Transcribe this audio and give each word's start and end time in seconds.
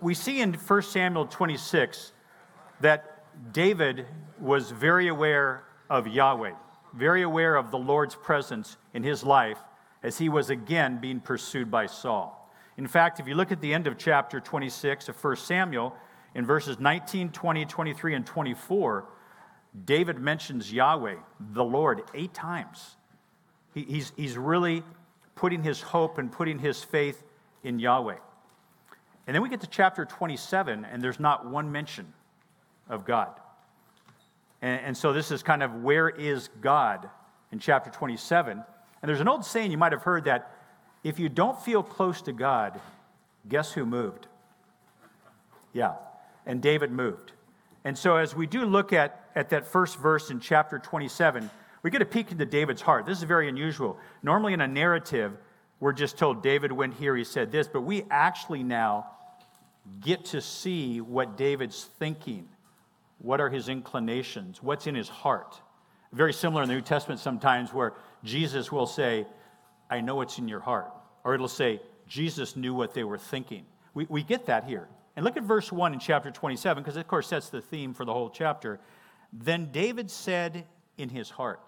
we 0.00 0.14
see 0.14 0.40
in 0.40 0.54
1 0.54 0.82
Samuel 0.82 1.26
26 1.26 2.12
that 2.80 3.52
David 3.52 4.06
was 4.40 4.70
very 4.70 5.08
aware 5.08 5.64
of 5.90 6.06
Yahweh, 6.06 6.52
very 6.94 7.22
aware 7.22 7.56
of 7.56 7.70
the 7.70 7.78
Lord's 7.78 8.14
presence 8.14 8.76
in 8.94 9.02
his 9.02 9.24
life 9.24 9.58
as 10.02 10.18
he 10.18 10.28
was 10.28 10.50
again 10.50 10.98
being 11.00 11.20
pursued 11.20 11.70
by 11.70 11.86
Saul. 11.86 12.34
In 12.76 12.86
fact, 12.86 13.18
if 13.18 13.26
you 13.26 13.34
look 13.34 13.50
at 13.50 13.60
the 13.60 13.74
end 13.74 13.86
of 13.88 13.98
chapter 13.98 14.38
26 14.38 15.08
of 15.08 15.24
1 15.24 15.36
Samuel, 15.36 15.96
in 16.34 16.46
verses 16.46 16.78
19, 16.78 17.30
20, 17.30 17.64
23, 17.64 18.14
and 18.14 18.24
24, 18.24 19.04
David 19.84 20.18
mentions 20.18 20.72
Yahweh, 20.72 21.16
the 21.40 21.64
Lord, 21.64 22.02
eight 22.14 22.32
times. 22.32 22.96
He, 23.74 23.82
he's, 23.82 24.12
he's 24.16 24.38
really 24.38 24.84
putting 25.34 25.62
his 25.62 25.80
hope 25.80 26.18
and 26.18 26.30
putting 26.30 26.58
his 26.58 26.84
faith 26.84 27.24
in 27.64 27.78
Yahweh. 27.78 28.16
And 29.28 29.34
then 29.34 29.42
we 29.42 29.50
get 29.50 29.60
to 29.60 29.66
chapter 29.66 30.06
27, 30.06 30.86
and 30.86 31.02
there's 31.02 31.20
not 31.20 31.44
one 31.44 31.70
mention 31.70 32.14
of 32.88 33.04
God. 33.04 33.28
And, 34.62 34.80
and 34.80 34.96
so 34.96 35.12
this 35.12 35.30
is 35.30 35.42
kind 35.42 35.62
of 35.62 35.82
where 35.82 36.08
is 36.08 36.48
God 36.62 37.10
in 37.52 37.58
chapter 37.58 37.90
27. 37.90 38.52
And 39.02 39.08
there's 39.08 39.20
an 39.20 39.28
old 39.28 39.44
saying 39.44 39.70
you 39.70 39.76
might 39.76 39.92
have 39.92 40.02
heard 40.02 40.24
that 40.24 40.50
if 41.04 41.18
you 41.18 41.28
don't 41.28 41.60
feel 41.60 41.82
close 41.82 42.22
to 42.22 42.32
God, 42.32 42.80
guess 43.46 43.70
who 43.70 43.84
moved? 43.84 44.28
Yeah, 45.74 45.96
and 46.46 46.62
David 46.62 46.90
moved. 46.90 47.32
And 47.84 47.98
so 47.98 48.16
as 48.16 48.34
we 48.34 48.46
do 48.46 48.64
look 48.64 48.94
at, 48.94 49.28
at 49.34 49.50
that 49.50 49.66
first 49.66 49.98
verse 49.98 50.30
in 50.30 50.40
chapter 50.40 50.78
27, 50.78 51.50
we 51.82 51.90
get 51.90 52.00
a 52.00 52.06
peek 52.06 52.32
into 52.32 52.46
David's 52.46 52.80
heart. 52.80 53.04
This 53.04 53.18
is 53.18 53.24
very 53.24 53.50
unusual. 53.50 53.98
Normally 54.22 54.54
in 54.54 54.62
a 54.62 54.66
narrative, 54.66 55.36
we're 55.80 55.92
just 55.92 56.16
told 56.16 56.42
David 56.42 56.72
went 56.72 56.94
here, 56.94 57.14
he 57.14 57.24
said 57.24 57.52
this, 57.52 57.68
but 57.68 57.82
we 57.82 58.04
actually 58.10 58.62
now 58.62 59.08
get 60.00 60.26
to 60.26 60.40
see 60.40 61.00
what 61.00 61.36
David's 61.36 61.84
thinking. 61.98 62.48
What 63.18 63.40
are 63.40 63.50
his 63.50 63.68
inclinations? 63.68 64.62
What's 64.62 64.86
in 64.86 64.94
his 64.94 65.08
heart? 65.08 65.60
Very 66.12 66.32
similar 66.32 66.62
in 66.62 66.68
the 66.68 66.74
New 66.74 66.80
Testament 66.80 67.20
sometimes 67.20 67.72
where 67.72 67.94
Jesus 68.24 68.72
will 68.72 68.86
say, 68.86 69.26
I 69.90 70.00
know 70.00 70.16
what's 70.16 70.38
in 70.38 70.48
your 70.48 70.60
heart. 70.60 70.90
Or 71.24 71.34
it'll 71.34 71.48
say, 71.48 71.80
Jesus 72.06 72.56
knew 72.56 72.74
what 72.74 72.94
they 72.94 73.04
were 73.04 73.18
thinking. 73.18 73.64
We, 73.94 74.06
we 74.08 74.22
get 74.22 74.46
that 74.46 74.64
here. 74.64 74.88
And 75.16 75.24
look 75.24 75.36
at 75.36 75.42
verse 75.42 75.72
1 75.72 75.94
in 75.94 75.98
chapter 75.98 76.30
27, 76.30 76.82
because 76.82 76.96
of 76.96 77.06
course 77.08 77.28
that's 77.28 77.50
the 77.50 77.60
theme 77.60 77.92
for 77.92 78.04
the 78.04 78.12
whole 78.12 78.30
chapter. 78.30 78.78
Then 79.32 79.70
David 79.72 80.10
said 80.10 80.64
in 80.96 81.08
his 81.08 81.28
heart. 81.28 81.60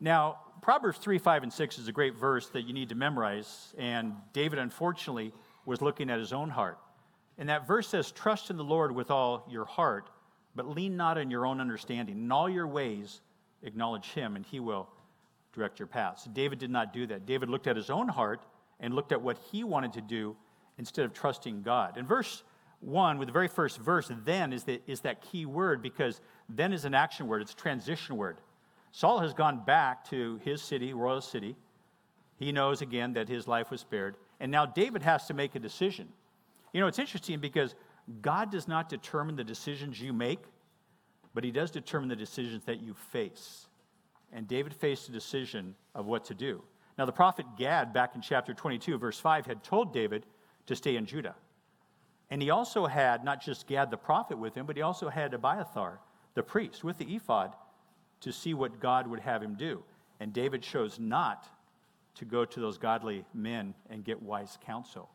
Now, 0.00 0.38
Proverbs 0.60 0.98
3, 0.98 1.18
5, 1.18 1.44
and 1.44 1.52
6 1.52 1.78
is 1.78 1.88
a 1.88 1.92
great 1.92 2.16
verse 2.16 2.48
that 2.48 2.62
you 2.62 2.72
need 2.72 2.88
to 2.88 2.94
memorize. 2.94 3.74
And 3.78 4.14
David, 4.32 4.58
unfortunately, 4.58 5.32
was 5.64 5.80
looking 5.80 6.10
at 6.10 6.18
his 6.18 6.32
own 6.32 6.50
heart. 6.50 6.78
And 7.38 7.48
that 7.48 7.66
verse 7.66 7.88
says, 7.88 8.12
Trust 8.12 8.50
in 8.50 8.56
the 8.56 8.64
Lord 8.64 8.92
with 8.94 9.10
all 9.10 9.46
your 9.50 9.64
heart, 9.64 10.08
but 10.54 10.68
lean 10.68 10.96
not 10.96 11.18
on 11.18 11.30
your 11.30 11.46
own 11.46 11.60
understanding. 11.60 12.16
In 12.16 12.32
all 12.32 12.48
your 12.48 12.66
ways, 12.66 13.20
acknowledge 13.62 14.12
him, 14.12 14.36
and 14.36 14.44
he 14.44 14.60
will 14.60 14.88
direct 15.52 15.78
your 15.78 15.86
paths. 15.86 16.24
David 16.32 16.58
did 16.58 16.70
not 16.70 16.92
do 16.92 17.06
that. 17.06 17.26
David 17.26 17.48
looked 17.48 17.66
at 17.66 17.76
his 17.76 17.90
own 17.90 18.08
heart 18.08 18.40
and 18.80 18.94
looked 18.94 19.12
at 19.12 19.20
what 19.20 19.38
he 19.50 19.64
wanted 19.64 19.92
to 19.94 20.00
do 20.00 20.36
instead 20.78 21.04
of 21.04 21.12
trusting 21.12 21.62
God. 21.62 21.96
In 21.96 22.06
verse 22.06 22.42
1, 22.80 23.18
with 23.18 23.28
the 23.28 23.32
very 23.32 23.48
first 23.48 23.78
verse, 23.78 24.10
then 24.24 24.52
is, 24.52 24.64
the, 24.64 24.80
is 24.86 25.00
that 25.00 25.22
key 25.22 25.46
word 25.46 25.82
because 25.82 26.20
then 26.48 26.72
is 26.72 26.84
an 26.84 26.94
action 26.94 27.26
word, 27.26 27.42
it's 27.42 27.52
a 27.52 27.56
transition 27.56 28.16
word. 28.16 28.38
Saul 28.92 29.20
has 29.20 29.34
gone 29.34 29.64
back 29.64 30.08
to 30.10 30.40
his 30.44 30.62
city, 30.62 30.92
royal 30.94 31.20
city. 31.20 31.56
He 32.38 32.52
knows 32.52 32.82
again 32.82 33.14
that 33.14 33.28
his 33.28 33.48
life 33.48 33.70
was 33.70 33.80
spared. 33.80 34.16
And 34.40 34.52
now 34.52 34.66
David 34.66 35.02
has 35.02 35.26
to 35.26 35.34
make 35.34 35.54
a 35.54 35.58
decision. 35.58 36.08
You 36.72 36.80
know, 36.80 36.86
it's 36.86 36.98
interesting 36.98 37.40
because 37.40 37.74
God 38.20 38.50
does 38.50 38.68
not 38.68 38.88
determine 38.88 39.36
the 39.36 39.44
decisions 39.44 40.00
you 40.00 40.12
make, 40.12 40.40
but 41.34 41.44
he 41.44 41.50
does 41.50 41.70
determine 41.70 42.08
the 42.08 42.16
decisions 42.16 42.64
that 42.64 42.80
you 42.80 42.94
face. 42.94 43.66
And 44.32 44.46
David 44.46 44.74
faced 44.74 45.08
a 45.08 45.12
decision 45.12 45.74
of 45.94 46.06
what 46.06 46.24
to 46.26 46.34
do. 46.34 46.62
Now, 46.98 47.04
the 47.04 47.12
prophet 47.12 47.46
Gad, 47.56 47.92
back 47.92 48.14
in 48.14 48.20
chapter 48.20 48.54
22, 48.54 48.98
verse 48.98 49.18
5, 49.18 49.46
had 49.46 49.62
told 49.62 49.92
David 49.92 50.24
to 50.66 50.76
stay 50.76 50.96
in 50.96 51.06
Judah. 51.06 51.34
And 52.30 52.42
he 52.42 52.50
also 52.50 52.86
had 52.86 53.24
not 53.24 53.40
just 53.40 53.66
Gad 53.66 53.90
the 53.90 53.96
prophet 53.96 54.38
with 54.38 54.54
him, 54.54 54.66
but 54.66 54.76
he 54.76 54.82
also 54.82 55.08
had 55.08 55.34
Abiathar, 55.34 56.00
the 56.34 56.42
priest, 56.42 56.82
with 56.82 56.98
the 56.98 57.14
ephod 57.14 57.54
to 58.20 58.32
see 58.32 58.54
what 58.54 58.80
God 58.80 59.06
would 59.06 59.20
have 59.20 59.42
him 59.42 59.54
do. 59.54 59.82
And 60.20 60.32
David 60.32 60.62
chose 60.62 60.98
not 60.98 61.46
to 62.14 62.24
go 62.24 62.44
to 62.44 62.60
those 62.60 62.78
godly 62.78 63.24
men 63.34 63.74
and 63.90 64.04
get 64.04 64.22
wise 64.22 64.58
counsel. 64.64 65.10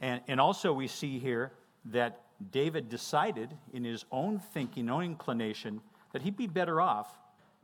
And, 0.00 0.20
and 0.28 0.40
also, 0.40 0.72
we 0.72 0.88
see 0.88 1.18
here 1.18 1.52
that 1.86 2.20
David 2.52 2.88
decided 2.88 3.56
in 3.72 3.84
his 3.84 4.04
own 4.12 4.38
thinking, 4.38 4.90
own 4.90 5.04
inclination, 5.04 5.80
that 6.12 6.22
he'd 6.22 6.36
be 6.36 6.46
better 6.46 6.80
off 6.80 7.08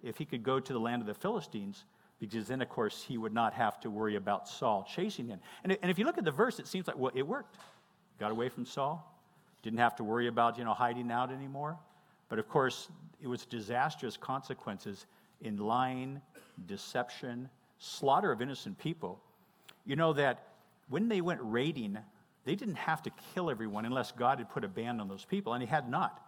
if 0.03 0.17
he 0.17 0.25
could 0.25 0.43
go 0.43 0.59
to 0.59 0.73
the 0.73 0.81
land 0.81 1.03
of 1.03 1.07
the 1.07 1.15
Philistines, 1.15 1.85
because 2.19 2.49
then, 2.49 2.63
of 2.63 2.69
course, 2.69 3.05
he 3.07 3.19
would 3.19 3.35
not 3.35 3.53
have 3.53 3.81
to 3.81 3.91
worry 3.91 4.17
about 4.17 4.49
Saul 4.49 4.87
chasing 4.91 5.27
him. 5.27 5.41
And, 5.63 5.77
and 5.83 5.91
if 5.91 5.99
you 5.99 6.05
look 6.05 6.19
at 6.19 6.25
the 6.25 6.31
verse, 6.31 6.59
it 6.59 6.67
seems 6.67 6.87
like, 6.87 6.97
well, 6.97 7.13
it 7.15 7.27
worked. 7.27 7.57
Got 8.19 8.31
away 8.31 8.49
from 8.49 8.65
Saul, 8.65 9.05
didn't 9.63 9.81
have 9.81 9.97
to 9.97 10.05
worry 10.05 10.29
about, 10.29 10.57
you 10.57 10.65
know, 10.65 10.75
hiding 10.75 11.11
out 11.11 11.33
anymore. 11.33 11.77
But 12.29 12.39
of 12.39 12.49
course, 12.49 12.89
it 13.21 13.27
was 13.27 13.45
disastrous 13.45 14.17
consequences 14.17 15.07
in 15.43 15.57
lying, 15.57 16.21
deception, 16.67 17.49
slaughter 17.79 18.33
of 18.33 18.41
innocent 18.41 18.79
people. 18.79 19.21
You 19.85 19.97
know 19.97 20.13
that 20.13 20.45
when 20.89 21.09
they 21.09 21.21
went 21.21 21.41
raiding, 21.43 21.99
they 22.45 22.55
didn't 22.55 22.77
have 22.77 23.03
to 23.03 23.11
kill 23.35 23.51
everyone 23.51 23.85
unless 23.85 24.13
God 24.13 24.39
had 24.39 24.51
put 24.51 24.65
a 24.65 24.69
ban 24.69 25.01
on 25.01 25.09
those 25.09 25.25
people, 25.25 25.53
and 25.53 25.63
He 25.63 25.69
had 25.69 25.89
not. 25.89 26.21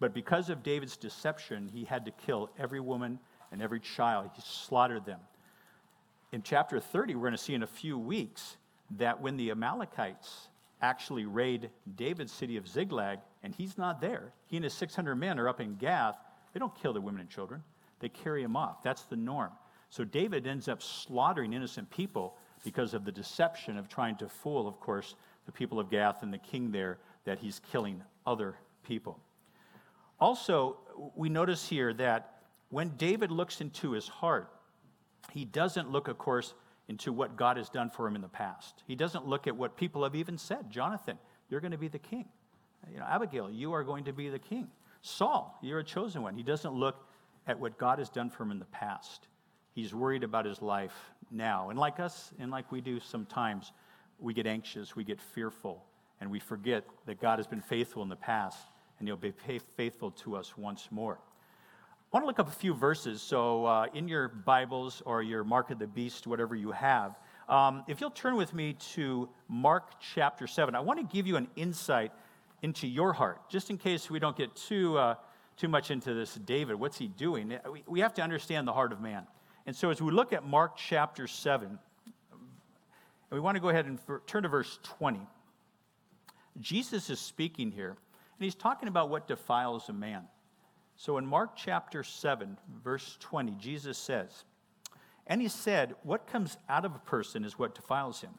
But 0.00 0.14
because 0.14 0.48
of 0.48 0.62
David's 0.62 0.96
deception, 0.96 1.68
he 1.72 1.84
had 1.84 2.04
to 2.04 2.10
kill 2.12 2.50
every 2.58 2.80
woman 2.80 3.18
and 3.50 3.60
every 3.60 3.80
child. 3.80 4.30
He 4.34 4.42
slaughtered 4.44 5.04
them. 5.04 5.20
In 6.30 6.42
chapter 6.42 6.78
30, 6.78 7.14
we're 7.14 7.22
going 7.22 7.32
to 7.32 7.38
see 7.38 7.54
in 7.54 7.62
a 7.62 7.66
few 7.66 7.98
weeks 7.98 8.56
that 8.98 9.20
when 9.20 9.36
the 9.36 9.50
Amalekites 9.50 10.48
actually 10.80 11.24
raid 11.24 11.70
David's 11.96 12.32
city 12.32 12.56
of 12.56 12.68
Ziklag, 12.68 13.18
and 13.42 13.54
he's 13.54 13.76
not 13.76 14.00
there, 14.00 14.32
he 14.46 14.56
and 14.56 14.64
his 14.64 14.74
600 14.74 15.16
men 15.16 15.38
are 15.38 15.48
up 15.48 15.60
in 15.60 15.74
Gath, 15.76 16.16
they 16.52 16.60
don't 16.60 16.74
kill 16.80 16.92
the 16.92 17.00
women 17.00 17.20
and 17.20 17.30
children. 17.30 17.62
They 18.00 18.08
carry 18.08 18.42
them 18.42 18.56
off. 18.56 18.82
That's 18.82 19.02
the 19.02 19.16
norm. 19.16 19.50
So 19.90 20.04
David 20.04 20.46
ends 20.46 20.68
up 20.68 20.82
slaughtering 20.82 21.52
innocent 21.52 21.90
people 21.90 22.36
because 22.62 22.94
of 22.94 23.04
the 23.04 23.12
deception 23.12 23.78
of 23.78 23.88
trying 23.88 24.16
to 24.16 24.28
fool, 24.28 24.68
of 24.68 24.78
course, 24.78 25.14
the 25.48 25.52
people 25.52 25.80
of 25.80 25.88
Gath 25.88 26.22
and 26.22 26.30
the 26.30 26.38
king 26.38 26.72
there 26.72 26.98
that 27.24 27.38
he's 27.38 27.62
killing 27.72 28.02
other 28.26 28.54
people. 28.86 29.18
Also, 30.20 30.76
we 31.16 31.30
notice 31.30 31.66
here 31.66 31.94
that 31.94 32.42
when 32.68 32.90
David 32.98 33.30
looks 33.30 33.62
into 33.62 33.92
his 33.92 34.06
heart, 34.06 34.52
he 35.32 35.46
doesn't 35.46 35.90
look, 35.90 36.06
of 36.06 36.18
course, 36.18 36.52
into 36.88 37.14
what 37.14 37.34
God 37.34 37.56
has 37.56 37.70
done 37.70 37.88
for 37.88 38.06
him 38.06 38.14
in 38.14 38.20
the 38.20 38.28
past. 38.28 38.82
He 38.86 38.94
doesn't 38.94 39.26
look 39.26 39.46
at 39.46 39.56
what 39.56 39.74
people 39.74 40.02
have 40.02 40.14
even 40.14 40.36
said. 40.36 40.70
Jonathan, 40.70 41.18
you're 41.48 41.60
going 41.62 41.72
to 41.72 41.78
be 41.78 41.88
the 41.88 41.98
king. 41.98 42.26
You 42.92 42.98
know, 42.98 43.06
Abigail, 43.06 43.50
you 43.50 43.72
are 43.72 43.82
going 43.82 44.04
to 44.04 44.12
be 44.12 44.28
the 44.28 44.38
king. 44.38 44.68
Saul, 45.00 45.58
you're 45.62 45.78
a 45.78 45.84
chosen 45.84 46.20
one. 46.20 46.34
He 46.34 46.42
doesn't 46.42 46.74
look 46.74 47.08
at 47.46 47.58
what 47.58 47.78
God 47.78 48.00
has 48.00 48.10
done 48.10 48.28
for 48.28 48.42
him 48.42 48.50
in 48.50 48.58
the 48.58 48.66
past. 48.66 49.28
He's 49.74 49.94
worried 49.94 50.24
about 50.24 50.44
his 50.44 50.60
life 50.60 50.94
now. 51.30 51.70
And 51.70 51.78
like 51.78 52.00
us, 52.00 52.32
and 52.38 52.50
like 52.50 52.70
we 52.70 52.82
do 52.82 53.00
sometimes, 53.00 53.72
we 54.18 54.34
get 54.34 54.46
anxious, 54.46 54.96
we 54.96 55.04
get 55.04 55.20
fearful, 55.20 55.84
and 56.20 56.30
we 56.30 56.40
forget 56.40 56.84
that 57.06 57.20
God 57.20 57.38
has 57.38 57.46
been 57.46 57.60
faithful 57.60 58.02
in 58.02 58.08
the 58.08 58.16
past 58.16 58.58
and 58.98 59.06
he'll 59.06 59.16
be 59.16 59.32
faithful 59.76 60.10
to 60.10 60.36
us 60.36 60.56
once 60.56 60.88
more. 60.90 61.18
I 62.12 62.16
want 62.16 62.24
to 62.24 62.26
look 62.26 62.38
up 62.38 62.48
a 62.48 62.58
few 62.58 62.74
verses. 62.74 63.20
So, 63.20 63.66
uh, 63.66 63.86
in 63.94 64.08
your 64.08 64.28
Bibles 64.28 65.02
or 65.04 65.22
your 65.22 65.44
Mark 65.44 65.70
of 65.70 65.78
the 65.78 65.86
Beast, 65.86 66.26
whatever 66.26 66.56
you 66.56 66.72
have, 66.72 67.18
um, 67.48 67.84
if 67.86 68.00
you'll 68.00 68.10
turn 68.10 68.36
with 68.36 68.54
me 68.54 68.74
to 68.94 69.28
Mark 69.46 70.00
chapter 70.00 70.46
7, 70.46 70.74
I 70.74 70.80
want 70.80 70.98
to 70.98 71.14
give 71.14 71.26
you 71.26 71.36
an 71.36 71.48
insight 71.54 72.12
into 72.62 72.86
your 72.86 73.12
heart, 73.12 73.48
just 73.48 73.70
in 73.70 73.78
case 73.78 74.10
we 74.10 74.18
don't 74.18 74.36
get 74.36 74.56
too, 74.56 74.98
uh, 74.98 75.14
too 75.56 75.68
much 75.68 75.90
into 75.90 76.14
this 76.14 76.34
David. 76.34 76.76
What's 76.76 76.98
he 76.98 77.08
doing? 77.08 77.58
We, 77.70 77.84
we 77.86 78.00
have 78.00 78.14
to 78.14 78.22
understand 78.22 78.66
the 78.66 78.72
heart 78.72 78.92
of 78.92 79.00
man. 79.00 79.26
And 79.66 79.76
so, 79.76 79.90
as 79.90 80.00
we 80.00 80.10
look 80.10 80.32
at 80.32 80.44
Mark 80.44 80.76
chapter 80.76 81.26
7, 81.26 81.78
we 83.30 83.40
want 83.40 83.56
to 83.56 83.60
go 83.60 83.68
ahead 83.68 83.86
and 83.86 83.98
turn 84.26 84.42
to 84.44 84.48
verse 84.48 84.78
20. 84.82 85.20
Jesus 86.60 87.10
is 87.10 87.20
speaking 87.20 87.70
here, 87.70 87.90
and 87.90 88.44
he's 88.44 88.54
talking 88.54 88.88
about 88.88 89.10
what 89.10 89.28
defiles 89.28 89.88
a 89.88 89.92
man. 89.92 90.24
So 90.96 91.18
in 91.18 91.26
Mark 91.26 91.54
chapter 91.54 92.02
7, 92.02 92.58
verse 92.82 93.16
20, 93.20 93.52
Jesus 93.52 93.96
says, 93.98 94.44
And 95.26 95.40
he 95.40 95.48
said, 95.48 95.94
What 96.02 96.26
comes 96.26 96.56
out 96.68 96.84
of 96.84 96.94
a 96.94 97.00
person 97.00 97.44
is 97.44 97.58
what 97.58 97.74
defiles 97.74 98.20
him. 98.20 98.32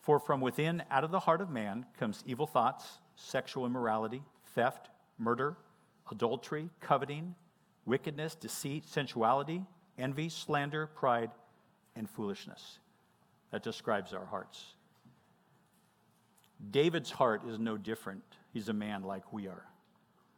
For 0.00 0.18
from 0.18 0.40
within, 0.40 0.82
out 0.90 1.04
of 1.04 1.10
the 1.10 1.20
heart 1.20 1.40
of 1.40 1.50
man, 1.50 1.86
comes 1.98 2.22
evil 2.26 2.46
thoughts, 2.46 2.98
sexual 3.14 3.66
immorality, 3.66 4.22
theft, 4.54 4.90
murder, 5.18 5.56
adultery, 6.10 6.70
coveting, 6.80 7.34
wickedness, 7.86 8.34
deceit, 8.34 8.86
sensuality, 8.86 9.64
envy, 9.98 10.28
slander, 10.28 10.86
pride, 10.86 11.30
and 11.96 12.08
foolishness. 12.08 12.78
That 13.50 13.62
describes 13.62 14.12
our 14.12 14.26
hearts. 14.26 14.74
David's 16.70 17.10
heart 17.10 17.42
is 17.48 17.58
no 17.58 17.76
different. 17.76 18.22
He's 18.52 18.68
a 18.68 18.72
man 18.72 19.02
like 19.02 19.32
we 19.32 19.46
are. 19.46 19.64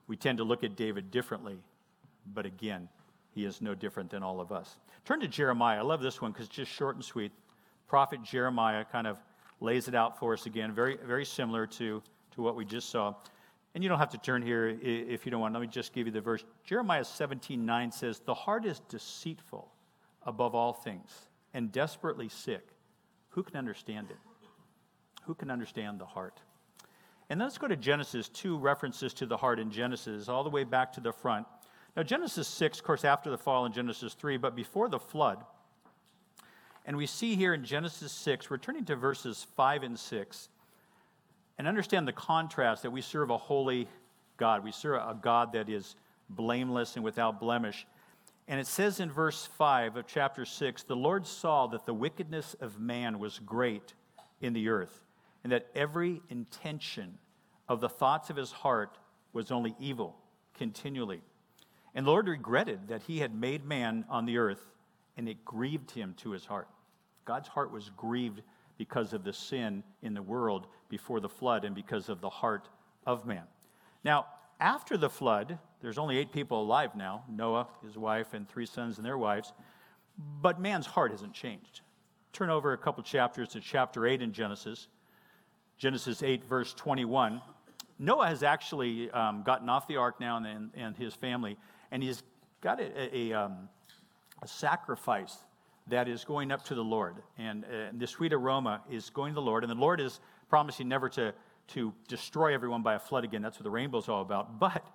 We 0.06 0.16
tend 0.16 0.38
to 0.38 0.44
look 0.44 0.64
at 0.64 0.76
David 0.76 1.10
differently, 1.10 1.58
but 2.34 2.46
again, 2.46 2.88
he 3.32 3.44
is 3.44 3.62
no 3.62 3.74
different 3.74 4.10
than 4.10 4.22
all 4.22 4.40
of 4.40 4.52
us. 4.52 4.76
Turn 5.04 5.20
to 5.20 5.28
Jeremiah. 5.28 5.78
I 5.78 5.82
love 5.82 6.02
this 6.02 6.20
one 6.20 6.32
because 6.32 6.46
it's 6.46 6.56
just 6.56 6.70
short 6.70 6.96
and 6.96 7.04
sweet. 7.04 7.32
Prophet 7.86 8.22
Jeremiah 8.22 8.84
kind 8.84 9.06
of 9.06 9.18
lays 9.60 9.88
it 9.88 9.94
out 9.94 10.18
for 10.18 10.32
us 10.32 10.46
again, 10.46 10.72
very, 10.72 10.98
very 11.04 11.24
similar 11.24 11.66
to, 11.66 12.02
to 12.32 12.42
what 12.42 12.56
we 12.56 12.64
just 12.64 12.90
saw. 12.90 13.14
And 13.74 13.84
you 13.84 13.88
don't 13.88 13.98
have 13.98 14.10
to 14.10 14.18
turn 14.18 14.42
here 14.42 14.78
if 14.82 15.24
you 15.24 15.30
don't 15.30 15.40
want. 15.40 15.54
Let 15.54 15.60
me 15.60 15.68
just 15.68 15.92
give 15.92 16.06
you 16.06 16.12
the 16.12 16.20
verse. 16.20 16.44
Jeremiah 16.64 17.04
17 17.04 17.64
9 17.64 17.92
says, 17.92 18.20
The 18.24 18.34
heart 18.34 18.64
is 18.64 18.80
deceitful 18.88 19.70
above 20.24 20.54
all 20.54 20.72
things 20.72 21.28
and 21.54 21.70
desperately 21.70 22.28
sick. 22.28 22.66
Who 23.30 23.42
can 23.42 23.56
understand 23.56 24.10
it? 24.10 24.18
Who 25.24 25.34
can 25.34 25.50
understand 25.50 26.00
the 26.00 26.06
heart? 26.06 26.40
And 27.28 27.38
let's 27.40 27.58
go 27.58 27.68
to 27.68 27.76
Genesis, 27.76 28.28
two 28.28 28.58
references 28.58 29.14
to 29.14 29.26
the 29.26 29.36
heart 29.36 29.60
in 29.60 29.70
Genesis, 29.70 30.28
all 30.28 30.42
the 30.42 30.50
way 30.50 30.64
back 30.64 30.92
to 30.94 31.00
the 31.00 31.12
front. 31.12 31.46
Now, 31.96 32.02
Genesis 32.02 32.48
6, 32.48 32.78
of 32.78 32.84
course, 32.84 33.04
after 33.04 33.30
the 33.30 33.38
fall 33.38 33.66
in 33.66 33.72
Genesis 33.72 34.14
3, 34.14 34.36
but 34.36 34.56
before 34.56 34.88
the 34.88 34.98
flood. 34.98 35.44
And 36.84 36.96
we 36.96 37.06
see 37.06 37.36
here 37.36 37.54
in 37.54 37.64
Genesis 37.64 38.10
6, 38.12 38.50
we're 38.50 38.58
turning 38.58 38.84
to 38.86 38.96
verses 38.96 39.46
5 39.56 39.82
and 39.84 39.98
6, 39.98 40.48
and 41.58 41.68
understand 41.68 42.08
the 42.08 42.12
contrast 42.12 42.82
that 42.82 42.90
we 42.90 43.00
serve 43.00 43.30
a 43.30 43.36
holy 43.36 43.86
God. 44.36 44.64
We 44.64 44.72
serve 44.72 44.96
a 44.96 45.14
God 45.20 45.52
that 45.52 45.68
is 45.68 45.94
blameless 46.30 46.96
and 46.96 47.04
without 47.04 47.38
blemish. 47.38 47.86
And 48.50 48.58
it 48.58 48.67
says 48.67 48.99
in 48.99 49.12
verse 49.12 49.47
5 49.47 49.97
of 49.97 50.08
chapter 50.08 50.44
6 50.44 50.82
the 50.82 50.97
Lord 50.97 51.25
saw 51.25 51.69
that 51.69 51.87
the 51.87 51.94
wickedness 51.94 52.56
of 52.61 52.81
man 52.81 53.20
was 53.20 53.38
great 53.38 53.94
in 54.41 54.55
the 54.55 54.69
earth 54.69 55.05
and 55.44 55.52
that 55.52 55.69
every 55.73 56.20
intention 56.31 57.17
of 57.69 57.81
the 57.81 57.88
thoughts 57.88 58.29
of 58.29 58.35
his 58.35 58.50
heart 58.50 58.99
was 59.32 59.52
only 59.52 59.76
evil 59.79 60.17
continually. 60.52 61.23
And 61.94 62.05
the 62.05 62.11
Lord 62.11 62.26
regretted 62.26 62.88
that 62.88 63.05
he 63.05 63.20
had 63.20 63.32
made 63.32 63.64
man 63.64 64.05
on 64.08 64.26
the 64.26 64.38
earth, 64.38 64.73
and 65.17 65.29
it 65.29 65.44
grieved 65.44 65.93
him 65.93 66.14
to 66.19 66.32
his 66.32 66.44
heart. 66.44 66.67
God's 67.25 67.49
heart 67.49 67.70
was 67.70 67.93
grieved 67.97 68.43
because 68.76 69.12
of 69.12 69.23
the 69.23 69.32
sin 69.32 69.85
in 70.02 70.12
the 70.12 70.23
world 70.23 70.67
before 70.88 71.20
the 71.20 71.29
flood 71.29 71.64
and 71.64 71.75
because 71.75 72.08
of 72.08 72.20
the 72.20 72.29
heart 72.29 72.69
of 73.06 73.26
man. 73.26 73.44
Now, 74.02 74.26
after 74.58 74.97
the 74.97 75.11
flood, 75.11 75.58
there's 75.80 75.98
only 75.98 76.18
eight 76.18 76.32
people 76.32 76.62
alive 76.62 76.94
now 76.94 77.24
Noah, 77.28 77.68
his 77.84 77.96
wife, 77.96 78.34
and 78.34 78.48
three 78.48 78.66
sons 78.66 78.98
and 78.98 79.06
their 79.06 79.18
wives. 79.18 79.52
But 80.42 80.60
man's 80.60 80.86
heart 80.86 81.12
hasn't 81.12 81.32
changed. 81.32 81.80
Turn 82.32 82.50
over 82.50 82.72
a 82.72 82.78
couple 82.78 83.02
chapters 83.02 83.48
to 83.50 83.60
chapter 83.60 84.06
8 84.06 84.22
in 84.22 84.32
Genesis. 84.32 84.88
Genesis 85.78 86.22
8, 86.22 86.44
verse 86.44 86.74
21. 86.74 87.40
Noah 87.98 88.26
has 88.26 88.42
actually 88.42 89.10
um, 89.10 89.42
gotten 89.42 89.68
off 89.68 89.86
the 89.88 89.96
ark 89.96 90.20
now 90.20 90.36
and, 90.36 90.70
and 90.74 90.96
his 90.96 91.14
family, 91.14 91.56
and 91.90 92.02
he's 92.02 92.22
got 92.60 92.80
a, 92.80 93.16
a, 93.16 93.32
um, 93.32 93.68
a 94.42 94.48
sacrifice 94.48 95.38
that 95.88 96.08
is 96.08 96.24
going 96.24 96.52
up 96.52 96.64
to 96.66 96.74
the 96.74 96.84
Lord. 96.84 97.16
And, 97.38 97.64
uh, 97.64 97.68
the 97.92 98.06
sweet 98.06 98.32
aroma 98.32 98.82
is 98.90 99.10
going 99.10 99.32
to 99.32 99.34
the 99.34 99.42
Lord. 99.42 99.64
And 99.64 99.70
the 99.70 99.80
Lord 99.80 100.00
is 100.00 100.20
promising 100.48 100.88
never 100.88 101.08
to, 101.10 101.32
to 101.68 101.92
destroy 102.08 102.54
everyone 102.54 102.82
by 102.82 102.94
a 102.94 102.98
flood 102.98 103.24
again. 103.24 103.42
That's 103.42 103.58
what 103.58 103.64
the 103.64 103.70
rainbow 103.70 103.98
is 103.98 104.08
all 104.08 104.22
about. 104.22 104.58
But 104.58 104.86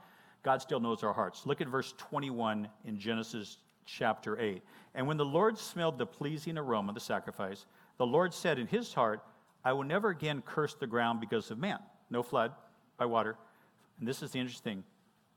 God 0.45 0.61
still 0.61 0.79
knows 0.79 1.03
our 1.03 1.11
hearts. 1.11 1.47
Look 1.47 1.59
at 1.59 1.67
verse 1.67 1.95
21 1.97 2.69
in 2.85 2.99
Genesis 2.99 3.57
chapter 3.87 4.39
8. 4.39 4.61
And 4.93 5.07
when 5.07 5.17
the 5.17 5.25
Lord 5.25 5.57
smelled 5.57 5.97
the 5.97 6.05
pleasing 6.05 6.55
aroma, 6.55 6.89
of 6.89 6.93
the 6.93 7.01
sacrifice, 7.01 7.65
the 7.97 8.05
Lord 8.05 8.31
said 8.31 8.59
in 8.59 8.67
his 8.67 8.93
heart, 8.93 9.21
I 9.63 9.73
will 9.73 9.83
never 9.83 10.09
again 10.09 10.43
curse 10.45 10.75
the 10.75 10.85
ground 10.85 11.19
because 11.19 11.49
of 11.49 11.57
man. 11.57 11.79
No 12.11 12.21
flood 12.21 12.51
by 12.95 13.07
water. 13.07 13.37
And 13.97 14.07
this 14.07 14.21
is 14.21 14.29
the 14.29 14.39
interesting 14.39 14.83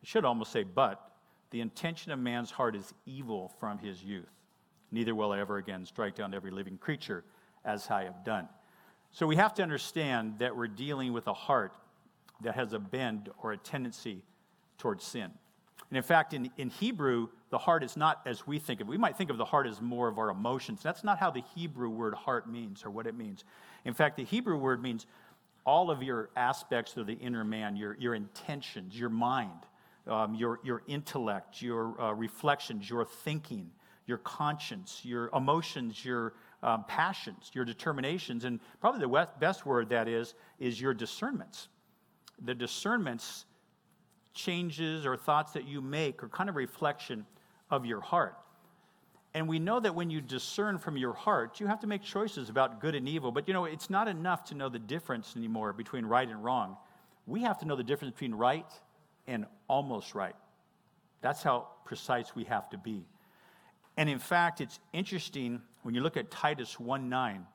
I 0.02 0.06
should 0.06 0.26
almost 0.26 0.52
say, 0.52 0.62
but 0.62 1.10
the 1.52 1.62
intention 1.62 2.12
of 2.12 2.19
man's 2.19 2.50
heart 2.50 2.76
is 2.76 2.93
evil 3.06 3.50
from 3.58 3.78
his 3.78 4.05
youth. 4.05 4.28
Neither 4.93 5.14
will 5.14 5.32
I 5.32 5.40
ever 5.40 5.56
again 5.56 5.87
strike 5.87 6.16
down 6.16 6.34
every 6.34 6.50
living 6.50 6.76
creature 6.76 7.25
as 7.64 7.88
I 7.88 8.05
have 8.05 8.25
done. 8.26 8.46
So 9.10 9.26
we 9.26 9.37
have 9.37 9.55
to 9.55 9.62
understand 9.62 10.34
that 10.40 10.55
we're 10.55 10.69
dealing 10.69 11.14
with 11.14 11.28
a 11.28 11.32
heart 11.32 11.72
that 12.43 12.55
has 12.56 12.75
a 12.75 12.78
bend 12.78 13.31
or 13.43 13.52
a 13.52 13.56
tendency 13.56 14.22
towards 14.78 15.04
sin. 15.04 15.30
And 15.90 15.96
in 15.96 16.02
fact, 16.02 16.34
in, 16.34 16.50
in 16.56 16.70
Hebrew, 16.70 17.28
the 17.50 17.58
heart 17.58 17.82
is 17.82 17.96
not 17.96 18.20
as 18.26 18.46
we 18.46 18.58
think 18.58 18.80
of. 18.80 18.88
We 18.88 18.98
might 18.98 19.16
think 19.16 19.30
of 19.30 19.38
the 19.38 19.44
heart 19.44 19.66
as 19.66 19.80
more 19.80 20.08
of 20.08 20.19
our 20.19 20.30
emotions. 20.30 20.82
That's 20.82 21.02
not 21.02 21.19
how 21.19 21.30
the 21.30 21.42
Hebrew 21.54 21.88
word 21.88 22.14
heart 22.14 22.50
means 22.50 22.84
or 22.84 22.90
what 22.90 23.06
it 23.06 23.16
means. 23.16 23.44
In 23.84 23.94
fact, 23.94 24.16
the 24.16 24.25
Hebrew 24.25 24.58
word 24.58 24.82
means 24.82 25.06
all 25.64 25.90
of 25.90 26.02
your 26.02 26.30
aspects 26.36 26.96
of 26.96 27.06
the 27.06 27.14
inner 27.14 27.44
man, 27.44 27.76
your, 27.76 27.96
your 27.98 28.14
intentions, 28.14 28.98
your 28.98 29.10
mind, 29.10 29.66
um, 30.06 30.34
your, 30.34 30.60
your 30.62 30.82
intellect, 30.86 31.62
your 31.62 31.98
uh, 32.00 32.12
reflections, 32.12 32.88
your 32.88 33.04
thinking, 33.04 33.70
your 34.06 34.19
conscience, 34.19 35.02
your 35.04 35.28
emotions, 35.34 36.04
your 36.04 36.34
um, 36.62 36.84
passions, 36.88 37.50
your 37.54 37.64
determinations. 37.64 38.44
And 38.44 38.60
probably 38.81 39.00
the 39.00 39.28
best 39.38 39.66
word 39.66 39.90
that 39.90 40.08
is, 40.08 40.34
is 40.58 40.81
your 40.81 40.94
discernments. 40.94 41.69
The 42.44 42.54
discernments 42.54 43.44
changes 44.34 45.06
or 45.06 45.16
thoughts 45.16 45.52
that 45.52 45.66
you 45.66 45.80
make 45.80 46.22
are 46.22 46.28
kind 46.28 46.48
of 46.48 46.56
reflection 46.56 47.26
of 47.70 47.84
your 47.84 48.00
heart. 48.00 48.36
And 49.34 49.48
we 49.48 49.58
know 49.58 49.78
that 49.78 49.94
when 49.94 50.10
you 50.10 50.20
discern 50.20 50.78
from 50.78 50.96
your 50.96 51.12
heart, 51.12 51.60
you 51.60 51.66
have 51.66 51.80
to 51.80 51.86
make 51.86 52.02
choices 52.02 52.48
about 52.48 52.80
good 52.80 52.94
and 52.94 53.08
evil. 53.08 53.30
But 53.30 53.46
you 53.46 53.54
know, 53.54 53.66
it's 53.66 53.90
not 53.90 54.08
enough 54.08 54.44
to 54.44 54.54
know 54.54 54.69
the 54.69 54.78
difference 54.78 55.34
anymore 55.36 55.72
between 55.72 56.06
right 56.06 56.28
and 56.28 56.42
wrong. 56.42 56.76
We 57.26 57.42
have 57.42 57.58
to 57.58 57.66
know 57.66 57.76
the 57.76 57.82
difference 57.82 58.14
between 58.14 58.34
right 58.34 58.66
and 59.26 59.46
almost 59.69 60.14
right. 60.14 60.34
That's 61.20 61.42
how 61.42 61.69
precise 61.84 62.34
we 62.34 62.44
have 62.44 62.70
to 62.70 62.78
be. 62.78 63.04
And 63.96 64.08
in 64.08 64.19
fact, 64.19 64.60
it's 64.60 64.78
interesting 64.92 65.60
when 65.82 65.94
you 65.94 66.00
look 66.00 66.16
at 66.16 66.31
Titus 66.31 66.78
1 66.81 67.08
9. 67.08 67.46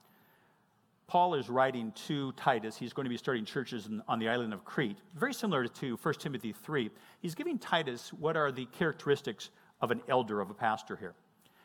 Paul 1.07 1.35
is 1.35 1.50
writing 1.50 1.91
to 2.07 2.31
Titus. 2.33 2.77
He's 2.77 2.94
going 2.94 3.05
to 3.05 3.09
be 3.09 3.17
starting 3.17 3.45
churches 3.45 3.89
on 4.07 4.19
the 4.19 4.29
island 4.29 4.53
of 4.53 4.63
Crete, 4.63 4.97
very 5.15 5.33
similar 5.33 5.67
to 5.67 5.97
1 6.01 6.13
Timothy 6.15 6.53
3. 6.53 6.89
He's 7.19 7.35
giving 7.35 7.59
Titus 7.59 8.11
what 8.13 8.38
are 8.38 8.51
the 8.51 8.65
characteristics 8.65 9.50
of 9.81 9.91
an 9.91 10.01
elder, 10.07 10.39
of 10.39 10.50
a 10.50 10.53
pastor 10.53 10.95
here. 10.95 11.13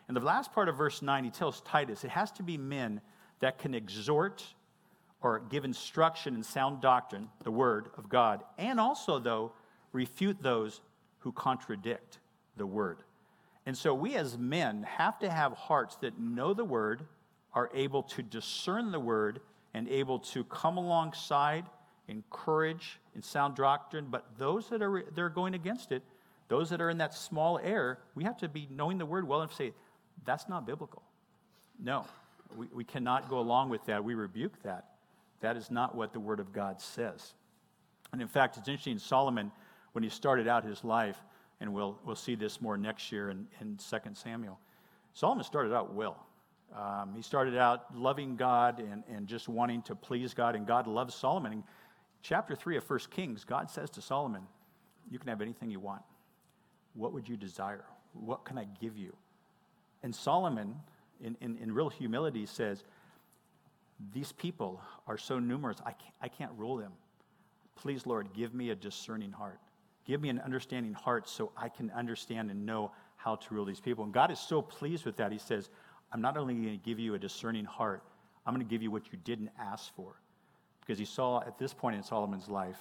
In 0.09 0.15
the 0.15 0.21
last 0.21 0.53
part 0.53 0.69
of 0.69 0.77
verse 0.77 1.03
9, 1.03 1.25
he 1.25 1.31
tells 1.31 1.61
Titus 1.61 2.05
it 2.05 2.11
has 2.11 2.33
to 2.33 2.43
be 2.43 2.59
men 2.59 3.01
that 3.41 3.59
can 3.59 3.75
exhort 3.75 4.45
or 5.21 5.41
give 5.41 5.65
instruction 5.65 6.35
in 6.35 6.43
sound 6.43 6.81
doctrine, 6.81 7.29
the 7.45 7.51
word 7.51 7.91
of 7.97 8.09
God, 8.09 8.43
and 8.57 8.81
also, 8.81 9.19
though, 9.19 9.53
refute 9.93 10.43
those 10.43 10.81
who 11.21 11.33
contradict 11.33 12.19
the 12.57 12.67
word. 12.67 12.99
And 13.67 13.77
so 13.77 13.93
we 13.93 14.15
as 14.15 14.39
men 14.39 14.85
have 14.85 15.19
to 15.19 15.31
have 15.31 15.53
hearts 15.53 15.97
that 15.97 16.19
know 16.19 16.55
the 16.55 16.65
word, 16.65 17.03
are 17.59 17.69
able 17.75 18.05
to 18.05 18.23
discern 18.23 18.93
the 18.93 19.01
word, 19.01 19.41
and 19.75 19.89
able 19.89 20.21
to 20.21 20.45
come 20.45 20.77
alongside, 20.77 21.65
encourage, 22.07 23.01
in 23.17 23.23
sound 23.23 23.57
doctrine. 23.57 24.07
But 24.09 24.25
those 24.39 24.69
that 24.69 24.81
are, 24.81 25.03
that 25.03 25.21
are 25.21 25.29
going 25.29 25.55
against 25.55 25.91
it, 25.91 26.05
those 26.47 26.71
that 26.71 26.81
are 26.81 26.89
in 26.89 26.99
that 26.99 27.15
small 27.15 27.59
error, 27.59 27.99
we 28.15 28.23
have 28.23 28.37
to 28.39 28.49
be 28.49 28.69
knowing 28.71 28.97
the 28.97 29.05
word 29.05 29.27
well 29.27 29.41
enough 29.41 29.51
to 29.51 29.57
say, 29.57 29.73
that's 30.25 30.49
not 30.49 30.67
biblical. 30.67 31.03
No, 31.83 32.07
we, 32.57 32.69
we 32.73 32.85
cannot 32.85 33.29
go 33.29 33.41
along 33.41 33.71
with 33.71 33.85
that. 33.87 34.05
We 34.05 34.15
rebuke 34.15 34.63
that. 34.63 34.85
That 35.41 35.57
is 35.57 35.69
not 35.69 35.97
what 35.97 36.13
the 36.13 36.21
Word 36.21 36.39
of 36.39 36.53
God 36.53 36.81
says. 36.81 37.35
And 38.13 38.23
in 38.23 38.29
fact, 38.29 38.57
it's 38.57 38.69
interesting, 38.69 38.99
Solomon, 38.99 39.51
when 39.93 40.05
he 40.05 40.11
started 40.11 40.47
out 40.47 40.65
his 40.65 40.85
life, 40.85 41.17
and 41.61 41.75
we'll, 41.75 41.99
we'll 42.05 42.15
see 42.15 42.37
this 42.37 42.61
more 42.61 42.77
next 42.77 43.11
year 43.11 43.31
in, 43.31 43.49
in 43.61 43.77
2 43.77 43.97
Samuel, 44.15 44.61
Solomon 45.13 45.43
started 45.43 45.75
out 45.75 45.93
well. 45.93 46.28
Um, 46.77 47.15
he 47.15 47.23
started 47.23 47.57
out 47.57 47.97
loving 47.97 48.37
God 48.37 48.79
and, 48.79 49.03
and 49.11 49.27
just 49.27 49.49
wanting 49.49 49.83
to 49.83 49.95
please 49.95 50.35
God, 50.35 50.55
and 50.55 50.67
God 50.67 50.87
loves 50.87 51.15
Solomon. 51.15 51.53
In 51.53 51.65
chapter 52.23 52.55
3 52.55 52.77
of 52.77 52.89
1 52.89 52.99
Kings, 53.11 53.45
God 53.45 53.71
says 53.71 53.91
to 53.91 54.03
Solomon, 54.03 54.43
You 55.11 55.19
can 55.19 55.29
have 55.29 55.41
anything 55.41 55.71
you 55.71 55.81
want. 55.81 56.03
What 56.95 57.13
would 57.13 57.29
you 57.29 57.37
desire? 57.37 57.85
What 58.13 58.45
can 58.45 58.59
I 58.59 58.67
give 58.81 58.97
you? 58.97 59.15
And 60.03 60.15
Solomon, 60.15 60.77
in, 61.23 61.37
in, 61.41 61.57
in 61.59 61.73
real 61.73 61.89
humility, 61.89 62.45
says, 62.47 62.85
These 64.13 64.33
people 64.33 64.81
are 65.07 65.19
so 65.19 65.39
numerous, 65.39 65.79
I 65.85 65.93
can't, 65.93 66.15
I 66.21 66.29
can't 66.29 66.53
rule 66.57 66.77
them. 66.77 66.93
Please, 67.77 68.07
Lord, 68.07 68.29
give 68.35 68.55
me 68.55 68.71
a 68.71 68.75
discerning 68.75 69.33
heart. 69.33 69.59
Give 70.05 70.21
me 70.21 70.29
an 70.29 70.41
understanding 70.41 70.95
heart 70.95 71.29
so 71.29 71.53
I 71.57 71.69
can 71.69 71.91
understand 71.91 72.51
and 72.51 72.67
know 72.67 72.93
how 73.17 73.37
to 73.37 73.55
rule 73.55 73.65
these 73.65 73.81
people. 73.81 74.05
And 74.05 74.13
God 74.13 74.31
is 74.31 74.39
so 74.39 74.63
pleased 74.63 75.05
with 75.05 75.17
that. 75.17 75.33
He 75.33 75.39
says, 75.39 75.69
I'm 76.13 76.21
not 76.21 76.37
only 76.37 76.55
going 76.55 76.79
to 76.79 76.85
give 76.85 76.99
you 76.99 77.15
a 77.15 77.19
discerning 77.19 77.65
heart, 77.65 78.03
I'm 78.47 78.55
going 78.55 78.67
to 78.67 78.71
give 78.71 78.83
you 78.83 78.91
what 78.91 79.13
you 79.13 79.19
didn't 79.25 79.51
ask 79.59 79.95
for. 79.95 80.15
Because 80.81 80.99
he 80.99 81.05
saw 81.05 81.41
at 81.41 81.59
this 81.59 81.75
point 81.75 81.97
in 81.97 82.03
Solomon's 82.03 82.49
life, 82.49 82.81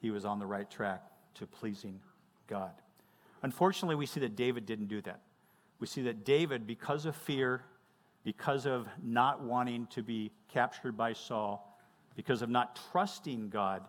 he 0.00 0.10
was 0.10 0.24
on 0.24 0.38
the 0.38 0.46
right 0.46 0.68
track 0.68 1.02
to 1.34 1.46
pleasing 1.46 2.00
God. 2.48 2.72
Unfortunately, 3.42 3.94
we 3.94 4.06
see 4.06 4.20
that 4.20 4.34
David 4.34 4.66
didn't 4.66 4.88
do 4.88 5.00
that 5.02 5.20
we 5.80 5.86
see 5.86 6.02
that 6.02 6.24
David, 6.24 6.66
because 6.66 7.06
of 7.06 7.14
fear, 7.14 7.62
because 8.24 8.66
of 8.66 8.88
not 9.02 9.42
wanting 9.42 9.86
to 9.88 10.02
be 10.02 10.32
captured 10.48 10.96
by 10.96 11.12
Saul, 11.12 11.64
Because 12.16 12.42
of 12.42 12.50
not 12.50 12.76
trusting 12.90 13.48
God, 13.48 13.84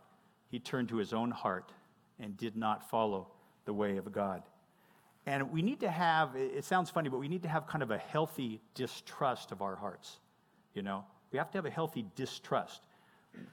he 0.51 0.59
turned 0.59 0.89
to 0.89 0.97
his 0.97 1.13
own 1.13 1.31
heart 1.31 1.71
and 2.19 2.37
did 2.37 2.55
not 2.55 2.87
follow 2.87 3.27
the 3.65 3.73
way 3.73 3.97
of 3.97 4.11
God. 4.11 4.43
And 5.25 5.51
we 5.51 5.61
need 5.61 5.81
to 5.81 5.89
have, 5.89 6.35
it 6.35 6.63
sounds 6.65 6.89
funny, 6.89 7.09
but 7.09 7.19
we 7.19 7.27
need 7.27 7.43
to 7.43 7.49
have 7.49 7.67
kind 7.67 7.83
of 7.83 7.91
a 7.91 7.97
healthy 7.97 8.61
distrust 8.73 9.51
of 9.51 9.61
our 9.61 9.75
hearts. 9.75 10.19
You 10.73 10.81
know, 10.81 11.03
we 11.31 11.37
have 11.37 11.51
to 11.51 11.57
have 11.57 11.65
a 11.65 11.69
healthy 11.71 12.05
distrust. 12.15 12.81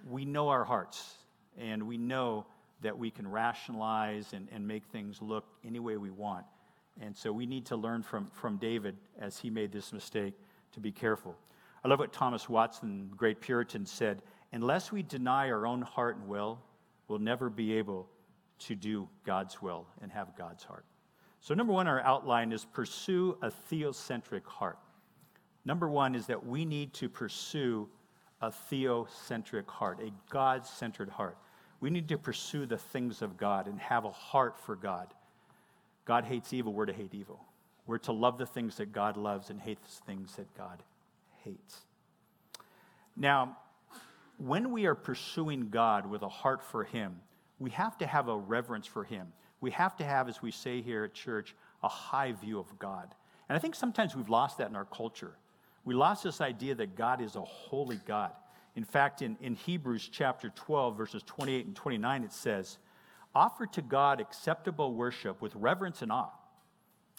We 0.09 0.25
know 0.25 0.49
our 0.49 0.65
hearts, 0.65 1.17
and 1.59 1.87
we 1.87 1.99
know 1.99 2.47
that 2.83 2.97
we 2.99 3.11
can 3.11 3.29
rationalize 3.29 4.33
and, 4.33 4.49
and 4.53 4.67
make 4.67 4.85
things 4.87 5.21
look 5.21 5.45
any 5.65 5.79
way 5.79 5.97
we 5.97 6.11
want. 6.11 6.45
And 7.01 7.17
so 7.17 7.33
we 7.33 7.47
need 7.47 7.67
to 7.67 7.77
learn 7.77 8.03
from, 8.03 8.31
from 8.33 8.57
David 8.57 8.97
as 9.19 9.39
he 9.39 9.51
made 9.51 9.73
this 9.73 9.93
mistake 9.93 10.35
to 10.73 10.81
be 10.81 10.93
careful. 10.93 11.37
I 11.85 11.89
love 11.89 11.99
what 11.99 12.13
Thomas 12.13 12.49
Watson, 12.49 13.11
great 13.17 13.41
Puritan, 13.41 13.87
said 13.87 14.23
unless 14.53 14.93
we 14.93 15.03
deny 15.03 15.51
our 15.51 15.67
own 15.67 15.83
heart 15.83 16.17
and 16.17 16.27
will, 16.29 16.59
we'll 17.09 17.19
never 17.19 17.51
be 17.51 17.75
able 17.75 18.09
to 18.59 18.75
do 18.75 19.09
God's 19.25 19.61
will 19.61 19.87
and 20.01 20.11
have 20.11 20.37
God's 20.37 20.65
heart. 20.65 20.85
So, 21.41 21.55
number 21.55 21.73
one, 21.73 21.87
our 21.87 22.01
outline 22.01 22.53
is 22.53 22.65
pursue 22.65 23.39
a 23.43 23.51
theocentric 23.71 24.45
heart. 24.45 24.79
Number 25.65 25.89
one 25.89 26.15
is 26.15 26.27
that 26.27 26.47
we 26.47 26.65
need 26.65 26.93
to 26.95 27.09
pursue 27.09 27.89
a 28.41 28.51
theocentric 28.51 29.69
heart, 29.69 30.01
a 30.01 30.11
God 30.31 30.67
centered 30.67 31.09
heart. 31.09 31.37
We 31.81 31.91
need 31.91 32.09
to 32.09 32.19
pursue 32.19 32.67
the 32.67 32.79
things 32.79 33.23
of 33.23 33.37
God 33.37 33.67
and 33.67 33.79
have 33.81 34.05
a 34.05 34.11
heart 34.11 34.59
for 34.59 34.77
God. 34.77 35.09
God 36.05 36.25
hates 36.25 36.53
evil, 36.53 36.73
we're 36.73 36.87
to 36.87 36.93
hate 36.93 37.15
evil. 37.15 37.45
We're 37.87 37.99
to 37.99 38.13
love 38.13 38.39
the 38.39 38.47
things 38.47 38.77
that 38.77 38.93
God 38.93 39.17
loves 39.17 39.51
and 39.51 39.61
hate 39.61 39.79
the 39.83 40.05
things 40.07 40.37
that 40.37 40.53
God 40.57 40.83
hates. 41.45 41.83
Now, 43.17 43.57
when 44.39 44.73
we 44.73 44.87
are 44.87 44.95
pursuing 44.95 45.69
God 45.71 46.07
with 46.07 46.23
a 46.23 46.29
heart 46.29 46.63
for 46.63 46.85
Him, 46.85 47.21
we 47.59 47.71
have 47.71 47.97
to 47.99 48.07
have 48.07 48.29
a 48.29 48.37
reverence 48.37 48.87
for 48.87 49.05
Him. 49.05 49.29
We 49.61 49.71
have 49.73 49.97
to 49.97 50.05
have, 50.05 50.29
as 50.29 50.43
we 50.43 50.51
say 50.51 50.83
here 50.83 51.05
at 51.05 51.15
church, 51.15 51.55
a 51.83 51.89
high 51.89 52.33
view 52.33 52.59
of 52.59 52.79
God. 52.79 53.15
And 53.49 53.57
I 53.57 53.59
think 53.59 53.75
sometimes 53.75 54.15
we've 54.17 54.29
lost 54.29 54.59
that 54.59 54.69
in 54.69 54.77
our 54.77 54.85
culture. 54.85 55.37
We 55.85 55.95
lost 55.95 56.25
this 56.25 56.41
idea 56.41 56.75
that 56.75 56.97
God 56.97 57.21
is 57.21 57.37
a 57.37 57.43
holy 57.43 58.01
God. 58.07 58.33
In 58.75 58.85
fact, 58.85 59.23
in, 59.23 59.37
in 59.41 59.55
Hebrews 59.55 60.11
chapter 60.13 60.51
12, 60.51 60.97
verses 60.97 61.23
28 61.25 61.67
and 61.67 61.77
29, 61.77 62.25
it 62.25 62.33
says, 62.33 62.79
Offer 63.35 63.67
to 63.67 63.83
God 63.83 64.21
acceptable 64.21 64.95
worship 64.95 65.41
with 65.41 65.55
reverence 65.55 66.03
and 66.03 66.11
awe. 66.11 66.31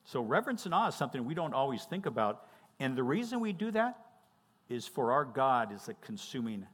So, 0.06 0.22
reverence 0.22 0.66
and 0.66 0.74
awe 0.74 0.88
is 0.88 0.96
something 0.96 1.26
we 1.26 1.34
don't 1.34 1.54
always 1.54 1.84
think 1.84 2.06
about. 2.06 2.46
And 2.80 2.96
the 2.96 3.04
reason 3.04 3.40
we 3.40 3.54
do 3.54 3.72
that 3.72 3.98
is 4.70 4.88
for 4.88 5.12
our 5.12 5.26
God 5.26 5.72
is 5.72 5.88
a 5.88 5.94
consuming 5.96 6.66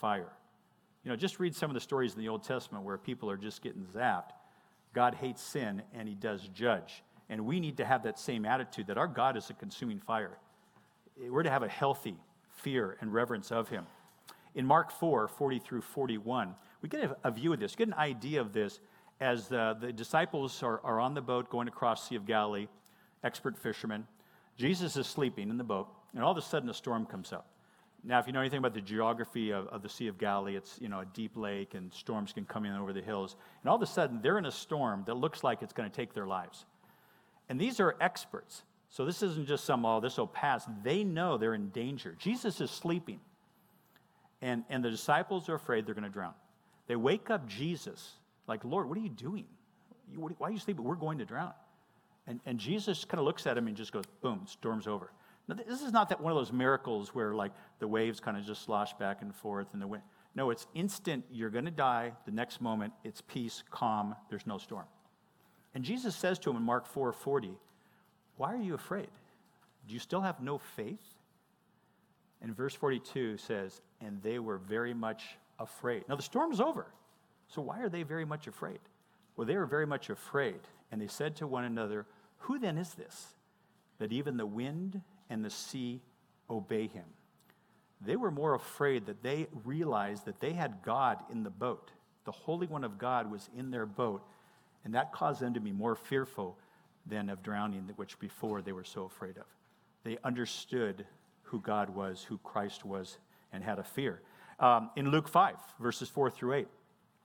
fire. 0.00 0.32
You 1.04 1.10
know, 1.10 1.16
just 1.16 1.40
read 1.40 1.54
some 1.54 1.70
of 1.70 1.74
the 1.74 1.80
stories 1.80 2.14
in 2.14 2.20
the 2.20 2.28
Old 2.28 2.44
Testament 2.44 2.84
where 2.84 2.98
people 2.98 3.30
are 3.30 3.36
just 3.36 3.62
getting 3.62 3.84
zapped. 3.84 4.32
God 4.94 5.14
hates 5.14 5.42
sin 5.42 5.82
and 5.94 6.08
he 6.08 6.14
does 6.14 6.48
judge. 6.48 7.02
And 7.28 7.46
we 7.46 7.60
need 7.60 7.76
to 7.76 7.84
have 7.84 8.02
that 8.02 8.18
same 8.18 8.44
attitude 8.44 8.88
that 8.88 8.98
our 8.98 9.06
God 9.06 9.36
is 9.36 9.50
a 9.50 9.54
consuming 9.54 10.00
fire. 10.00 10.36
We're 11.16 11.44
to 11.44 11.50
have 11.50 11.62
a 11.62 11.68
healthy 11.68 12.16
fear 12.50 12.96
and 13.00 13.12
reverence 13.12 13.52
of 13.52 13.68
him. 13.68 13.86
In 14.54 14.66
Mark 14.66 14.90
4 14.90 15.28
40 15.28 15.58
through 15.60 15.82
41, 15.82 16.54
we 16.82 16.88
get 16.88 17.16
a, 17.22 17.30
view 17.30 17.52
of 17.52 17.60
this, 17.60 17.76
get 17.76 17.88
an 17.88 17.94
idea 17.94 18.40
of 18.40 18.52
this 18.52 18.80
as 19.20 19.48
the, 19.48 19.76
the 19.80 19.92
disciples 19.92 20.62
are, 20.62 20.80
are 20.82 20.98
on 20.98 21.14
the 21.14 21.20
boat 21.20 21.50
going 21.50 21.68
across 21.68 22.02
the 22.02 22.08
Sea 22.08 22.16
of 22.16 22.26
Galilee, 22.26 22.68
expert 23.22 23.56
fishermen. 23.56 24.06
Jesus 24.56 24.96
is 24.96 25.06
sleeping 25.06 25.50
in 25.50 25.58
the 25.58 25.64
boat, 25.64 25.88
and 26.14 26.24
all 26.24 26.32
of 26.32 26.38
a 26.38 26.42
sudden 26.42 26.68
a 26.68 26.74
storm 26.74 27.06
comes 27.06 27.32
up. 27.32 27.46
Now, 28.02 28.18
if 28.18 28.26
you 28.26 28.32
know 28.32 28.40
anything 28.40 28.58
about 28.58 28.72
the 28.72 28.80
geography 28.80 29.50
of, 29.50 29.66
of 29.68 29.82
the 29.82 29.88
Sea 29.88 30.06
of 30.06 30.16
Galilee, 30.16 30.56
it's 30.56 30.78
you 30.80 30.88
know 30.88 31.00
a 31.00 31.06
deep 31.06 31.36
lake 31.36 31.74
and 31.74 31.92
storms 31.92 32.32
can 32.32 32.44
come 32.44 32.64
in 32.64 32.74
over 32.74 32.92
the 32.92 33.02
hills. 33.02 33.36
And 33.62 33.68
all 33.68 33.76
of 33.76 33.82
a 33.82 33.86
sudden, 33.86 34.20
they're 34.22 34.38
in 34.38 34.46
a 34.46 34.52
storm 34.52 35.04
that 35.06 35.14
looks 35.14 35.44
like 35.44 35.62
it's 35.62 35.72
going 35.72 35.90
to 35.90 35.94
take 35.94 36.14
their 36.14 36.26
lives. 36.26 36.64
And 37.48 37.60
these 37.60 37.80
are 37.80 37.96
experts. 38.00 38.62
So 38.88 39.04
this 39.04 39.22
isn't 39.22 39.46
just 39.46 39.64
some, 39.64 39.84
oh, 39.84 40.00
this 40.00 40.16
will 40.16 40.26
pass. 40.26 40.66
They 40.82 41.04
know 41.04 41.38
they're 41.38 41.54
in 41.54 41.68
danger. 41.68 42.16
Jesus 42.18 42.60
is 42.60 42.70
sleeping. 42.70 43.20
And, 44.42 44.64
and 44.68 44.84
the 44.84 44.90
disciples 44.90 45.48
are 45.48 45.54
afraid 45.54 45.86
they're 45.86 45.94
going 45.94 46.04
to 46.04 46.10
drown. 46.10 46.34
They 46.88 46.96
wake 46.96 47.30
up 47.30 47.46
Jesus, 47.46 48.14
like, 48.48 48.64
Lord, 48.64 48.88
what 48.88 48.98
are 48.98 49.00
you 49.00 49.10
doing? 49.10 49.44
Why 50.16 50.48
are 50.48 50.50
you 50.50 50.58
sleeping? 50.58 50.84
We're 50.84 50.96
going 50.96 51.18
to 51.18 51.24
drown. 51.24 51.52
And, 52.26 52.40
and 52.46 52.58
Jesus 52.58 53.04
kind 53.04 53.20
of 53.20 53.24
looks 53.24 53.46
at 53.46 53.56
him 53.56 53.68
and 53.68 53.76
just 53.76 53.92
goes, 53.92 54.04
boom, 54.22 54.42
storm's 54.46 54.86
over. 54.86 55.12
Now, 55.50 55.56
this 55.66 55.82
is 55.82 55.92
not 55.92 56.10
that 56.10 56.20
one 56.20 56.30
of 56.30 56.38
those 56.38 56.52
miracles 56.52 57.12
where 57.12 57.34
like 57.34 57.50
the 57.80 57.88
waves 57.88 58.20
kind 58.20 58.36
of 58.36 58.44
just 58.44 58.62
slosh 58.62 58.94
back 58.94 59.20
and 59.20 59.34
forth 59.34 59.66
and 59.72 59.82
the 59.82 59.86
wind. 59.88 60.04
No, 60.36 60.50
it's 60.50 60.68
instant. 60.74 61.24
You're 61.32 61.50
going 61.50 61.64
to 61.64 61.72
die. 61.72 62.12
The 62.24 62.30
next 62.30 62.60
moment, 62.60 62.92
it's 63.02 63.20
peace, 63.20 63.64
calm. 63.68 64.14
There's 64.28 64.46
no 64.46 64.58
storm. 64.58 64.84
And 65.74 65.82
Jesus 65.82 66.14
says 66.14 66.38
to 66.40 66.50
him 66.50 66.56
in 66.56 66.62
Mark 66.62 66.86
4:40, 66.86 67.58
"Why 68.36 68.54
are 68.54 68.62
you 68.62 68.74
afraid? 68.74 69.10
Do 69.88 69.94
you 69.94 69.98
still 69.98 70.20
have 70.20 70.40
no 70.40 70.56
faith?" 70.56 71.18
And 72.40 72.54
verse 72.54 72.76
42 72.76 73.36
says, 73.36 73.82
"And 74.00 74.22
they 74.22 74.38
were 74.38 74.58
very 74.58 74.94
much 74.94 75.36
afraid." 75.58 76.08
Now 76.08 76.14
the 76.14 76.22
storm 76.22 76.52
is 76.52 76.60
over. 76.60 76.94
So 77.48 77.60
why 77.60 77.80
are 77.80 77.88
they 77.88 78.04
very 78.04 78.24
much 78.24 78.46
afraid? 78.46 78.78
Well, 79.34 79.48
they 79.48 79.56
were 79.56 79.66
very 79.66 79.86
much 79.86 80.10
afraid, 80.10 80.60
and 80.92 81.00
they 81.00 81.08
said 81.08 81.34
to 81.36 81.48
one 81.48 81.64
another, 81.64 82.06
"Who 82.38 82.60
then 82.60 82.78
is 82.78 82.94
this 82.94 83.34
that 83.98 84.12
even 84.12 84.36
the 84.36 84.46
wind 84.46 85.02
and 85.30 85.44
the 85.44 85.50
sea 85.50 86.02
obey 86.50 86.88
him. 86.88 87.04
They 88.02 88.16
were 88.16 88.30
more 88.30 88.54
afraid 88.54 89.06
that 89.06 89.22
they 89.22 89.46
realized 89.64 90.24
that 90.24 90.40
they 90.40 90.52
had 90.52 90.82
God 90.82 91.18
in 91.30 91.42
the 91.42 91.50
boat. 91.50 91.90
The 92.24 92.32
Holy 92.32 92.66
One 92.66 92.84
of 92.84 92.98
God 92.98 93.30
was 93.30 93.48
in 93.56 93.70
their 93.70 93.86
boat, 93.86 94.22
and 94.84 94.94
that 94.94 95.12
caused 95.12 95.40
them 95.40 95.54
to 95.54 95.60
be 95.60 95.72
more 95.72 95.94
fearful 95.94 96.58
than 97.06 97.28
of 97.28 97.42
drowning, 97.42 97.90
which 97.96 98.18
before 98.18 98.62
they 98.62 98.72
were 98.72 98.84
so 98.84 99.04
afraid 99.04 99.36
of. 99.36 99.44
They 100.04 100.18
understood 100.24 101.06
who 101.42 101.60
God 101.60 101.90
was, 101.90 102.24
who 102.24 102.38
Christ 102.38 102.84
was, 102.84 103.18
and 103.52 103.62
had 103.62 103.78
a 103.78 103.84
fear. 103.84 104.20
Um, 104.58 104.90
in 104.96 105.10
Luke 105.10 105.28
5, 105.28 105.56
verses 105.80 106.08
4 106.08 106.30
through 106.30 106.54
8, 106.54 106.68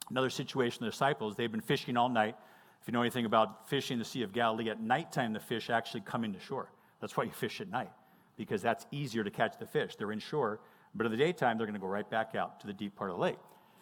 another 0.10 0.30
situation 0.30 0.84
the 0.84 0.92
disciples, 0.92 1.36
they've 1.36 1.52
been 1.52 1.62
fishing 1.62 1.98
all 1.98 2.10
night. 2.10 2.36
If 2.82 2.88
you 2.88 2.94
know 2.94 3.02
anything 3.02 3.26
about 3.26 3.70
fishing 3.70 3.98
the 3.98 4.06
Sea 4.06 4.24
of 4.24 4.34
Galilee, 4.34 4.70
at 4.70 4.82
nighttime 4.82 5.34
the 5.34 5.40
fish 5.40 5.70
actually 5.70 6.02
come 6.02 6.24
into 6.24 6.40
shore. 6.40 6.70
That's 7.02 7.16
why 7.16 7.26
you 7.26 7.32
fish 7.32 7.62
at 7.62 7.70
night, 7.70 7.92
because 8.38 8.62
that's 8.62 8.86
easier 8.92 9.24
to 9.24 9.32
catch 9.32 9.58
the 9.60 9.66
fish. 9.66 9.96
They're 9.96 10.12
inshore, 10.12 10.60
but 10.94 11.06
in 11.06 11.12
the 11.12 11.18
daytime, 11.18 11.58
they're 11.58 11.68
going 11.68 11.80
to 11.80 11.82
go 11.82 11.88
right 11.88 12.10
back 12.10 12.36
out 12.36 12.60
to 12.62 12.68
the 12.68 12.74
deep 12.74 12.96
part 12.96 13.10
of 13.12 13.18
the 13.18 13.22
lake. 13.22 13.38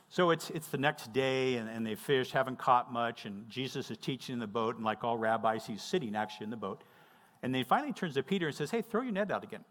So 0.09 0.29
it's, 0.29 0.49
it's 0.51 0.67
the 0.67 0.77
next 0.77 1.11
day, 1.13 1.55
and, 1.55 1.69
and 1.69 1.85
they 1.85 1.95
fish, 1.95 2.31
haven't 2.31 2.59
caught 2.59 2.91
much, 2.91 3.25
and 3.25 3.49
Jesus 3.49 3.89
is 3.89 3.97
teaching 3.97 4.33
in 4.33 4.39
the 4.39 4.47
boat, 4.47 4.75
and 4.75 4.85
like 4.85 5.03
all 5.03 5.17
rabbis, 5.17 5.65
he's 5.65 5.81
sitting 5.81 6.15
actually 6.15 6.45
in 6.45 6.49
the 6.51 6.57
boat. 6.57 6.83
And 7.41 7.53
then 7.53 7.59
he 7.59 7.63
finally 7.63 7.93
turns 7.93 8.13
to 8.13 8.23
Peter 8.23 8.47
and 8.47 8.55
says, 8.55 8.71
Hey, 8.71 8.81
throw 8.81 9.01
your 9.01 9.11
net 9.11 9.31
out 9.31 9.43
again. 9.43 9.65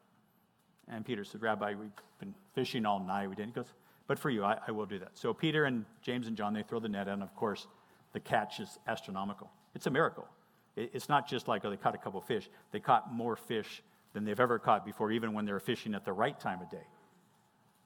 And 0.88 1.04
Peter 1.04 1.24
said, 1.24 1.42
Rabbi, 1.42 1.74
we've 1.74 1.90
been 2.18 2.34
fishing 2.54 2.84
all 2.84 3.00
night. 3.00 3.28
We 3.28 3.36
didn't. 3.36 3.50
He 3.50 3.54
goes, 3.54 3.72
But 4.06 4.18
for 4.18 4.30
you, 4.30 4.44
I, 4.44 4.58
I 4.66 4.72
will 4.72 4.84
do 4.84 4.98
that. 4.98 5.12
So 5.14 5.32
Peter 5.32 5.64
and 5.64 5.84
James 6.02 6.26
and 6.26 6.36
John, 6.36 6.52
they 6.52 6.62
throw 6.62 6.80
the 6.80 6.88
net 6.88 7.08
out, 7.08 7.14
and 7.14 7.22
of 7.22 7.34
course, 7.34 7.66
the 8.12 8.20
catch 8.20 8.60
is 8.60 8.78
astronomical. 8.86 9.50
It's 9.74 9.86
a 9.86 9.90
miracle. 9.90 10.26
It's 10.76 11.08
not 11.08 11.28
just 11.28 11.48
like, 11.48 11.64
oh, 11.64 11.70
they 11.70 11.76
caught 11.76 11.94
a 11.94 11.98
couple 11.98 12.20
fish. 12.20 12.48
They 12.70 12.80
caught 12.80 13.12
more 13.12 13.36
fish 13.36 13.82
than 14.14 14.24
they've 14.24 14.40
ever 14.40 14.58
caught 14.58 14.84
before, 14.84 15.12
even 15.12 15.32
when 15.32 15.44
they 15.44 15.52
were 15.52 15.60
fishing 15.60 15.94
at 15.94 16.04
the 16.04 16.12
right 16.12 16.38
time 16.38 16.60
of 16.62 16.70
day. 16.70 16.86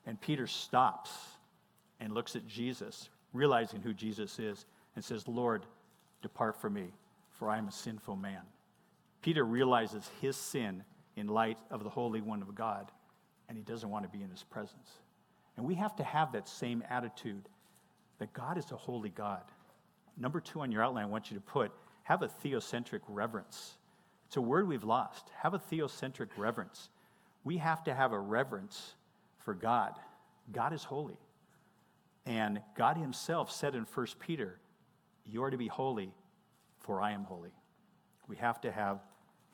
And 0.07 0.21
Peter 0.21 0.47
stops 0.47 1.11
and 1.99 2.13
looks 2.13 2.37
at 2.37 2.47
Jesus, 2.47 3.09
realizing 3.33 3.81
who 3.81 3.93
Jesus 3.93 4.39
is, 4.39 4.67
and 4.95 5.05
says, 5.05 5.27
Lord, 5.27 5.67
depart 6.23 6.61
from 6.61 6.75
me, 6.75 6.87
for 7.39 7.51
I 7.51 7.59
am 7.59 7.69
a 7.69 7.73
sinful 7.73 8.17
man. 8.17 8.43
Peter 9.23 9.45
realizes 9.45 10.09
his 10.21 10.37
sin 10.37 10.85
in 11.17 11.27
light 11.27 11.59
of 11.71 11.83
the 11.83 11.91
Holy 11.91 12.21
One 12.21 12.43
of 12.43 12.55
God, 12.55 12.91
and 13.49 13.59
he 13.59 13.65
doesn't 13.65 13.91
want 13.91 14.05
to 14.05 14.17
be 14.17 14.23
in 14.23 14.31
his 14.31 14.45
presence. 14.45 14.91
And 15.57 15.67
we 15.67 15.75
have 15.75 15.97
to 15.97 16.05
have 16.05 16.33
that 16.33 16.49
same 16.49 16.85
attitude 16.89 17.49
that 18.19 18.33
God 18.33 18.59
is 18.59 18.71
a 18.71 18.77
holy 18.77 19.09
God. 19.11 19.43
Number 20.17 20.41
two 20.41 20.61
on 20.61 20.71
your 20.71 20.83
outline, 20.83 21.05
I 21.05 21.09
want 21.09 21.31
you 21.31 21.37
to 21.37 21.43
put 21.43 21.73
have 22.07 22.23
a 22.23 22.29
theocentric 22.29 23.01
reverence. 23.09 23.75
It's 24.29 24.37
a 24.37 24.41
word 24.41 24.69
we've 24.69 24.85
lost. 24.85 25.29
Have 25.41 25.55
a 25.55 25.59
theocentric 25.59 26.29
reverence. 26.37 26.89
We 27.43 27.57
have 27.57 27.83
to 27.85 27.95
have 27.95 28.13
a 28.13 28.19
reverence 28.19 28.95
for 29.39 29.55
God. 29.55 29.95
God 30.53 30.73
is 30.73 30.85
holy. 30.85 31.19
And 32.25 32.61
God 32.77 32.97
Himself 32.97 33.51
said 33.51 33.75
in 33.75 33.87
1 33.93 34.07
Peter, 34.21 34.61
You 35.25 35.43
are 35.43 35.51
to 35.51 35.57
be 35.57 35.67
holy, 35.67 36.13
for 36.79 37.01
I 37.01 37.11
am 37.11 37.25
holy. 37.25 37.51
We 38.29 38.37
have 38.37 38.61
to 38.61 38.71
have 38.71 39.01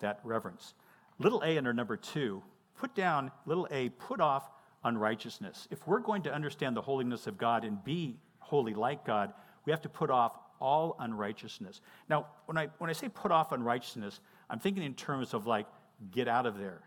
that 0.01 0.21
reverence. 0.23 0.75
Little 1.19 1.43
a 1.43 1.57
under 1.57 1.73
number 1.73 1.97
two, 1.97 2.43
put 2.77 2.95
down, 2.95 3.31
little 3.47 3.67
a, 3.71 3.89
put 3.89 4.21
off 4.21 4.51
unrighteousness. 4.85 5.69
If 5.71 5.87
we're 5.87 6.01
going 6.01 6.21
to 6.25 6.35
understand 6.35 6.77
the 6.77 6.83
holiness 6.83 7.27
of 7.27 7.39
God 7.39 7.65
and 7.65 7.83
be 7.83 8.19
holy 8.41 8.75
like 8.75 9.07
God, 9.07 9.33
we 9.65 9.71
have 9.71 9.81
to 9.83 9.89
put 9.89 10.11
off 10.11 10.33
all 10.63 10.97
unrighteousness. 11.01 11.81
Now, 12.09 12.27
when 12.47 12.57
I, 12.57 12.69
when 12.79 12.89
I 12.89 12.93
say 12.93 13.09
put 13.09 13.33
off 13.33 13.51
unrighteousness, 13.51 14.21
I'm 14.49 14.61
thinking 14.61 14.85
in 14.85 14.95
terms 14.95 15.35
of 15.35 15.47
like, 15.47 15.67
get 16.13 16.29
out 16.29 16.47
of 16.47 16.57
there, 16.57 16.81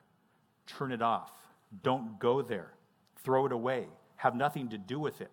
turn 0.66 0.94
it 0.94 1.02
off, 1.02 1.34
don't 1.84 2.18
go 2.18 2.42
there, 2.42 2.72
throw 3.24 3.46
it 3.46 3.52
away, 3.52 3.88
have 4.16 4.34
nothing 4.34 4.70
to 4.70 4.78
do 4.78 4.98
with 4.98 5.20
it. 5.20 5.32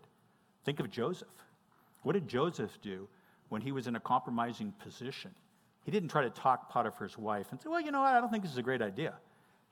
Think 0.65 0.81
of 0.81 0.91
Joseph. 0.91 1.29
What 2.03 2.15
did 2.15 2.27
Joseph 2.27 2.77
do 2.83 3.09
when 3.49 3.63
he 3.63 3.71
was 3.71 3.87
in 3.87 3.95
a 3.95 4.01
compromising 4.01 4.73
position? 4.83 5.31
He 5.85 5.93
didn't 5.93 6.09
try 6.09 6.23
to 6.23 6.31
talk 6.31 6.69
Potiphar's 6.69 7.17
wife 7.17 7.47
and 7.53 7.61
say, 7.61 7.69
Well, 7.69 7.81
you 7.81 7.93
know 7.93 8.01
what? 8.01 8.15
I 8.15 8.21
don't 8.21 8.31
think 8.31 8.43
this 8.43 8.53
is 8.53 8.59
a 8.59 8.63
great 8.63 8.83
idea. 8.83 9.15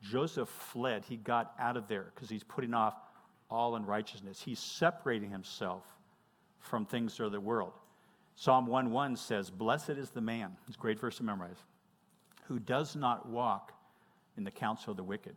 Joseph 0.00 0.48
fled. 0.48 1.04
He 1.04 1.16
got 1.16 1.52
out 1.58 1.76
of 1.76 1.88
there 1.88 2.12
because 2.14 2.28
he's 2.28 2.44
putting 2.44 2.72
off 2.72 2.94
all 3.50 3.74
unrighteousness. 3.74 4.40
He's 4.40 4.58
separating 4.58 5.30
himself 5.30 5.84
from 6.60 6.86
things 6.86 7.18
of 7.20 7.32
the 7.32 7.40
world. 7.40 7.72
Psalm 8.40 8.64
1 8.64 8.90
1 8.90 9.16
says, 9.16 9.50
Blessed 9.50 9.90
is 9.90 10.08
the 10.08 10.22
man, 10.22 10.56
it's 10.66 10.74
a 10.74 10.80
great 10.80 10.98
verse 10.98 11.18
to 11.18 11.22
memorize, 11.22 11.62
who 12.46 12.58
does 12.58 12.96
not 12.96 13.28
walk 13.28 13.74
in 14.38 14.44
the 14.44 14.50
counsel 14.50 14.92
of 14.92 14.96
the 14.96 15.02
wicked, 15.02 15.36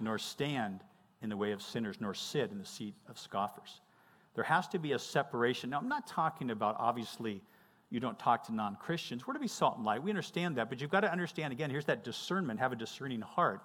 nor 0.00 0.16
stand 0.16 0.80
in 1.20 1.28
the 1.28 1.36
way 1.36 1.52
of 1.52 1.60
sinners, 1.60 1.98
nor 2.00 2.14
sit 2.14 2.50
in 2.50 2.56
the 2.56 2.64
seat 2.64 2.94
of 3.06 3.18
scoffers. 3.18 3.82
There 4.34 4.44
has 4.44 4.66
to 4.68 4.78
be 4.78 4.92
a 4.92 4.98
separation. 4.98 5.68
Now, 5.68 5.76
I'm 5.76 5.90
not 5.90 6.06
talking 6.06 6.50
about 6.50 6.76
obviously 6.78 7.42
you 7.90 8.00
don't 8.00 8.18
talk 8.18 8.46
to 8.46 8.54
non 8.54 8.76
Christians. 8.76 9.26
We're 9.26 9.34
to 9.34 9.40
be 9.40 9.46
salt 9.46 9.76
and 9.76 9.84
light. 9.84 10.02
We 10.02 10.10
understand 10.10 10.56
that, 10.56 10.70
but 10.70 10.80
you've 10.80 10.90
got 10.90 11.00
to 11.00 11.12
understand 11.12 11.52
again, 11.52 11.68
here's 11.68 11.84
that 11.84 12.02
discernment, 12.02 12.60
have 12.60 12.72
a 12.72 12.76
discerning 12.76 13.20
heart. 13.20 13.60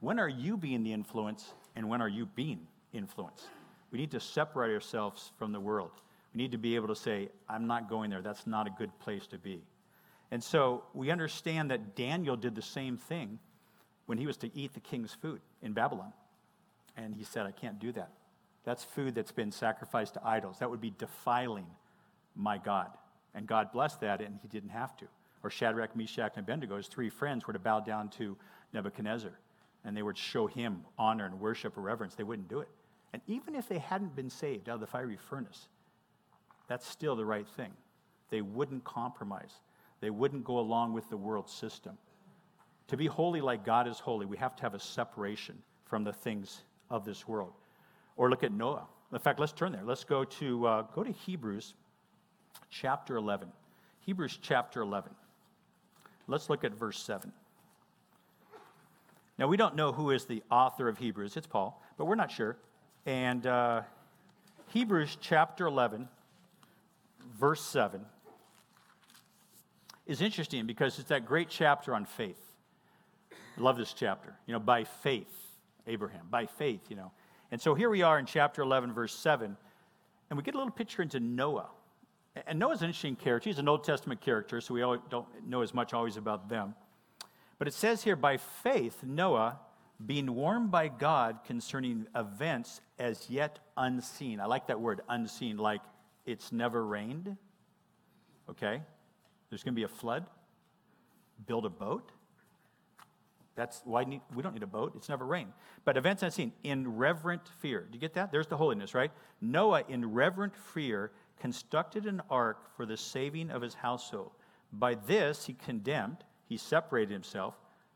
When 0.00 0.18
are 0.18 0.30
you 0.30 0.56
being 0.56 0.82
the 0.82 0.94
influence, 0.94 1.52
and 1.76 1.86
when 1.86 2.00
are 2.00 2.08
you 2.08 2.24
being 2.24 2.66
influenced? 2.94 3.44
We 3.90 3.98
need 3.98 4.12
to 4.12 4.20
separate 4.20 4.72
ourselves 4.72 5.32
from 5.36 5.52
the 5.52 5.60
world. 5.60 6.00
We 6.34 6.42
need 6.42 6.52
to 6.52 6.58
be 6.58 6.76
able 6.76 6.88
to 6.88 6.96
say, 6.96 7.28
I'm 7.48 7.66
not 7.66 7.88
going 7.88 8.10
there. 8.10 8.22
That's 8.22 8.46
not 8.46 8.66
a 8.66 8.70
good 8.70 8.96
place 9.00 9.26
to 9.28 9.38
be. 9.38 9.62
And 10.30 10.42
so 10.42 10.84
we 10.94 11.10
understand 11.10 11.70
that 11.70 11.94
Daniel 11.94 12.36
did 12.36 12.54
the 12.54 12.62
same 12.62 12.96
thing 12.96 13.38
when 14.06 14.18
he 14.18 14.26
was 14.26 14.38
to 14.38 14.50
eat 14.56 14.72
the 14.72 14.80
king's 14.80 15.12
food 15.12 15.40
in 15.60 15.72
Babylon. 15.72 16.12
And 16.96 17.14
he 17.14 17.24
said, 17.24 17.46
I 17.46 17.50
can't 17.50 17.78
do 17.78 17.92
that. 17.92 18.10
That's 18.64 18.84
food 18.84 19.14
that's 19.14 19.32
been 19.32 19.52
sacrificed 19.52 20.14
to 20.14 20.26
idols. 20.26 20.58
That 20.60 20.70
would 20.70 20.80
be 20.80 20.94
defiling 20.96 21.66
my 22.34 22.58
God. 22.58 22.88
And 23.34 23.46
God 23.46 23.72
blessed 23.72 24.00
that, 24.00 24.20
and 24.20 24.38
he 24.40 24.48
didn't 24.48 24.70
have 24.70 24.96
to. 24.98 25.06
Or 25.42 25.50
Shadrach, 25.50 25.96
Meshach, 25.96 26.32
and 26.36 26.44
Abednego, 26.44 26.76
his 26.76 26.86
three 26.86 27.10
friends, 27.10 27.46
were 27.46 27.52
to 27.52 27.58
bow 27.58 27.80
down 27.80 28.08
to 28.10 28.36
Nebuchadnezzar, 28.72 29.32
and 29.84 29.96
they 29.96 30.02
would 30.02 30.16
show 30.16 30.46
him 30.46 30.84
honor 30.98 31.26
and 31.26 31.40
worship 31.40 31.76
or 31.76 31.80
reverence. 31.80 32.14
They 32.14 32.22
wouldn't 32.22 32.48
do 32.48 32.60
it. 32.60 32.68
And 33.12 33.20
even 33.26 33.54
if 33.54 33.68
they 33.68 33.78
hadn't 33.78 34.14
been 34.14 34.30
saved 34.30 34.68
out 34.68 34.76
of 34.76 34.80
the 34.80 34.86
fiery 34.86 35.16
furnace, 35.16 35.68
that's 36.72 36.88
still 36.88 37.14
the 37.14 37.24
right 37.24 37.46
thing. 37.46 37.70
They 38.30 38.40
wouldn't 38.40 38.82
compromise, 38.82 39.52
they 40.00 40.08
wouldn't 40.08 40.42
go 40.42 40.58
along 40.58 40.94
with 40.94 41.06
the 41.10 41.18
world 41.18 41.50
system. 41.50 41.98
To 42.88 42.96
be 42.96 43.06
holy 43.06 43.42
like 43.42 43.62
God 43.62 43.86
is 43.86 43.98
holy, 43.98 44.24
we 44.24 44.38
have 44.38 44.56
to 44.56 44.62
have 44.62 44.72
a 44.72 44.78
separation 44.78 45.58
from 45.84 46.02
the 46.02 46.14
things 46.14 46.62
of 46.90 47.04
this 47.04 47.28
world. 47.28 47.52
Or 48.16 48.30
look 48.30 48.42
at 48.42 48.52
Noah. 48.52 48.86
In 49.12 49.18
fact, 49.18 49.38
let's 49.38 49.52
turn 49.52 49.72
there. 49.72 49.82
Let's 49.84 50.04
go 50.04 50.24
to, 50.24 50.66
uh, 50.66 50.82
go 50.94 51.04
to 51.04 51.12
Hebrews 51.12 51.74
chapter 52.70 53.16
11. 53.16 53.48
Hebrews 54.00 54.38
chapter 54.40 54.80
11. 54.80 55.12
Let's 56.26 56.48
look 56.48 56.64
at 56.64 56.72
verse 56.72 56.98
7. 57.02 57.32
Now, 59.38 59.46
we 59.46 59.58
don't 59.58 59.76
know 59.76 59.92
who 59.92 60.10
is 60.10 60.24
the 60.24 60.42
author 60.50 60.88
of 60.88 60.96
Hebrews. 60.96 61.36
It's 61.36 61.46
Paul, 61.46 61.82
but 61.98 62.06
we're 62.06 62.14
not 62.14 62.30
sure. 62.30 62.56
And 63.04 63.46
uh, 63.46 63.82
Hebrews 64.68 65.18
chapter 65.20 65.66
11, 65.66 66.08
verse 67.42 67.60
7, 67.60 68.00
is 70.06 70.20
interesting 70.20 70.64
because 70.64 71.00
it's 71.00 71.08
that 71.08 71.26
great 71.26 71.48
chapter 71.48 71.92
on 71.92 72.04
faith. 72.04 72.40
I 73.58 73.60
love 73.60 73.76
this 73.76 73.92
chapter. 73.92 74.32
You 74.46 74.52
know, 74.52 74.60
by 74.60 74.84
faith, 74.84 75.34
Abraham, 75.88 76.28
by 76.30 76.46
faith, 76.46 76.82
you 76.88 76.94
know. 76.94 77.10
And 77.50 77.60
so 77.60 77.74
here 77.74 77.90
we 77.90 78.02
are 78.02 78.16
in 78.20 78.26
chapter 78.26 78.62
11, 78.62 78.92
verse 78.92 79.12
7, 79.12 79.56
and 80.30 80.36
we 80.36 80.44
get 80.44 80.54
a 80.54 80.56
little 80.56 80.72
picture 80.72 81.02
into 81.02 81.18
Noah. 81.18 81.66
And 82.46 82.60
Noah's 82.60 82.82
an 82.82 82.86
interesting 82.86 83.16
character. 83.16 83.50
He's 83.50 83.58
an 83.58 83.68
Old 83.68 83.82
Testament 83.82 84.20
character, 84.20 84.60
so 84.60 84.74
we 84.74 84.80
don't 85.10 85.26
know 85.44 85.62
as 85.62 85.74
much 85.74 85.92
always 85.92 86.16
about 86.16 86.48
them. 86.48 86.76
But 87.58 87.66
it 87.66 87.74
says 87.74 88.04
here, 88.04 88.14
by 88.14 88.36
faith, 88.36 89.02
Noah, 89.02 89.58
being 90.06 90.32
warned 90.32 90.70
by 90.70 90.86
God 90.86 91.40
concerning 91.44 92.06
events 92.14 92.80
as 93.00 93.28
yet 93.28 93.58
unseen. 93.76 94.38
I 94.38 94.46
like 94.46 94.68
that 94.68 94.80
word, 94.80 95.00
unseen, 95.08 95.56
like 95.56 95.80
it's 96.26 96.52
never 96.52 96.84
rained. 96.84 97.36
Okay? 98.48 98.82
There's 99.50 99.62
going 99.62 99.74
to 99.74 99.78
be 99.78 99.84
a 99.84 99.88
flood. 99.88 100.26
Build 101.46 101.66
a 101.66 101.70
boat. 101.70 102.12
That's 103.54 103.82
why 103.84 104.04
need, 104.04 104.22
we 104.34 104.42
don't 104.42 104.54
need 104.54 104.62
a 104.62 104.66
boat. 104.66 104.94
It's 104.96 105.08
never 105.08 105.26
rained. 105.26 105.52
But 105.84 105.96
events 105.96 106.22
unseen, 106.22 106.52
in 106.62 106.96
reverent 106.96 107.46
fear. 107.60 107.80
Do 107.80 107.94
you 107.94 108.00
get 108.00 108.14
that? 108.14 108.32
There's 108.32 108.46
the 108.46 108.56
holiness, 108.56 108.94
right? 108.94 109.10
Noah, 109.40 109.82
in 109.88 110.10
reverent 110.10 110.56
fear, 110.56 111.12
constructed 111.38 112.06
an 112.06 112.22
ark 112.30 112.74
for 112.76 112.86
the 112.86 112.96
saving 112.96 113.50
of 113.50 113.60
his 113.60 113.74
household. 113.74 114.30
By 114.72 114.94
this, 114.94 115.44
he 115.44 115.52
condemned, 115.52 116.18
he 116.48 116.56
separated 116.56 117.12
himself. 117.12 117.54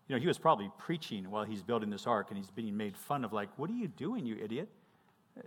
You 0.08 0.16
know, 0.16 0.20
he 0.20 0.26
was 0.26 0.38
probably 0.38 0.70
preaching 0.78 1.30
while 1.30 1.44
he's 1.44 1.62
building 1.62 1.88
this 1.88 2.06
ark, 2.06 2.26
and 2.28 2.36
he's 2.36 2.50
being 2.50 2.76
made 2.76 2.96
fun 2.96 3.24
of, 3.24 3.32
like, 3.32 3.48
what 3.56 3.70
are 3.70 3.74
you 3.74 3.88
doing, 3.88 4.26
you 4.26 4.36
idiot? 4.42 4.68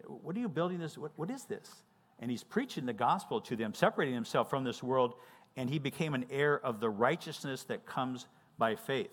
What 0.07 0.35
are 0.35 0.39
you 0.39 0.49
building 0.49 0.79
this? 0.79 0.97
what, 0.97 1.11
what 1.17 1.29
is 1.29 1.43
this? 1.45 1.83
And 2.19 2.29
he's 2.29 2.43
preaching 2.43 2.85
the 2.85 2.93
gospel 2.93 3.39
to 3.41 3.55
them, 3.55 3.73
separating 3.73 4.13
himself 4.13 4.49
from 4.49 4.63
this 4.63 4.83
world, 4.83 5.15
and 5.55 5.69
he 5.69 5.79
became 5.79 6.13
an 6.13 6.25
heir 6.29 6.59
of 6.63 6.79
the 6.79 6.89
righteousness 6.89 7.63
that 7.65 7.85
comes 7.85 8.27
by 8.57 8.75
faith. 8.75 9.11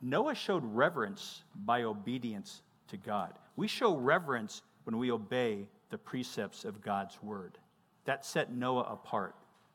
Noah 0.00 0.34
showed 0.34 0.64
reverence 0.64 1.42
by 1.54 1.82
obedience 1.82 2.62
to 2.88 2.96
God. 2.96 3.38
We 3.56 3.68
show 3.68 3.96
reverence 3.96 4.62
when 4.84 4.98
we 4.98 5.10
obey 5.10 5.68
the 5.90 5.98
precepts 5.98 6.64
of 6.64 6.80
God's 6.80 7.22
word. 7.22 7.58
That 8.04 8.24
set 8.24 8.52
Noah 8.52 8.84
apart. 8.84 9.34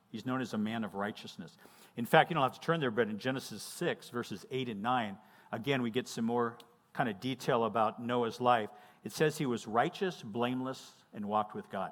He's 0.09 0.25
known 0.25 0.41
as 0.41 0.53
a 0.53 0.57
man 0.57 0.83
of 0.83 0.95
righteousness. 0.95 1.57
In 1.97 2.05
fact, 2.05 2.29
you 2.29 2.33
don't 2.33 2.43
have 2.43 2.53
to 2.53 2.59
turn 2.59 2.79
there, 2.79 2.91
but 2.91 3.09
in 3.09 3.19
Genesis 3.19 3.61
6, 3.61 4.09
verses 4.09 4.45
8 4.49 4.69
and 4.69 4.81
9, 4.81 5.17
again, 5.51 5.81
we 5.81 5.91
get 5.91 6.07
some 6.07 6.25
more 6.25 6.57
kind 6.93 7.09
of 7.09 7.19
detail 7.19 7.65
about 7.65 8.01
Noah's 8.01 8.41
life. 8.41 8.69
It 9.03 9.11
says 9.11 9.37
he 9.37 9.45
was 9.45 9.67
righteous, 9.67 10.23
blameless, 10.23 10.93
and 11.13 11.25
walked 11.25 11.53
with 11.53 11.69
God. 11.69 11.91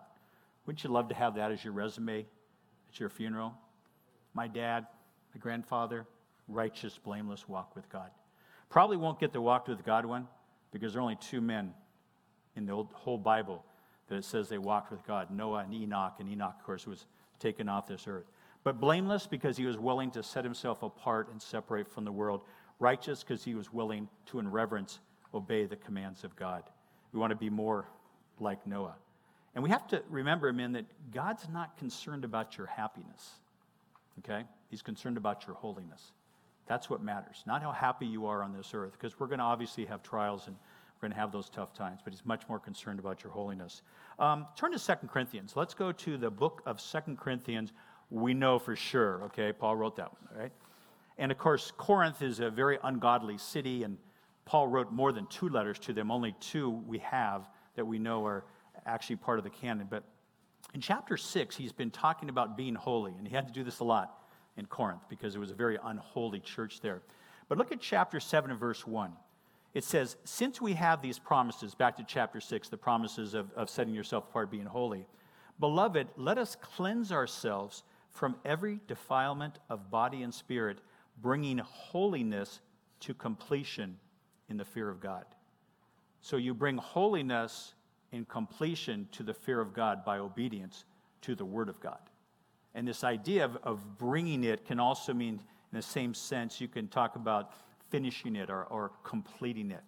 Wouldn't 0.65 0.83
you 0.83 0.89
love 0.89 1.09
to 1.09 1.15
have 1.15 1.35
that 1.35 1.51
as 1.51 1.63
your 1.63 1.73
resume 1.73 2.25
at 2.89 2.99
your 2.99 3.09
funeral? 3.09 3.53
My 4.33 4.47
dad, 4.47 4.87
my 5.33 5.39
grandfather, 5.39 6.05
righteous, 6.47 6.97
blameless, 6.97 7.47
walk 7.47 7.75
with 7.75 7.89
God. 7.89 8.11
Probably 8.69 8.97
won't 8.97 9.19
get 9.19 9.33
the 9.33 9.41
walked 9.41 9.69
with 9.69 9.85
God 9.85 10.05
one 10.05 10.27
because 10.71 10.93
there 10.93 10.99
are 10.99 11.03
only 11.03 11.17
two 11.17 11.41
men 11.41 11.73
in 12.55 12.65
the 12.65 12.75
whole 12.93 13.17
Bible 13.17 13.63
that 14.07 14.15
it 14.15 14.25
says 14.25 14.49
they 14.49 14.57
walked 14.57 14.91
with 14.91 15.05
God 15.05 15.29
Noah 15.31 15.59
and 15.59 15.73
Enoch. 15.73 16.15
And 16.19 16.29
Enoch, 16.29 16.55
of 16.59 16.65
course, 16.65 16.87
was 16.87 17.05
taken 17.39 17.69
off 17.69 17.87
this 17.87 18.07
earth. 18.07 18.25
But 18.63 18.79
blameless 18.79 19.27
because 19.27 19.57
he 19.57 19.65
was 19.65 19.77
willing 19.77 20.11
to 20.11 20.23
set 20.23 20.43
himself 20.43 20.83
apart 20.83 21.29
and 21.31 21.41
separate 21.41 21.91
from 21.91 22.05
the 22.05 22.11
world. 22.11 22.41
Righteous 22.79 23.23
because 23.23 23.43
he 23.43 23.55
was 23.55 23.71
willing 23.73 24.07
to, 24.27 24.39
in 24.39 24.49
reverence, 24.49 24.99
obey 25.33 25.65
the 25.65 25.75
commands 25.75 26.23
of 26.23 26.35
God. 26.35 26.63
We 27.11 27.19
want 27.19 27.31
to 27.31 27.35
be 27.35 27.49
more 27.49 27.87
like 28.39 28.65
Noah. 28.65 28.95
And 29.55 29.63
we 29.63 29.69
have 29.69 29.87
to 29.87 30.01
remember, 30.09 30.51
men, 30.51 30.71
that 30.73 30.85
God's 31.11 31.47
not 31.49 31.77
concerned 31.77 32.25
about 32.25 32.57
your 32.57 32.67
happiness, 32.67 33.33
okay? 34.19 34.45
He's 34.69 34.81
concerned 34.81 35.17
about 35.17 35.45
your 35.45 35.55
holiness. 35.55 36.11
That's 36.65 36.89
what 36.89 37.03
matters, 37.03 37.43
not 37.45 37.61
how 37.61 37.71
happy 37.71 38.05
you 38.05 38.25
are 38.25 38.41
on 38.41 38.53
this 38.53 38.73
earth, 38.73 38.93
because 38.93 39.19
we're 39.19 39.27
going 39.27 39.39
to 39.39 39.45
obviously 39.45 39.85
have 39.85 40.01
trials 40.01 40.47
and 40.47 40.55
we're 40.55 41.09
going 41.09 41.13
to 41.13 41.19
have 41.19 41.31
those 41.31 41.49
tough 41.49 41.73
times, 41.73 41.99
but 42.03 42.13
he's 42.13 42.25
much 42.25 42.47
more 42.47 42.59
concerned 42.59 42.97
about 42.99 43.23
your 43.23 43.31
holiness. 43.31 43.81
Um, 44.17 44.47
turn 44.55 44.71
to 44.71 44.79
Second 44.79 45.09
Corinthians. 45.09 45.53
Let's 45.55 45.73
go 45.73 45.91
to 45.91 46.17
the 46.17 46.31
book 46.31 46.61
of 46.65 46.79
Second 46.79 47.19
Corinthians. 47.19 47.73
We 48.09 48.33
know 48.33 48.57
for 48.57 48.75
sure, 48.75 49.23
okay? 49.25 49.51
Paul 49.51 49.75
wrote 49.75 49.97
that 49.97 50.11
one, 50.13 50.39
right? 50.39 50.51
And 51.17 51.31
of 51.31 51.37
course, 51.37 51.71
Corinth 51.77 52.21
is 52.21 52.39
a 52.39 52.49
very 52.49 52.79
ungodly 52.83 53.37
city, 53.37 53.83
and 53.83 53.97
Paul 54.45 54.67
wrote 54.67 54.91
more 54.91 55.11
than 55.11 55.27
two 55.27 55.49
letters 55.49 55.77
to 55.79 55.93
them. 55.93 56.09
Only 56.09 56.35
two 56.39 56.69
we 56.69 56.99
have 56.99 57.47
that 57.75 57.85
we 57.85 57.99
know 57.99 58.25
are 58.25 58.45
actually 58.85 59.17
part 59.17 59.37
of 59.37 59.43
the 59.43 59.49
canon. 59.49 59.87
But 59.89 60.03
in 60.73 60.81
chapter 60.81 61.17
six, 61.17 61.55
he's 61.55 61.71
been 61.71 61.91
talking 61.91 62.29
about 62.29 62.57
being 62.57 62.75
holy, 62.75 63.13
and 63.17 63.27
he 63.27 63.35
had 63.35 63.47
to 63.47 63.53
do 63.53 63.63
this 63.63 63.79
a 63.79 63.83
lot 63.83 64.19
in 64.57 64.65
Corinth 64.65 65.03
because 65.09 65.35
it 65.35 65.39
was 65.39 65.51
a 65.51 65.55
very 65.55 65.77
unholy 65.83 66.39
church 66.39 66.81
there. 66.81 67.01
But 67.47 67.57
look 67.57 67.71
at 67.71 67.79
chapter 67.79 68.19
7 68.19 68.51
and 68.51 68.59
verse 68.59 68.85
1. 68.87 69.11
It 69.73 69.83
says, 69.83 70.17
Since 70.23 70.61
we 70.61 70.73
have 70.73 71.01
these 71.01 71.19
promises, 71.19 71.75
back 71.75 71.97
to 71.97 72.03
chapter 72.03 72.39
6, 72.39 72.69
the 72.69 72.77
promises 72.77 73.33
of, 73.33 73.51
of 73.53 73.69
setting 73.69 73.93
yourself 73.93 74.25
apart, 74.29 74.51
being 74.51 74.65
holy, 74.65 75.07
beloved, 75.59 76.07
let 76.15 76.37
us 76.37 76.55
cleanse 76.55 77.11
ourselves 77.11 77.83
from 78.09 78.35
every 78.45 78.79
defilement 78.87 79.59
of 79.69 79.89
body 79.89 80.21
and 80.21 80.33
spirit, 80.33 80.79
bringing 81.21 81.57
holiness 81.57 82.61
to 83.01 83.13
completion 83.13 83.97
in 84.49 84.57
the 84.57 84.65
fear 84.65 84.89
of 84.89 85.01
God. 85.01 85.25
So 86.21 86.37
you 86.37 86.53
bring 86.53 86.77
holiness 86.77 87.73
in 88.13 88.23
completion 88.25 89.07
to 89.11 89.23
the 89.23 89.33
fear 89.33 89.59
of 89.59 89.73
God 89.73 90.05
by 90.05 90.19
obedience 90.19 90.85
to 91.21 91.35
the 91.35 91.43
Word 91.43 91.67
of 91.67 91.81
God. 91.81 91.99
And 92.75 92.87
this 92.87 93.03
idea 93.03 93.43
of, 93.43 93.57
of 93.63 93.97
bringing 93.97 94.43
it 94.43 94.65
can 94.65 94.79
also 94.79 95.13
mean, 95.13 95.33
in 95.71 95.75
the 95.77 95.81
same 95.81 96.13
sense, 96.13 96.61
you 96.61 96.67
can 96.67 96.87
talk 96.87 97.15
about 97.15 97.53
finishing 97.89 98.35
it 98.35 98.49
or, 98.49 98.63
or 98.65 98.91
completing 99.03 99.71
it. 99.71 99.83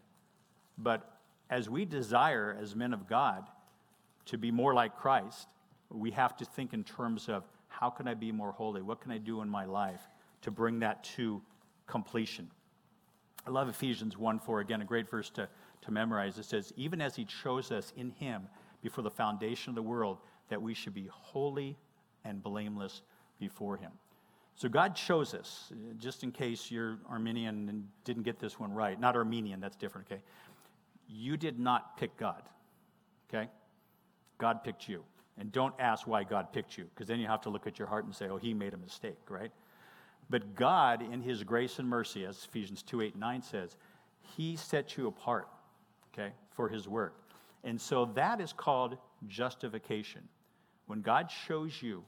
But 0.78 1.20
as 1.50 1.70
we 1.70 1.86
desire 1.86 2.58
as 2.60 2.76
men 2.76 2.94
of 2.94 3.08
God 3.08 3.48
to 4.26 4.38
be 4.38 4.50
more 4.50 4.74
like 4.74 4.98
Christ, 4.98 5.48
we 5.90 6.10
have 6.12 6.36
to 6.38 6.46
think 6.46 6.74
in 6.74 6.84
terms 6.84 7.30
of 7.30 7.44
how 7.68 7.92
can 7.92 8.08
I 8.08 8.16
be 8.16 8.32
more 8.32 8.52
holy? 8.52 8.82
What 8.82 9.02
can 9.02 9.12
I 9.12 9.20
do 9.20 9.42
in 9.42 9.50
my 9.50 9.66
life 9.66 10.02
to 10.42 10.52
bring 10.52 10.80
that 10.80 11.04
to 11.16 11.42
completion? 11.86 12.50
I 13.46 13.52
love 13.52 13.70
Ephesians 13.70 14.18
1 14.18 14.40
4, 14.40 14.62
again, 14.62 14.82
a 14.82 14.86
great 14.86 15.10
verse 15.10 15.30
to, 15.32 15.48
to 15.86 15.91
memorize. 15.91 16.38
It 16.38 16.45
says, 16.45 16.74
Even 16.76 17.02
as 17.02 17.15
he 17.15 17.26
chose 17.26 17.71
us 17.71 17.93
in 17.95 18.12
him 18.12 18.48
before 18.82 19.04
the 19.04 19.12
foundation 19.12 19.71
of 19.71 19.76
the 19.76 19.82
world, 19.82 20.17
that 20.50 20.62
we 20.62 20.74
should 20.74 20.93
be 20.93 21.08
holy 21.10 21.78
and 22.24 22.41
blameless 22.41 23.02
before 23.39 23.78
him. 23.78 23.91
So 24.56 24.69
God 24.69 24.95
chose 24.95 25.34
us, 25.34 25.71
just 25.98 26.24
in 26.24 26.32
case 26.32 26.71
you're 26.71 26.98
Arminian 27.10 27.67
and 27.67 27.88
didn't 28.06 28.24
get 28.24 28.39
this 28.39 28.60
one 28.60 28.71
right. 28.71 29.00
Not 29.00 29.15
Armenian, 29.15 29.60
that's 29.60 29.76
different, 29.76 30.08
okay? 30.10 30.21
You 31.10 31.36
did 31.36 31.60
not 31.60 31.98
pick 31.98 32.15
God, 32.15 32.43
okay? 33.30 33.50
God 34.38 34.63
picked 34.63 34.88
you. 34.88 35.04
And 35.38 35.52
don't 35.52 35.74
ask 35.80 36.08
why 36.08 36.24
God 36.24 36.54
picked 36.54 36.78
you, 36.78 36.86
because 36.86 37.08
then 37.08 37.19
you 37.19 37.28
have 37.28 37.41
to 37.41 37.50
look 37.50 37.67
at 37.67 37.78
your 37.78 37.89
heart 37.89 38.06
and 38.06 38.15
say, 38.15 38.30
oh, 38.30 38.38
he 38.38 38.54
made 38.54 38.74
a 38.74 38.78
mistake, 38.78 39.19
right? 39.28 39.52
But 40.30 40.56
God, 40.56 41.02
in 41.02 41.21
his 41.21 41.43
grace 41.43 41.78
and 41.78 41.88
mercy, 41.88 42.26
as 42.26 42.45
Ephesians 42.45 42.82
2 42.82 43.02
8 43.02 43.15
9 43.17 43.41
says, 43.41 43.76
he 44.36 44.56
set 44.56 44.98
you 44.98 45.08
apart, 45.08 45.48
okay, 46.17 46.32
for 46.51 46.69
his 46.69 46.88
work. 46.88 47.15
And 47.63 47.80
so 47.80 48.06
that 48.15 48.39
is 48.39 48.54
called 48.54 48.97
justification. 49.28 50.21
When 50.88 51.01
God 51.01 51.30
shows 51.32 51.82
you 51.82 52.04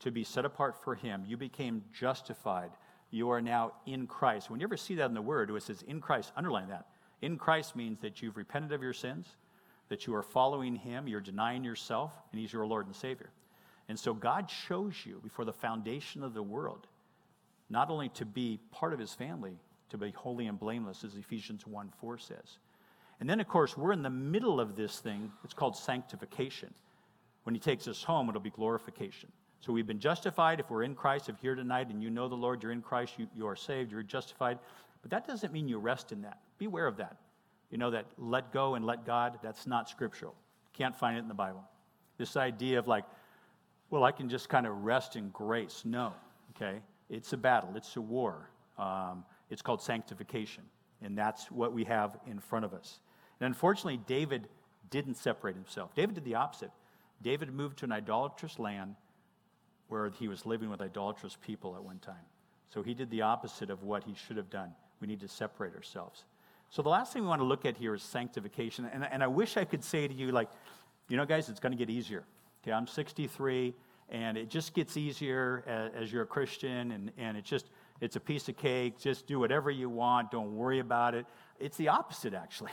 to 0.00 0.10
be 0.10 0.24
set 0.24 0.44
apart 0.44 0.82
for 0.82 0.94
him, 0.94 1.24
you 1.26 1.36
became 1.36 1.84
justified. 1.92 2.70
You 3.10 3.30
are 3.30 3.42
now 3.42 3.72
in 3.86 4.06
Christ. 4.06 4.50
When 4.50 4.60
you 4.60 4.66
ever 4.66 4.76
see 4.76 4.94
that 4.96 5.06
in 5.06 5.14
the 5.14 5.22
word, 5.22 5.50
it 5.50 5.62
says 5.62 5.82
in 5.82 6.00
Christ, 6.00 6.32
underline 6.36 6.68
that. 6.68 6.86
In 7.20 7.36
Christ 7.36 7.76
means 7.76 8.00
that 8.00 8.22
you've 8.22 8.36
repented 8.36 8.72
of 8.72 8.82
your 8.82 8.92
sins, 8.92 9.26
that 9.88 10.06
you 10.06 10.14
are 10.14 10.22
following 10.22 10.76
him, 10.76 11.08
you're 11.08 11.20
denying 11.20 11.64
yourself, 11.64 12.12
and 12.30 12.40
he's 12.40 12.52
your 12.52 12.66
Lord 12.66 12.86
and 12.86 12.94
Savior. 12.94 13.30
And 13.88 13.98
so 13.98 14.14
God 14.14 14.50
shows 14.50 14.94
you 15.04 15.20
before 15.22 15.44
the 15.44 15.52
foundation 15.52 16.22
of 16.22 16.34
the 16.34 16.42
world 16.42 16.86
not 17.70 17.90
only 17.90 18.08
to 18.10 18.24
be 18.24 18.58
part 18.70 18.92
of 18.92 18.98
his 18.98 19.12
family, 19.12 19.58
to 19.90 19.98
be 19.98 20.10
holy 20.10 20.46
and 20.46 20.58
blameless, 20.58 21.04
as 21.04 21.16
Ephesians 21.16 21.66
1 21.66 21.92
4 22.00 22.18
says. 22.18 22.58
And 23.20 23.28
then, 23.28 23.40
of 23.40 23.48
course, 23.48 23.76
we're 23.76 23.92
in 23.92 24.02
the 24.02 24.10
middle 24.10 24.60
of 24.60 24.76
this 24.76 25.00
thing. 25.00 25.32
It's 25.44 25.54
called 25.54 25.76
sanctification. 25.76 26.72
When 27.42 27.54
he 27.54 27.60
takes 27.60 27.88
us 27.88 28.02
home, 28.02 28.28
it'll 28.28 28.40
be 28.40 28.50
glorification. 28.50 29.30
So 29.60 29.72
we've 29.72 29.86
been 29.86 29.98
justified. 29.98 30.60
If 30.60 30.70
we're 30.70 30.84
in 30.84 30.94
Christ, 30.94 31.28
if 31.28 31.36
you're 31.42 31.54
here 31.54 31.62
tonight 31.62 31.88
and 31.88 32.02
you 32.02 32.10
know 32.10 32.28
the 32.28 32.36
Lord, 32.36 32.62
you're 32.62 32.72
in 32.72 32.82
Christ, 32.82 33.14
you, 33.18 33.26
you 33.34 33.46
are 33.46 33.56
saved, 33.56 33.90
you're 33.90 34.02
justified. 34.02 34.58
But 35.02 35.10
that 35.10 35.26
doesn't 35.26 35.52
mean 35.52 35.68
you 35.68 35.78
rest 35.78 36.12
in 36.12 36.22
that. 36.22 36.38
Beware 36.58 36.86
of 36.86 36.96
that. 36.98 37.16
You 37.70 37.78
know 37.78 37.90
that 37.90 38.06
let 38.16 38.52
go 38.52 38.76
and 38.76 38.84
let 38.84 39.04
God, 39.04 39.38
that's 39.42 39.66
not 39.66 39.88
scriptural. 39.88 40.34
Can't 40.72 40.96
find 40.96 41.16
it 41.16 41.20
in 41.20 41.28
the 41.28 41.34
Bible. 41.34 41.64
This 42.18 42.36
idea 42.36 42.78
of 42.78 42.86
like, 42.86 43.04
well, 43.90 44.04
I 44.04 44.12
can 44.12 44.28
just 44.28 44.48
kind 44.48 44.66
of 44.66 44.84
rest 44.84 45.16
in 45.16 45.30
grace. 45.30 45.82
No, 45.84 46.12
okay? 46.56 46.78
It's 47.10 47.32
a 47.32 47.36
battle, 47.36 47.70
it's 47.74 47.96
a 47.96 48.00
war. 48.00 48.48
Um, 48.78 49.24
it's 49.50 49.62
called 49.62 49.82
sanctification, 49.82 50.62
and 51.02 51.16
that's 51.16 51.50
what 51.50 51.72
we 51.72 51.84
have 51.84 52.16
in 52.26 52.38
front 52.38 52.64
of 52.64 52.74
us. 52.74 53.00
And 53.40 53.46
unfortunately, 53.46 54.00
David 54.06 54.48
didn't 54.90 55.16
separate 55.16 55.54
himself. 55.54 55.94
David 55.94 56.14
did 56.14 56.24
the 56.24 56.34
opposite. 56.34 56.70
David 57.22 57.52
moved 57.52 57.78
to 57.78 57.84
an 57.84 57.92
idolatrous 57.92 58.58
land 58.58 58.94
where 59.88 60.10
he 60.10 60.28
was 60.28 60.46
living 60.46 60.70
with 60.70 60.80
idolatrous 60.80 61.36
people 61.44 61.74
at 61.76 61.82
one 61.82 61.98
time. 61.98 62.14
So 62.68 62.82
he 62.82 62.94
did 62.94 63.10
the 63.10 63.22
opposite 63.22 63.70
of 63.70 63.82
what 63.82 64.04
he 64.04 64.14
should 64.14 64.36
have 64.36 64.50
done. 64.50 64.72
We 65.00 65.06
need 65.06 65.20
to 65.20 65.28
separate 65.28 65.74
ourselves. 65.74 66.24
So 66.70 66.82
the 66.82 66.90
last 66.90 67.12
thing 67.12 67.22
we 67.22 67.28
want 67.28 67.40
to 67.40 67.46
look 67.46 67.64
at 67.64 67.76
here 67.76 67.94
is 67.94 68.02
sanctification. 68.02 68.88
And, 68.92 69.06
and 69.10 69.22
I 69.22 69.26
wish 69.26 69.56
I 69.56 69.64
could 69.64 69.82
say 69.82 70.06
to 70.06 70.12
you, 70.12 70.32
like, 70.32 70.48
you 71.08 71.16
know, 71.16 71.24
guys, 71.24 71.48
it's 71.48 71.60
going 71.60 71.72
to 71.72 71.78
get 71.78 71.88
easier. 71.88 72.24
Okay, 72.62 72.72
I'm 72.72 72.86
63, 72.86 73.74
and 74.10 74.36
it 74.36 74.50
just 74.50 74.74
gets 74.74 74.96
easier 74.96 75.64
as, 75.66 76.04
as 76.04 76.12
you're 76.12 76.24
a 76.24 76.26
Christian, 76.26 76.92
and, 76.92 77.10
and 77.16 77.38
it's 77.38 77.48
just, 77.48 77.70
it's 78.00 78.16
a 78.16 78.20
piece 78.20 78.48
of 78.48 78.56
cake. 78.58 78.98
Just 78.98 79.26
do 79.26 79.38
whatever 79.38 79.70
you 79.70 79.88
want. 79.88 80.30
Don't 80.30 80.54
worry 80.54 80.80
about 80.80 81.14
it. 81.14 81.24
It's 81.58 81.78
the 81.78 81.88
opposite, 81.88 82.34
actually. 82.34 82.72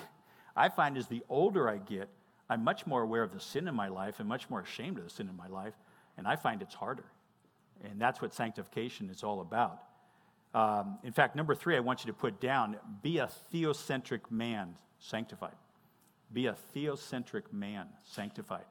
I 0.55 0.69
find 0.69 0.97
as 0.97 1.07
the 1.07 1.21
older 1.29 1.69
I 1.69 1.77
get, 1.77 2.09
I'm 2.49 2.63
much 2.63 2.85
more 2.85 3.01
aware 3.01 3.23
of 3.23 3.33
the 3.33 3.39
sin 3.39 3.67
in 3.67 3.75
my 3.75 3.87
life 3.87 4.19
and 4.19 4.29
much 4.29 4.49
more 4.49 4.61
ashamed 4.61 4.97
of 4.97 5.03
the 5.03 5.09
sin 5.09 5.27
in 5.27 5.35
my 5.35 5.47
life, 5.47 5.73
and 6.17 6.27
I 6.27 6.35
find 6.35 6.61
it's 6.61 6.75
harder. 6.75 7.05
And 7.83 7.99
that's 7.99 8.21
what 8.21 8.33
sanctification 8.33 9.09
is 9.09 9.23
all 9.23 9.41
about. 9.41 9.83
Um, 10.53 10.99
in 11.03 11.11
fact, 11.11 11.35
number 11.35 11.53
three, 11.53 11.75
I 11.75 11.81
want 11.81 12.05
you 12.05 12.11
to 12.11 12.17
put 12.17 12.39
down 12.39 12.77
be 13.01 13.17
a 13.17 13.29
theocentric 13.53 14.31
man, 14.31 14.75
sanctified. 14.99 15.55
Be 16.31 16.47
a 16.47 16.55
theocentric 16.73 17.51
man, 17.51 17.87
sanctified. 18.03 18.65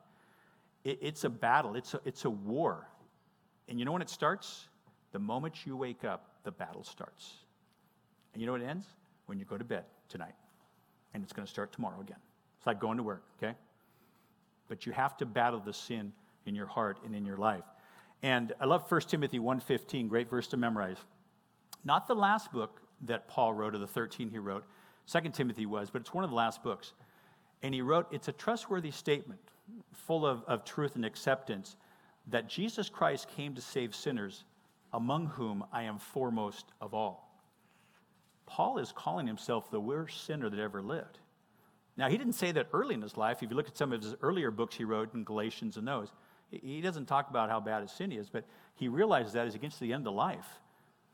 It, 0.84 0.98
it's 1.02 1.24
a 1.24 1.30
battle, 1.30 1.74
it's 1.76 1.92
a, 1.92 2.00
it's 2.04 2.24
a 2.24 2.30
war. 2.30 2.88
And 3.68 3.78
you 3.78 3.84
know 3.84 3.92
when 3.92 4.02
it 4.02 4.10
starts? 4.10 4.68
The 5.12 5.18
moment 5.18 5.66
you 5.66 5.76
wake 5.76 6.04
up, 6.04 6.30
the 6.44 6.50
battle 6.50 6.84
starts. 6.84 7.34
And 8.32 8.40
you 8.40 8.46
know 8.46 8.52
when 8.52 8.62
it 8.62 8.68
ends? 8.68 8.86
When 9.26 9.38
you 9.38 9.44
go 9.44 9.58
to 9.58 9.64
bed 9.64 9.84
tonight. 10.08 10.34
And 11.14 11.22
it's 11.22 11.32
going 11.32 11.46
to 11.46 11.50
start 11.50 11.72
tomorrow 11.72 12.00
again. 12.00 12.18
It's 12.58 12.66
like 12.66 12.80
going 12.80 12.96
to 12.98 13.02
work, 13.02 13.22
okay? 13.38 13.54
But 14.68 14.84
you 14.84 14.92
have 14.92 15.16
to 15.18 15.26
battle 15.26 15.60
the 15.60 15.72
sin 15.72 16.12
in 16.46 16.54
your 16.54 16.66
heart 16.66 16.98
and 17.04 17.14
in 17.14 17.24
your 17.24 17.36
life. 17.36 17.64
And 18.22 18.52
I 18.60 18.64
love 18.64 18.90
1 18.90 19.00
Timothy 19.02 19.38
1:15, 19.38 20.08
great 20.08 20.28
verse 20.28 20.46
to 20.48 20.56
memorize. 20.56 20.96
Not 21.84 22.06
the 22.06 22.14
last 22.14 22.50
book 22.52 22.80
that 23.02 23.28
Paul 23.28 23.52
wrote, 23.52 23.74
or 23.74 23.78
the 23.78 23.86
13 23.86 24.30
he 24.30 24.38
wrote. 24.38 24.64
2 25.06 25.20
Timothy 25.30 25.66
was, 25.66 25.90
but 25.90 26.00
it's 26.00 26.14
one 26.14 26.24
of 26.24 26.30
the 26.30 26.36
last 26.36 26.62
books. 26.62 26.94
And 27.62 27.74
he 27.74 27.82
wrote, 27.82 28.06
it's 28.10 28.28
a 28.28 28.32
trustworthy 28.32 28.90
statement, 28.90 29.40
full 29.92 30.26
of, 30.26 30.42
of 30.44 30.64
truth 30.64 30.96
and 30.96 31.04
acceptance, 31.04 31.76
that 32.28 32.48
Jesus 32.48 32.88
Christ 32.88 33.28
came 33.28 33.54
to 33.54 33.60
save 33.60 33.94
sinners, 33.94 34.44
among 34.92 35.26
whom 35.26 35.64
I 35.72 35.82
am 35.82 35.98
foremost 35.98 36.66
of 36.80 36.94
all. 36.94 37.23
Paul 38.46 38.78
is 38.78 38.92
calling 38.92 39.26
himself 39.26 39.70
the 39.70 39.80
worst 39.80 40.24
sinner 40.26 40.50
that 40.50 40.58
ever 40.58 40.82
lived. 40.82 41.18
Now, 41.96 42.08
he 42.08 42.18
didn't 42.18 42.34
say 42.34 42.52
that 42.52 42.68
early 42.72 42.94
in 42.94 43.02
his 43.02 43.16
life. 43.16 43.42
If 43.42 43.50
you 43.50 43.56
look 43.56 43.68
at 43.68 43.76
some 43.76 43.92
of 43.92 44.02
his 44.02 44.14
earlier 44.20 44.50
books 44.50 44.74
he 44.74 44.84
wrote 44.84 45.14
in 45.14 45.24
Galatians 45.24 45.76
and 45.76 45.86
those, 45.86 46.12
he 46.50 46.80
doesn't 46.80 47.06
talk 47.06 47.30
about 47.30 47.50
how 47.50 47.60
bad 47.60 47.82
his 47.82 47.92
sin 47.92 48.12
is, 48.12 48.28
but 48.28 48.44
he 48.74 48.88
realizes 48.88 49.32
that 49.32 49.46
as 49.46 49.52
he 49.52 49.58
gets 49.58 49.76
to 49.76 49.80
the 49.80 49.92
end 49.92 50.06
of 50.06 50.14
life, 50.14 50.46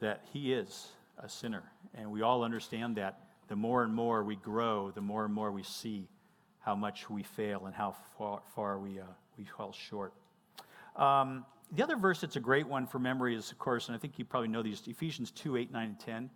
that 0.00 0.24
he 0.32 0.52
is 0.52 0.88
a 1.18 1.28
sinner. 1.28 1.62
And 1.94 2.10
we 2.10 2.22
all 2.22 2.42
understand 2.42 2.96
that 2.96 3.20
the 3.48 3.56
more 3.56 3.82
and 3.82 3.94
more 3.94 4.22
we 4.24 4.36
grow, 4.36 4.90
the 4.90 5.00
more 5.00 5.24
and 5.24 5.34
more 5.34 5.52
we 5.52 5.62
see 5.62 6.08
how 6.60 6.74
much 6.74 7.10
we 7.10 7.22
fail 7.22 7.66
and 7.66 7.74
how 7.74 7.94
far, 8.16 8.40
far 8.54 8.78
we, 8.78 9.00
uh, 9.00 9.04
we 9.36 9.44
fall 9.44 9.72
short. 9.72 10.12
Um, 10.96 11.44
the 11.72 11.82
other 11.82 11.96
verse 11.96 12.20
that's 12.20 12.36
a 12.36 12.40
great 12.40 12.66
one 12.66 12.86
for 12.86 12.98
memory 12.98 13.34
is, 13.34 13.50
of 13.52 13.58
course, 13.58 13.88
and 13.88 13.96
I 13.96 13.98
think 13.98 14.18
you 14.18 14.24
probably 14.24 14.48
know 14.48 14.62
these 14.62 14.82
Ephesians 14.86 15.30
2 15.30 15.56
8, 15.56 15.72
9, 15.72 15.86
and 15.86 16.00
10. 16.00 16.30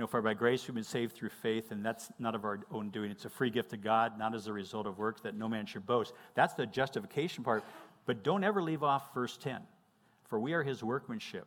Know, 0.00 0.06
for 0.06 0.22
by 0.22 0.32
grace 0.32 0.66
we've 0.66 0.74
been 0.74 0.82
saved 0.82 1.14
through 1.14 1.28
faith, 1.28 1.72
and 1.72 1.84
that's 1.84 2.10
not 2.18 2.34
of 2.34 2.46
our 2.46 2.60
own 2.72 2.88
doing. 2.88 3.10
It's 3.10 3.26
a 3.26 3.28
free 3.28 3.50
gift 3.50 3.74
of 3.74 3.82
God, 3.82 4.18
not 4.18 4.34
as 4.34 4.46
a 4.46 4.52
result 4.52 4.86
of 4.86 4.96
works 4.96 5.20
that 5.20 5.34
no 5.34 5.46
man 5.46 5.66
should 5.66 5.84
boast. 5.84 6.14
That's 6.34 6.54
the 6.54 6.64
justification 6.64 7.44
part. 7.44 7.62
But 8.06 8.22
don't 8.22 8.42
ever 8.42 8.62
leave 8.62 8.82
off 8.82 9.12
verse 9.12 9.36
10. 9.36 9.60
For 10.24 10.40
we 10.40 10.54
are 10.54 10.62
his 10.62 10.82
workmanship, 10.82 11.46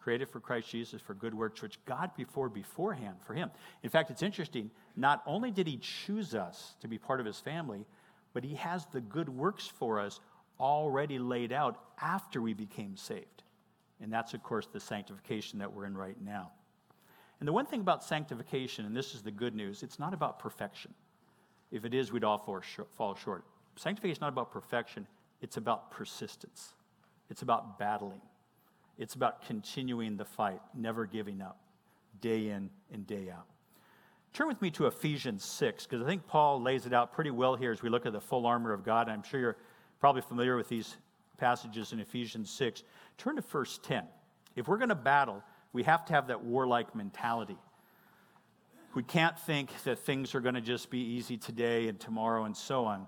created 0.00 0.30
for 0.30 0.40
Christ 0.40 0.70
Jesus 0.70 1.02
for 1.02 1.12
good 1.12 1.34
works, 1.34 1.60
which 1.60 1.78
God 1.84 2.10
before 2.16 2.48
beforehand 2.48 3.16
for 3.26 3.34
him. 3.34 3.50
In 3.82 3.90
fact, 3.90 4.10
it's 4.10 4.22
interesting. 4.22 4.70
Not 4.96 5.22
only 5.26 5.50
did 5.50 5.66
he 5.66 5.76
choose 5.76 6.34
us 6.34 6.76
to 6.80 6.88
be 6.88 6.96
part 6.96 7.20
of 7.20 7.26
his 7.26 7.38
family, 7.38 7.84
but 8.32 8.44
he 8.44 8.54
has 8.54 8.86
the 8.86 9.02
good 9.02 9.28
works 9.28 9.66
for 9.66 10.00
us 10.00 10.20
already 10.58 11.18
laid 11.18 11.52
out 11.52 11.78
after 12.00 12.40
we 12.40 12.54
became 12.54 12.96
saved. 12.96 13.42
And 14.00 14.10
that's, 14.10 14.32
of 14.32 14.42
course, 14.42 14.68
the 14.72 14.80
sanctification 14.80 15.58
that 15.58 15.70
we're 15.70 15.84
in 15.84 15.94
right 15.94 16.16
now. 16.18 16.52
And 17.40 17.48
the 17.48 17.52
one 17.52 17.66
thing 17.66 17.80
about 17.80 18.04
sanctification, 18.04 18.84
and 18.84 18.96
this 18.96 19.14
is 19.14 19.22
the 19.22 19.30
good 19.30 19.54
news, 19.54 19.82
it's 19.82 19.98
not 19.98 20.14
about 20.14 20.38
perfection. 20.38 20.94
If 21.72 21.84
it 21.84 21.94
is, 21.94 22.12
we'd 22.12 22.24
all 22.24 22.38
fall 22.38 23.14
short. 23.14 23.44
Sanctification 23.76 24.16
is 24.16 24.20
not 24.20 24.28
about 24.28 24.52
perfection, 24.52 25.06
it's 25.40 25.56
about 25.56 25.90
persistence, 25.90 26.74
it's 27.30 27.42
about 27.42 27.78
battling. 27.78 28.20
It's 28.98 29.14
about 29.14 29.46
continuing 29.46 30.18
the 30.18 30.26
fight, 30.26 30.60
never 30.74 31.06
giving 31.06 31.40
up, 31.40 31.58
day 32.20 32.50
in 32.50 32.68
and 32.92 33.06
day 33.06 33.30
out. 33.30 33.46
Turn 34.34 34.46
with 34.46 34.60
me 34.60 34.70
to 34.72 34.86
Ephesians 34.86 35.42
6, 35.42 35.86
because 35.86 36.02
I 36.02 36.06
think 36.06 36.26
Paul 36.26 36.60
lays 36.60 36.84
it 36.84 36.92
out 36.92 37.10
pretty 37.10 37.30
well 37.30 37.56
here 37.56 37.72
as 37.72 37.80
we 37.80 37.88
look 37.88 38.04
at 38.04 38.12
the 38.12 38.20
full 38.20 38.44
armor 38.44 38.74
of 38.74 38.84
God. 38.84 39.08
I'm 39.08 39.22
sure 39.22 39.40
you're 39.40 39.56
probably 40.00 40.20
familiar 40.20 40.54
with 40.54 40.68
these 40.68 40.98
passages 41.38 41.94
in 41.94 42.00
Ephesians 42.00 42.50
6. 42.50 42.82
Turn 43.16 43.36
to 43.36 43.42
verse 43.42 43.80
10. 43.82 44.04
If 44.54 44.68
we're 44.68 44.76
going 44.76 44.90
to 44.90 44.94
battle, 44.94 45.42
we 45.72 45.82
have 45.84 46.04
to 46.06 46.12
have 46.12 46.28
that 46.28 46.42
warlike 46.44 46.94
mentality. 46.94 47.58
We 48.94 49.02
can't 49.02 49.38
think 49.38 49.70
that 49.84 50.00
things 50.00 50.34
are 50.34 50.40
going 50.40 50.56
to 50.56 50.60
just 50.60 50.90
be 50.90 50.98
easy 50.98 51.36
today 51.36 51.88
and 51.88 51.98
tomorrow 51.98 52.44
and 52.44 52.56
so 52.56 52.86
on. 52.86 53.06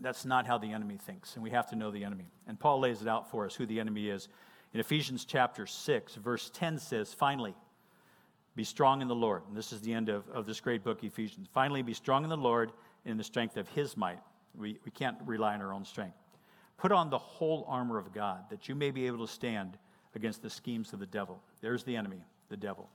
That's 0.00 0.24
not 0.24 0.46
how 0.46 0.58
the 0.58 0.72
enemy 0.72 0.98
thinks, 0.98 1.34
and 1.34 1.42
we 1.42 1.50
have 1.50 1.68
to 1.70 1.76
know 1.76 1.90
the 1.90 2.04
enemy. 2.04 2.26
And 2.46 2.60
Paul 2.60 2.80
lays 2.80 3.02
it 3.02 3.08
out 3.08 3.30
for 3.30 3.46
us 3.46 3.54
who 3.54 3.66
the 3.66 3.80
enemy 3.80 4.08
is 4.08 4.28
in 4.74 4.80
Ephesians 4.80 5.24
chapter 5.24 5.66
6, 5.66 6.16
verse 6.16 6.50
10 6.52 6.80
says, 6.80 7.14
Finally, 7.14 7.54
be 8.56 8.64
strong 8.64 9.02
in 9.02 9.08
the 9.08 9.14
Lord. 9.14 9.42
And 9.46 9.56
this 9.56 9.72
is 9.72 9.80
the 9.80 9.94
end 9.94 10.08
of, 10.08 10.28
of 10.30 10.46
this 10.46 10.60
great 10.60 10.82
book, 10.82 11.04
Ephesians. 11.04 11.46
Finally, 11.54 11.82
be 11.82 11.94
strong 11.94 12.24
in 12.24 12.30
the 12.30 12.36
Lord 12.36 12.72
in 13.04 13.16
the 13.16 13.22
strength 13.22 13.56
of 13.56 13.68
his 13.68 13.96
might. 13.96 14.18
We, 14.56 14.78
we 14.84 14.90
can't 14.90 15.16
rely 15.24 15.54
on 15.54 15.62
our 15.62 15.72
own 15.72 15.84
strength. 15.84 16.16
Put 16.76 16.90
on 16.90 17.08
the 17.08 17.18
whole 17.18 17.64
armor 17.68 17.98
of 17.98 18.12
God 18.12 18.50
that 18.50 18.68
you 18.68 18.74
may 18.74 18.90
be 18.90 19.06
able 19.06 19.24
to 19.24 19.32
stand 19.32 19.78
against 20.14 20.42
the 20.42 20.50
schemes 20.50 20.92
of 20.92 21.00
the 21.00 21.06
devil. 21.06 21.40
There's 21.60 21.84
the 21.84 21.96
enemy, 21.96 22.22
the 22.48 22.56
devil. 22.56 22.88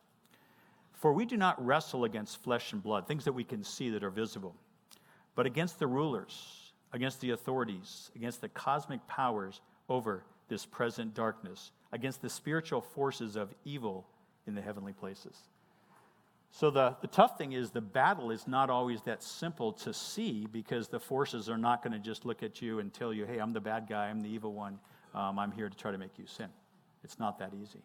For 0.93 1.13
we 1.13 1.25
do 1.25 1.37
not 1.37 1.63
wrestle 1.65 2.03
against 2.03 2.43
flesh 2.43 2.73
and 2.73 2.83
blood, 2.83 3.07
things 3.07 3.25
that 3.25 3.33
we 3.33 3.43
can 3.43 3.63
see 3.63 3.89
that 3.91 4.03
are 4.03 4.09
visible, 4.09 4.55
but 5.35 5.45
against 5.45 5.79
the 5.79 5.87
rulers, 5.87 6.73
against 6.91 7.21
the 7.21 7.31
authorities, 7.31 8.11
against 8.15 8.41
the 8.41 8.49
cosmic 8.49 9.05
powers 9.07 9.61
over 9.87 10.23
this 10.49 10.65
present 10.65 11.13
darkness, 11.13 11.71
against 11.91 12.21
the 12.21 12.29
spiritual 12.29 12.81
forces 12.81 13.35
of 13.35 13.53
evil 13.63 14.05
in 14.45 14.55
the 14.55 14.61
heavenly 14.61 14.93
places. 14.93 15.37
So, 16.51 16.71
the, 16.71 16.95
the 17.01 17.07
tough 17.07 17.37
thing 17.37 17.53
is 17.53 17.69
the 17.69 17.79
battle 17.79 18.31
is 18.31 18.47
not 18.47 18.71
always 18.71 19.03
that 19.03 19.21
simple 19.21 19.71
to 19.73 19.93
see 19.93 20.47
because 20.51 20.87
the 20.87 20.99
forces 20.99 21.47
are 21.47 21.59
not 21.59 21.83
going 21.83 21.93
to 21.93 21.99
just 21.99 22.25
look 22.25 22.41
at 22.41 22.61
you 22.61 22.79
and 22.79 22.91
tell 22.91 23.13
you, 23.13 23.25
hey, 23.25 23.37
I'm 23.37 23.53
the 23.53 23.61
bad 23.61 23.87
guy, 23.87 24.07
I'm 24.07 24.21
the 24.21 24.29
evil 24.29 24.53
one, 24.53 24.79
um, 25.13 25.37
I'm 25.37 25.51
here 25.51 25.69
to 25.69 25.77
try 25.77 25.91
to 25.91 25.97
make 25.97 26.17
you 26.17 26.25
sin. 26.25 26.49
It's 27.03 27.19
not 27.19 27.39
that 27.39 27.53
easy. 27.53 27.81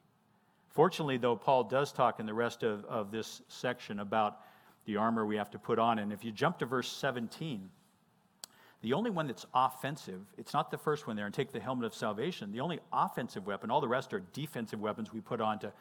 Fortunately, 0.68 1.18
though, 1.18 1.37
Paul 1.37 1.64
does 1.64 1.92
talk 1.92 2.18
in 2.18 2.27
the 2.27 2.35
rest 2.35 2.62
of, 2.64 2.85
of 2.87 3.11
this 3.12 3.42
section 3.48 4.00
about 4.00 4.40
the 4.87 4.96
armor 4.96 5.24
we 5.24 5.37
have 5.37 5.50
to 5.53 5.59
put 5.59 5.79
on. 5.79 6.00
And 6.00 6.12
if 6.12 6.24
you 6.24 6.33
jump 6.33 6.59
to 6.59 6.66
verse 6.66 6.90
17, 6.90 7.70
the 8.83 8.92
only 8.92 9.11
one 9.11 9.29
that's 9.29 9.46
offensive, 9.55 10.20
it's 10.37 10.53
not 10.53 10.70
the 10.70 10.77
first 10.77 11.07
one 11.07 11.16
there, 11.16 11.27
and 11.27 11.35
take 11.35 11.53
the 11.53 11.61
helmet 11.61 11.87
of 11.87 11.94
salvation. 11.94 12.53
The 12.53 12.61
only 12.61 12.81
offensive 12.92 13.46
weapon, 13.46 13.70
all 13.70 13.81
the 13.81 13.88
rest 13.88 14.12
are 14.12 14.22
defensive 14.33 14.81
weapons 14.81 15.12
we 15.12 15.20
put 15.20 15.40
on 15.40 15.59
to 15.61 15.72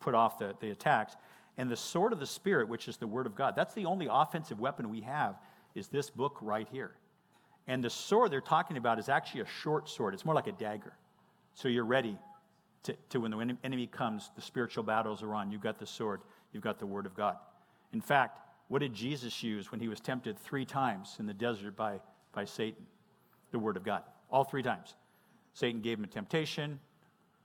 put 0.00 0.14
off 0.14 0.38
the, 0.38 0.54
the 0.60 0.70
attacks. 0.70 1.16
And 1.56 1.70
the 1.70 1.76
sword 1.76 2.12
of 2.12 2.18
the 2.18 2.26
Spirit, 2.26 2.68
which 2.68 2.88
is 2.88 2.96
the 2.96 3.06
Word 3.06 3.26
of 3.26 3.34
God, 3.34 3.54
that's 3.56 3.74
the 3.74 3.86
only 3.86 4.08
offensive 4.10 4.58
weapon 4.58 4.90
we 4.90 5.00
have, 5.02 5.36
is 5.74 5.88
this 5.88 6.10
book 6.10 6.38
right 6.40 6.68
here. 6.70 6.90
And 7.68 7.84
the 7.84 7.90
sword 7.90 8.32
they're 8.32 8.40
talking 8.40 8.76
about 8.76 8.98
is 8.98 9.08
actually 9.08 9.42
a 9.42 9.46
short 9.62 9.88
sword, 9.88 10.12
it's 10.12 10.24
more 10.24 10.34
like 10.34 10.48
a 10.48 10.52
dagger. 10.52 10.92
So 11.54 11.68
you're 11.68 11.84
ready 11.84 12.18
to, 12.84 12.96
to 13.10 13.20
when 13.20 13.30
the 13.30 13.56
enemy 13.64 13.86
comes, 13.86 14.30
the 14.36 14.42
spiritual 14.42 14.84
battles 14.84 15.22
are 15.22 15.34
on. 15.34 15.50
You've 15.50 15.60
got 15.60 15.78
the 15.78 15.86
sword, 15.86 16.22
you've 16.52 16.62
got 16.62 16.78
the 16.78 16.86
Word 16.86 17.06
of 17.06 17.14
God. 17.14 17.36
In 17.92 18.00
fact, 18.00 18.38
what 18.68 18.78
did 18.78 18.94
Jesus 18.94 19.42
use 19.42 19.70
when 19.70 19.80
he 19.80 19.88
was 19.88 20.00
tempted 20.00 20.38
three 20.38 20.64
times 20.64 21.16
in 21.18 21.26
the 21.26 21.34
desert 21.34 21.76
by 21.76 22.00
by 22.32 22.44
Satan, 22.44 22.86
the 23.50 23.58
Word 23.58 23.76
of 23.76 23.84
God, 23.84 24.02
all 24.30 24.44
three 24.44 24.62
times. 24.62 24.94
Satan 25.54 25.80
gave 25.80 25.98
him 25.98 26.04
a 26.04 26.08
temptation, 26.08 26.78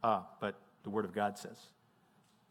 uh, 0.04 0.22
but 0.40 0.56
the 0.84 0.90
Word 0.90 1.06
of 1.06 1.14
God 1.14 1.38
says. 1.38 1.58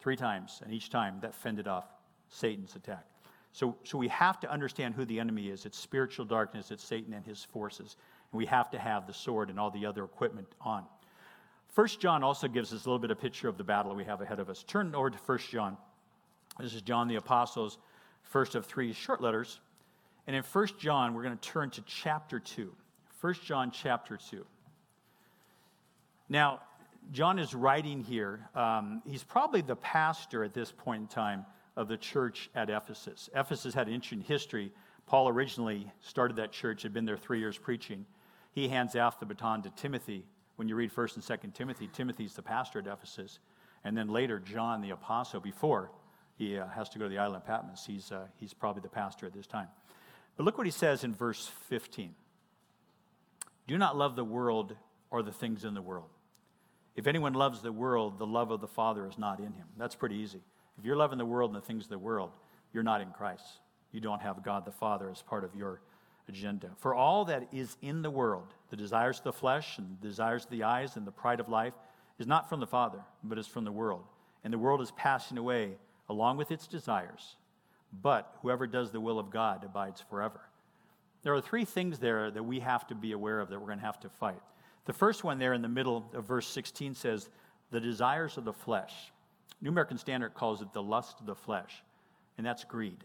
Three 0.01 0.17
times, 0.17 0.61
and 0.65 0.73
each 0.73 0.91
time 0.91 1.19
that 1.23 1.35
fended 1.35 1.69
off 1.69 1.87
Satan's 2.29 2.75
attack. 2.77 3.07
So, 3.53 3.77
so 3.85 3.97
we 3.97 4.09
have 4.09 4.41
to 4.41 4.51
understand 4.51 4.95
who 4.95 5.05
the 5.05 5.21
enemy 5.21 5.49
is. 5.49 5.65
It's 5.65 5.79
spiritual 5.79 6.25
darkness, 6.25 6.71
it's 6.71 6.83
Satan 6.83 7.15
and 7.15 7.25
his 7.25 7.45
forces. 7.45 7.97
And 8.33 8.39
we 8.39 8.47
have 8.47 8.69
to 8.71 8.79
have 8.79 9.07
the 9.07 9.15
sword 9.15 9.49
and 9.49 9.61
all 9.61 9.71
the 9.71 9.87
other 9.87 10.05
equipment 10.05 10.49
on. 10.61 10.85
First 11.75 11.99
John 11.99 12.23
also 12.23 12.47
gives 12.47 12.73
us 12.73 12.85
a 12.85 12.89
little 12.89 13.01
bit 13.01 13.11
of 13.11 13.21
picture 13.21 13.49
of 13.49 13.59
the 13.59 13.65
battle 13.65 13.97
we 13.97 14.05
have 14.05 14.21
ahead 14.21 14.39
of 14.39 14.49
us. 14.49 14.63
Turn 14.63 14.95
over 14.95 15.11
to 15.11 15.19
First 15.19 15.51
John. 15.51 15.77
This 16.61 16.73
is 16.73 16.83
John 16.83 17.09
the 17.09 17.17
Apostle's 17.17 17.79
first 18.23 18.55
of 18.55 18.65
three 18.65 18.93
short 18.93 19.21
letters. 19.21 19.59
And 20.29 20.37
in 20.37 20.45
1 20.45 20.69
John, 20.79 21.15
we're 21.15 21.25
going 21.25 21.37
to 21.37 21.49
turn 21.49 21.71
to 21.71 21.83
chapter 21.83 22.39
2. 22.39 22.73
1 23.21 23.35
John 23.45 23.73
chapter 23.73 24.17
2. 24.17 24.47
Now, 26.29 26.61
John 27.11 27.41
is 27.41 27.57
writing 27.57 28.05
here. 28.05 28.49
Um, 28.55 29.03
he's 29.05 29.25
probably 29.25 29.61
the 29.61 29.75
pastor 29.75 30.45
at 30.45 30.55
this 30.55 30.71
point 30.71 31.03
in 31.03 31.09
time 31.09 31.45
of 31.75 31.89
the 31.89 31.97
church 31.97 32.51
at 32.55 32.71
Ephesus. 32.71 33.29
Ephesus 33.35 33.75
had 33.75 33.89
an 33.89 33.95
interesting 33.95 34.21
history. 34.21 34.73
Paul 35.07 35.29
originally 35.29 35.91
started 36.03 36.37
that 36.37 36.53
church, 36.53 36.85
had 36.85 36.93
been 36.95 37.05
there 37.05 37.17
three 37.17 37.41
years 37.41 37.59
preaching. 37.59 38.07
He 38.53 38.69
hands 38.69 38.95
off 38.95 39.19
the 39.19 39.27
baton 39.27 39.63
to 39.63 39.71
Timothy. 39.71 40.25
When 40.57 40.69
you 40.69 40.77
read 40.77 40.93
1st 40.93 41.17
and 41.17 41.25
2nd 41.25 41.55
Timothy, 41.55 41.89
Timothy's 41.93 42.35
the 42.35 42.43
pastor 42.43 42.79
at 42.79 42.87
Ephesus. 42.87 43.39
And 43.85 43.97
then 43.97 44.09
later, 44.09 44.39
John 44.39 44.81
the 44.81 44.91
apostle, 44.91 45.41
before 45.41 45.91
he 46.37 46.59
uh, 46.59 46.67
has 46.69 46.89
to 46.91 46.99
go 46.99 47.05
to 47.05 47.09
the 47.09 47.19
island 47.19 47.37
of 47.37 47.47
Patmos, 47.47 47.85
he's, 47.87 48.11
uh, 48.13 48.27
he's 48.37 48.55
probably 48.55 48.83
the 48.83 48.89
pastor 48.89 49.27
at 49.27 49.33
this 49.33 49.47
time. 49.47 49.69
But 50.37 50.45
look 50.45 50.57
what 50.57 50.67
he 50.67 50.73
says 50.73 51.05
in 51.05 51.15
verse 51.15 51.51
15 51.69 52.15
Do 53.67 53.79
not 53.79 53.97
love 53.97 54.17
the 54.17 54.25
world 54.25 54.77
or 55.11 55.23
the 55.23 55.33
things 55.33 55.65
in 55.65 55.75
the 55.75 55.83
world. 55.83 56.09
If 56.97 57.07
anyone 57.07 57.35
loves 57.35 57.61
the 57.61 57.73
world, 57.73 58.19
the 58.19 58.27
love 58.27 58.51
of 58.51 58.61
the 58.61 58.69
Father 58.69 59.07
is 59.07 59.19
not 59.19 59.41
in 59.41 59.53
him. 59.53 59.67
That's 59.77 59.97
pretty 59.97 60.17
easy. 60.17 60.41
If 60.79 60.85
you're 60.85 60.97
loving 60.97 61.19
the 61.19 61.25
world 61.25 61.53
and 61.53 61.61
the 61.61 61.67
things 61.67 61.85
of 61.85 61.91
the 61.91 61.99
world, 61.99 62.31
you're 62.73 62.83
not 62.83 63.01
in 63.01 63.11
Christ. 63.11 63.61
You 63.93 64.01
don't 64.01 64.23
have 64.23 64.43
God 64.43 64.65
the 64.65 64.73
Father 64.73 65.11
as 65.11 65.23
part 65.23 65.45
of 65.45 65.55
your 65.55 65.81
agenda. 66.29 66.71
For 66.79 66.95
all 66.95 67.25
that 67.27 67.49
is 67.53 67.77
in 67.83 68.03
the 68.03 68.11
world, 68.11 68.55
the 68.71 68.77
desires 68.77 69.19
of 69.19 69.25
the 69.25 69.33
flesh 69.33 69.79
and 69.79 69.97
the 70.01 70.09
desires 70.09 70.45
of 70.45 70.51
the 70.51 70.65
eyes 70.65 70.97
and 70.97 71.07
the 71.07 71.13
pride 71.13 71.41
of 71.41 71.49
life, 71.49 71.75
is 72.19 72.27
not 72.27 72.49
from 72.49 72.61
the 72.61 72.67
Father, 72.67 73.01
but 73.23 73.39
is 73.39 73.47
from 73.47 73.65
the 73.65 73.73
world. 73.73 74.05
And 74.45 74.53
the 74.53 74.59
world 74.59 74.81
is 74.81 74.93
passing 74.93 75.39
away 75.39 75.73
along 76.09 76.37
with 76.37 76.51
its 76.51 76.67
desires 76.67 77.37
but 78.03 78.37
whoever 78.43 78.67
does 78.67 78.91
the 78.91 79.01
will 79.01 79.19
of 79.19 79.31
God 79.31 79.65
abides 79.65 80.01
forever. 80.01 80.41
There 81.23 81.35
are 81.35 81.41
three 81.41 81.65
things 81.65 81.99
there 81.99 82.31
that 82.31 82.43
we 82.43 82.61
have 82.61 82.87
to 82.89 82.95
be 82.95 83.13
aware 83.13 83.41
of 83.41 83.49
that 83.49 83.59
we're 83.59 83.67
going 83.67 83.79
to 83.79 83.85
have 83.85 84.01
to 84.01 84.09
fight. 84.09 84.41
The 84.85 84.93
first 84.93 85.25
one 85.25 85.39
there 85.39 85.55
in 85.55 85.63
the 85.63 85.69
middle 85.69 86.05
of 86.13 86.25
verse 86.27 86.47
16 86.49 86.95
says, 86.95 87.29
the 87.71 87.81
desires 87.81 88.37
of 88.37 88.45
the 88.45 88.53
flesh. 88.53 89.13
New 89.63 89.71
American 89.71 89.97
Standard 89.97 90.35
calls 90.35 90.61
it 90.61 90.73
the 90.73 90.83
lust 90.83 91.21
of 91.21 91.27
the 91.27 91.35
flesh, 91.35 91.83
and 92.37 92.47
that's 92.47 92.65
greed. 92.65 93.03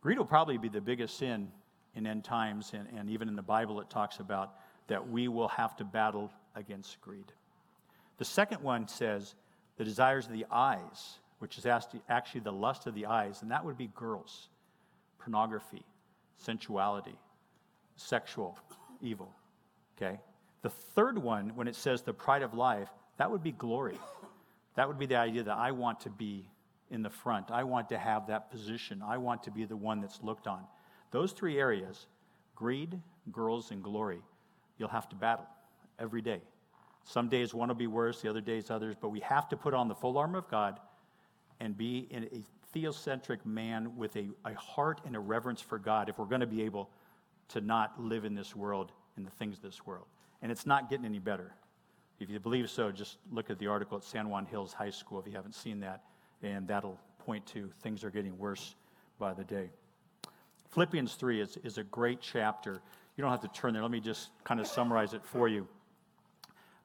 Greed 0.00 0.18
will 0.18 0.24
probably 0.24 0.56
be 0.56 0.68
the 0.68 0.80
biggest 0.80 1.16
sin 1.18 1.48
in 1.94 2.06
end 2.06 2.24
times, 2.24 2.72
and, 2.74 2.88
and 2.96 3.10
even 3.10 3.28
in 3.28 3.36
the 3.36 3.42
Bible, 3.42 3.80
it 3.80 3.90
talks 3.90 4.18
about 4.18 4.54
that 4.88 5.08
we 5.08 5.28
will 5.28 5.48
have 5.48 5.76
to 5.76 5.84
battle 5.84 6.30
against 6.54 7.00
greed. 7.00 7.32
The 8.18 8.24
second 8.24 8.62
one 8.62 8.88
says, 8.88 9.34
the 9.76 9.84
desires 9.84 10.26
of 10.26 10.32
the 10.32 10.46
eyes 10.50 11.18
which 11.42 11.58
is 11.58 11.66
actually 11.66 12.40
the 12.40 12.52
lust 12.52 12.86
of 12.86 12.94
the 12.94 13.06
eyes, 13.06 13.42
and 13.42 13.50
that 13.50 13.64
would 13.64 13.76
be 13.76 13.88
girls, 13.96 14.46
pornography, 15.18 15.84
sensuality, 16.36 17.16
sexual 17.96 18.56
evil. 19.00 19.28
Okay? 19.96 20.20
The 20.62 20.70
third 20.70 21.18
one, 21.18 21.50
when 21.56 21.66
it 21.66 21.74
says 21.74 22.02
the 22.02 22.12
pride 22.12 22.42
of 22.42 22.54
life, 22.54 22.88
that 23.16 23.28
would 23.28 23.42
be 23.42 23.50
glory. 23.50 23.98
That 24.76 24.86
would 24.86 25.00
be 25.00 25.06
the 25.06 25.16
idea 25.16 25.42
that 25.42 25.58
I 25.58 25.72
want 25.72 25.98
to 26.02 26.10
be 26.10 26.48
in 26.92 27.02
the 27.02 27.10
front. 27.10 27.50
I 27.50 27.64
want 27.64 27.88
to 27.88 27.98
have 27.98 28.28
that 28.28 28.52
position. 28.52 29.02
I 29.04 29.18
want 29.18 29.42
to 29.42 29.50
be 29.50 29.64
the 29.64 29.74
one 29.74 30.00
that's 30.00 30.22
looked 30.22 30.46
on. 30.46 30.62
Those 31.12 31.32
three 31.32 31.58
areas 31.58 32.06
greed, 32.56 33.00
girls, 33.30 33.70
and 33.70 33.82
glory 33.82 34.20
you'll 34.78 34.88
have 34.88 35.08
to 35.08 35.16
battle 35.16 35.46
every 35.98 36.22
day. 36.22 36.40
Some 37.04 37.28
days 37.28 37.54
one 37.54 37.68
will 37.68 37.74
be 37.74 37.86
worse, 37.86 38.20
the 38.20 38.28
other 38.28 38.40
days 38.40 38.70
others, 38.70 38.96
but 39.00 39.10
we 39.10 39.20
have 39.20 39.48
to 39.50 39.56
put 39.56 39.74
on 39.74 39.88
the 39.88 39.94
full 39.94 40.18
armor 40.18 40.38
of 40.38 40.48
God 40.48 40.80
and 41.60 41.76
be 41.76 42.08
a 42.12 42.76
theocentric 42.76 43.44
man 43.44 43.96
with 43.96 44.16
a, 44.16 44.28
a 44.44 44.54
heart 44.54 45.00
and 45.04 45.14
a 45.14 45.20
reverence 45.20 45.60
for 45.60 45.78
God 45.78 46.08
if 46.08 46.18
we're 46.18 46.26
going 46.26 46.40
to 46.40 46.46
be 46.46 46.62
able 46.62 46.90
to 47.48 47.60
not 47.60 48.00
live 48.00 48.24
in 48.24 48.34
this 48.34 48.56
world 48.56 48.92
in 49.16 49.24
the 49.24 49.30
things 49.30 49.56
of 49.58 49.62
this 49.62 49.86
world. 49.86 50.06
And 50.40 50.50
it's 50.50 50.66
not 50.66 50.90
getting 50.90 51.04
any 51.04 51.18
better. 51.18 51.54
If 52.18 52.30
you 52.30 52.40
believe 52.40 52.70
so, 52.70 52.90
just 52.90 53.18
look 53.30 53.50
at 53.50 53.58
the 53.58 53.66
article 53.66 53.98
at 53.98 54.04
San 54.04 54.28
Juan 54.28 54.46
Hills 54.46 54.72
High 54.72 54.90
School 54.90 55.20
if 55.20 55.26
you 55.26 55.32
haven't 55.32 55.54
seen 55.54 55.80
that, 55.80 56.02
and 56.42 56.66
that'll 56.66 56.98
point 57.18 57.46
to 57.46 57.70
things 57.82 58.02
are 58.04 58.10
getting 58.10 58.36
worse 58.38 58.74
by 59.18 59.34
the 59.34 59.44
day. 59.44 59.70
Philippians 60.72 61.14
3 61.14 61.40
is, 61.40 61.58
is 61.64 61.78
a 61.78 61.84
great 61.84 62.20
chapter. 62.20 62.80
You 63.16 63.22
don't 63.22 63.30
have 63.30 63.40
to 63.42 63.48
turn 63.48 63.72
there. 63.72 63.82
Let 63.82 63.90
me 63.90 64.00
just 64.00 64.30
kind 64.44 64.60
of 64.60 64.66
summarize 64.66 65.14
it 65.14 65.24
for 65.24 65.48
you. 65.48 65.68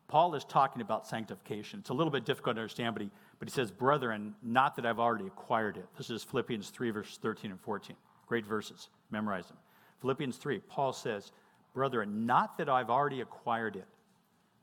Paul 0.08 0.36
is 0.36 0.46
talking 0.46 0.82
about 0.82 1.08
sanctification. 1.08 1.80
It's 1.80 1.90
a 1.90 1.94
little 1.94 2.12
bit 2.12 2.26
difficult 2.26 2.56
to 2.56 2.62
understand, 2.62 2.96
but 2.96 3.02
he 3.02 3.12
but 3.40 3.48
he 3.48 3.54
says, 3.54 3.72
Brethren, 3.72 4.36
not 4.42 4.76
that 4.76 4.86
I've 4.86 5.00
already 5.00 5.28
acquired 5.28 5.78
it. 5.78 5.86
This 5.98 6.10
is 6.10 6.24
Philippians 6.24 6.70
3, 6.70 6.92
verses 6.92 7.20
13 7.22 7.52
and 7.52 7.60
14. 7.60 7.96
Great 8.26 8.46
verses. 8.46 8.90
Memorize 9.12 9.48
them. 9.48 9.58
Philippians 10.02 10.38
3, 10.38 10.60
Paul 10.68 10.94
says, 10.94 11.32
Brethren, 11.74 12.26
not 12.26 12.58
that 12.58 12.70
I've 12.70 12.90
already 12.90 13.22
acquired 13.22 13.76
it. 13.76 13.88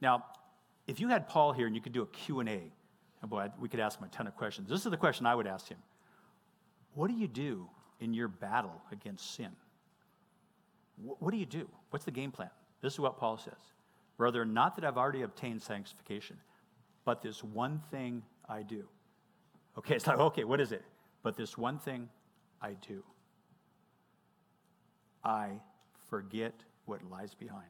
Now, 0.00 0.24
if 0.86 1.00
you 1.00 1.08
had 1.08 1.28
Paul 1.28 1.52
here 1.52 1.66
and 1.66 1.74
you 1.74 1.80
could 1.80 1.92
do 1.92 2.02
a 2.02 2.06
Q&A, 2.06 2.72
oh 3.22 3.26
boy, 3.26 3.50
we 3.60 3.68
could 3.68 3.80
ask 3.80 3.98
him 3.98 4.04
a 4.04 4.08
ton 4.08 4.26
of 4.26 4.36
questions. 4.36 4.68
This 4.68 4.84
is 4.84 4.90
the 4.90 4.96
question 4.96 5.24
I 5.24 5.34
would 5.34 5.46
ask 5.46 5.68
him. 5.68 5.78
What 6.94 7.08
do 7.08 7.14
you 7.14 7.28
do 7.28 7.68
in 8.00 8.14
your 8.14 8.28
battle 8.28 8.82
against 8.92 9.34
sin? 9.34 9.50
What 10.96 11.30
do 11.30 11.36
you 11.36 11.46
do? 11.46 11.68
What's 11.90 12.04
the 12.04 12.10
game 12.10 12.30
plan? 12.30 12.50
This 12.80 12.92
is 12.92 13.00
what 13.00 13.18
Paul 13.18 13.36
says. 13.36 13.54
Brother, 14.16 14.44
not 14.44 14.76
that 14.76 14.84
I've 14.84 14.96
already 14.96 15.22
obtained 15.22 15.62
sanctification, 15.62 16.36
but 17.04 17.22
this 17.22 17.42
one 17.42 17.80
thing 17.90 18.22
I 18.48 18.62
do. 18.62 18.84
Okay, 19.78 19.94
it's 19.96 20.06
like, 20.06 20.18
okay, 20.18 20.44
what 20.44 20.60
is 20.60 20.72
it? 20.72 20.84
But 21.22 21.36
this 21.36 21.58
one 21.58 21.78
thing 21.78 22.08
I 22.60 22.74
do. 22.86 23.02
I 25.24 25.60
forget 26.10 26.54
what 26.84 27.00
lies 27.10 27.34
behind. 27.34 27.64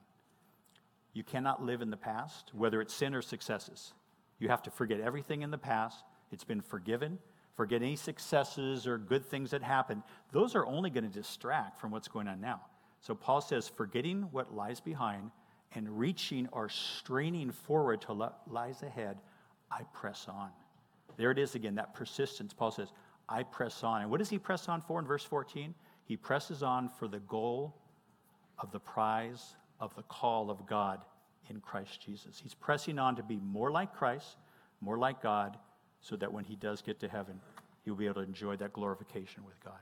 You 1.12 1.22
cannot 1.22 1.62
live 1.64 1.80
in 1.80 1.90
the 1.90 1.96
past, 1.96 2.50
whether 2.52 2.80
it's 2.80 2.92
sin 2.92 3.14
or 3.14 3.22
successes. 3.22 3.94
You 4.40 4.48
have 4.48 4.62
to 4.64 4.70
forget 4.70 5.00
everything 5.00 5.42
in 5.42 5.50
the 5.50 5.58
past. 5.58 6.04
It's 6.32 6.44
been 6.44 6.60
forgiven. 6.60 7.18
Forget 7.56 7.82
any 7.82 7.96
successes 7.96 8.86
or 8.86 8.98
good 8.98 9.24
things 9.24 9.52
that 9.52 9.62
happened. 9.62 10.02
Those 10.32 10.54
are 10.54 10.66
only 10.66 10.90
going 10.90 11.04
to 11.04 11.10
distract 11.10 11.80
from 11.80 11.90
what's 11.90 12.08
going 12.08 12.26
on 12.26 12.40
now. 12.40 12.60
So 13.00 13.14
Paul 13.14 13.40
says, 13.40 13.68
forgetting 13.68 14.22
what 14.32 14.54
lies 14.54 14.80
behind 14.80 15.30
and 15.74 15.98
reaching 15.98 16.48
or 16.52 16.68
straining 16.68 17.50
forward 17.50 18.00
to 18.02 18.14
what 18.14 18.40
lies 18.48 18.82
ahead, 18.82 19.18
I 19.70 19.82
press 19.92 20.26
on. 20.28 20.50
There 21.16 21.30
it 21.30 21.38
is 21.38 21.54
again, 21.54 21.76
that 21.76 21.94
persistence. 21.94 22.52
Paul 22.52 22.70
says, 22.70 22.88
I 23.28 23.44
press 23.44 23.84
on. 23.84 24.02
And 24.02 24.10
what 24.10 24.18
does 24.18 24.30
he 24.30 24.38
press 24.38 24.68
on 24.68 24.80
for 24.80 24.98
in 24.98 25.06
verse 25.06 25.24
14? 25.24 25.74
He 26.06 26.16
presses 26.16 26.62
on 26.62 26.88
for 26.88 27.08
the 27.08 27.20
goal 27.20 27.74
of 28.58 28.72
the 28.72 28.80
prize 28.80 29.56
of 29.80 29.94
the 29.96 30.02
call 30.02 30.50
of 30.50 30.66
God 30.66 31.00
in 31.50 31.60
Christ 31.60 32.00
Jesus. 32.04 32.40
He's 32.42 32.54
pressing 32.54 32.98
on 32.98 33.16
to 33.16 33.22
be 33.22 33.38
more 33.38 33.70
like 33.70 33.94
Christ, 33.94 34.36
more 34.80 34.98
like 34.98 35.22
God, 35.22 35.56
so 36.04 36.16
that 36.16 36.30
when 36.30 36.44
he 36.44 36.54
does 36.54 36.82
get 36.82 37.00
to 37.00 37.08
heaven, 37.08 37.40
he'll 37.82 37.94
be 37.94 38.04
able 38.04 38.16
to 38.16 38.20
enjoy 38.20 38.56
that 38.56 38.74
glorification 38.74 39.42
with 39.44 39.58
God. 39.64 39.80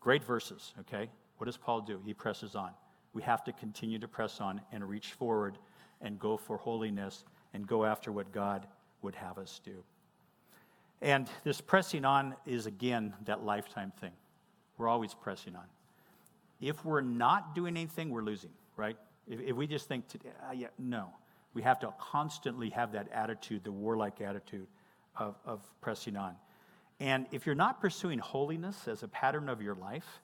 Great 0.00 0.24
verses, 0.24 0.74
okay? 0.80 1.08
What 1.38 1.46
does 1.46 1.56
Paul 1.56 1.82
do? 1.82 2.00
He 2.04 2.12
presses 2.12 2.56
on. 2.56 2.72
We 3.12 3.22
have 3.22 3.44
to 3.44 3.52
continue 3.52 4.00
to 4.00 4.08
press 4.08 4.40
on 4.40 4.60
and 4.72 4.86
reach 4.88 5.12
forward 5.12 5.58
and 6.00 6.18
go 6.18 6.36
for 6.36 6.56
holiness 6.56 7.22
and 7.54 7.66
go 7.68 7.84
after 7.84 8.10
what 8.10 8.32
God 8.32 8.66
would 9.02 9.14
have 9.14 9.38
us 9.38 9.60
do. 9.64 9.84
And 11.02 11.28
this 11.44 11.60
pressing 11.60 12.04
on 12.04 12.34
is, 12.46 12.66
again, 12.66 13.14
that 13.26 13.44
lifetime 13.44 13.92
thing. 14.00 14.12
We're 14.76 14.88
always 14.88 15.14
pressing 15.14 15.54
on. 15.54 15.64
If 16.60 16.84
we're 16.84 17.00
not 17.00 17.54
doing 17.54 17.76
anything, 17.76 18.10
we're 18.10 18.22
losing, 18.22 18.50
right? 18.76 18.96
If, 19.28 19.40
if 19.40 19.56
we 19.56 19.68
just 19.68 19.86
think, 19.86 20.08
today, 20.08 20.30
uh, 20.48 20.52
yeah, 20.52 20.68
no. 20.80 21.10
We 21.54 21.62
have 21.62 21.78
to 21.80 21.94
constantly 21.98 22.70
have 22.70 22.92
that 22.92 23.08
attitude, 23.12 23.62
the 23.64 23.72
warlike 23.72 24.20
attitude 24.20 24.66
of, 25.16 25.36
of 25.44 25.62
pressing 25.80 26.16
on. 26.16 26.34
And 26.98 27.26
if 27.32 27.46
you're 27.46 27.54
not 27.54 27.80
pursuing 27.80 28.18
holiness 28.18 28.86
as 28.86 29.02
a 29.02 29.08
pattern 29.08 29.48
of 29.48 29.62
your 29.62 29.74
life, 29.74 30.20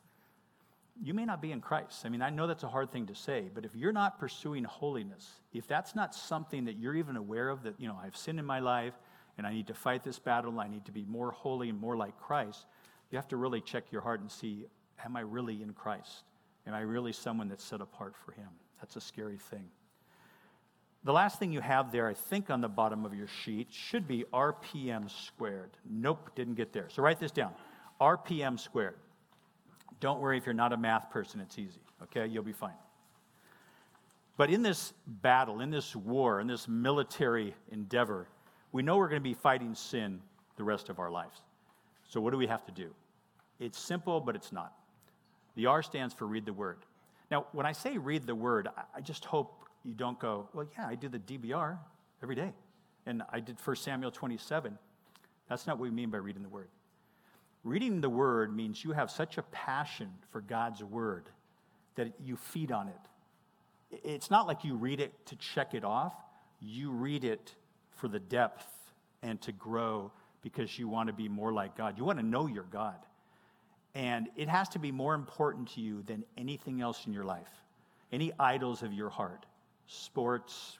you 1.02 1.14
may 1.14 1.24
not 1.24 1.42
be 1.42 1.52
in 1.52 1.60
Christ. 1.60 2.04
I 2.04 2.08
mean, 2.08 2.22
I 2.22 2.30
know 2.30 2.46
that's 2.46 2.62
a 2.62 2.68
hard 2.68 2.90
thing 2.90 3.06
to 3.06 3.14
say, 3.14 3.50
but 3.54 3.64
if 3.64 3.74
you're 3.74 3.92
not 3.92 4.18
pursuing 4.18 4.64
holiness, 4.64 5.30
if 5.52 5.66
that's 5.66 5.94
not 5.94 6.14
something 6.14 6.64
that 6.66 6.76
you're 6.76 6.94
even 6.94 7.16
aware 7.16 7.48
of, 7.48 7.62
that, 7.64 7.74
you 7.78 7.88
know, 7.88 7.98
I've 8.02 8.16
sinned 8.16 8.38
in 8.38 8.46
my 8.46 8.60
life 8.60 8.94
and 9.36 9.46
I 9.46 9.52
need 9.52 9.66
to 9.66 9.74
fight 9.74 10.02
this 10.02 10.18
battle, 10.18 10.58
I 10.58 10.68
need 10.68 10.86
to 10.86 10.92
be 10.92 11.04
more 11.04 11.30
holy 11.30 11.68
and 11.68 11.78
more 11.78 11.96
like 11.96 12.18
Christ, 12.18 12.64
you 13.10 13.16
have 13.16 13.28
to 13.28 13.36
really 13.36 13.60
check 13.60 13.92
your 13.92 14.00
heart 14.00 14.20
and 14.20 14.30
see, 14.30 14.66
am 15.04 15.16
I 15.16 15.20
really 15.20 15.62
in 15.62 15.72
Christ? 15.72 16.24
Am 16.66 16.74
I 16.74 16.80
really 16.80 17.12
someone 17.12 17.48
that's 17.48 17.64
set 17.64 17.80
apart 17.80 18.14
for 18.24 18.32
Him? 18.32 18.48
That's 18.80 18.96
a 18.96 19.00
scary 19.00 19.38
thing. 19.38 19.68
The 21.06 21.12
last 21.12 21.38
thing 21.38 21.52
you 21.52 21.60
have 21.60 21.92
there, 21.92 22.08
I 22.08 22.14
think 22.14 22.50
on 22.50 22.60
the 22.60 22.68
bottom 22.68 23.04
of 23.04 23.14
your 23.14 23.28
sheet, 23.28 23.68
should 23.70 24.08
be 24.08 24.24
RPM 24.34 25.08
squared. 25.08 25.70
Nope, 25.88 26.32
didn't 26.34 26.54
get 26.54 26.72
there. 26.72 26.88
So 26.88 27.00
write 27.00 27.20
this 27.20 27.30
down 27.30 27.52
RPM 28.00 28.58
squared. 28.58 28.96
Don't 30.00 30.20
worry 30.20 30.36
if 30.36 30.46
you're 30.46 30.52
not 30.52 30.72
a 30.72 30.76
math 30.76 31.08
person, 31.10 31.40
it's 31.40 31.60
easy, 31.60 31.78
okay? 32.02 32.26
You'll 32.26 32.42
be 32.42 32.52
fine. 32.52 32.74
But 34.36 34.50
in 34.50 34.62
this 34.62 34.94
battle, 35.06 35.60
in 35.60 35.70
this 35.70 35.94
war, 35.94 36.40
in 36.40 36.48
this 36.48 36.66
military 36.66 37.54
endeavor, 37.70 38.26
we 38.72 38.82
know 38.82 38.96
we're 38.96 39.08
going 39.08 39.22
to 39.22 39.28
be 39.28 39.32
fighting 39.32 39.76
sin 39.76 40.20
the 40.56 40.64
rest 40.64 40.88
of 40.88 40.98
our 40.98 41.10
lives. 41.12 41.40
So, 42.08 42.20
what 42.20 42.32
do 42.32 42.36
we 42.36 42.48
have 42.48 42.66
to 42.66 42.72
do? 42.72 42.90
It's 43.60 43.78
simple, 43.78 44.20
but 44.20 44.34
it's 44.34 44.50
not. 44.50 44.72
The 45.54 45.66
R 45.66 45.84
stands 45.84 46.14
for 46.14 46.26
read 46.26 46.46
the 46.46 46.52
word. 46.52 46.78
Now, 47.30 47.46
when 47.52 47.64
I 47.64 47.70
say 47.70 47.96
read 47.96 48.26
the 48.26 48.34
word, 48.34 48.68
I 48.92 49.00
just 49.00 49.24
hope 49.24 49.65
you 49.86 49.94
don't 49.94 50.18
go, 50.18 50.48
well, 50.52 50.66
yeah, 50.76 50.86
I 50.86 50.96
do 50.96 51.08
the 51.08 51.20
DBR 51.20 51.78
every 52.22 52.34
day. 52.34 52.52
And 53.06 53.22
I 53.32 53.38
did 53.38 53.56
1 53.64 53.76
Samuel 53.76 54.10
27. 54.10 54.76
That's 55.48 55.66
not 55.66 55.78
what 55.78 55.84
we 55.84 55.90
mean 55.90 56.10
by 56.10 56.18
reading 56.18 56.42
the 56.42 56.48
word. 56.48 56.68
Reading 57.62 58.00
the 58.00 58.10
word 58.10 58.54
means 58.54 58.84
you 58.84 58.92
have 58.92 59.10
such 59.10 59.38
a 59.38 59.42
passion 59.42 60.10
for 60.30 60.40
God's 60.40 60.82
word 60.82 61.30
that 61.94 62.12
you 62.24 62.36
feed 62.36 62.72
on 62.72 62.88
it. 62.88 64.00
It's 64.04 64.30
not 64.30 64.46
like 64.46 64.64
you 64.64 64.74
read 64.74 65.00
it 65.00 65.14
to 65.26 65.36
check 65.36 65.72
it 65.72 65.84
off, 65.84 66.14
you 66.60 66.90
read 66.90 67.24
it 67.24 67.54
for 67.92 68.08
the 68.08 68.18
depth 68.18 68.66
and 69.22 69.40
to 69.42 69.52
grow 69.52 70.10
because 70.42 70.78
you 70.78 70.88
want 70.88 71.08
to 71.08 71.12
be 71.12 71.28
more 71.28 71.52
like 71.52 71.76
God. 71.76 71.96
You 71.96 72.04
want 72.04 72.18
to 72.18 72.24
know 72.24 72.46
your 72.46 72.64
God. 72.64 72.96
And 73.94 74.28
it 74.36 74.48
has 74.48 74.68
to 74.70 74.78
be 74.78 74.92
more 74.92 75.14
important 75.14 75.68
to 75.70 75.80
you 75.80 76.02
than 76.02 76.24
anything 76.36 76.80
else 76.80 77.06
in 77.06 77.12
your 77.12 77.24
life. 77.24 77.48
Any 78.12 78.32
idols 78.38 78.82
of 78.82 78.92
your 78.92 79.08
heart, 79.08 79.46
sports, 79.86 80.78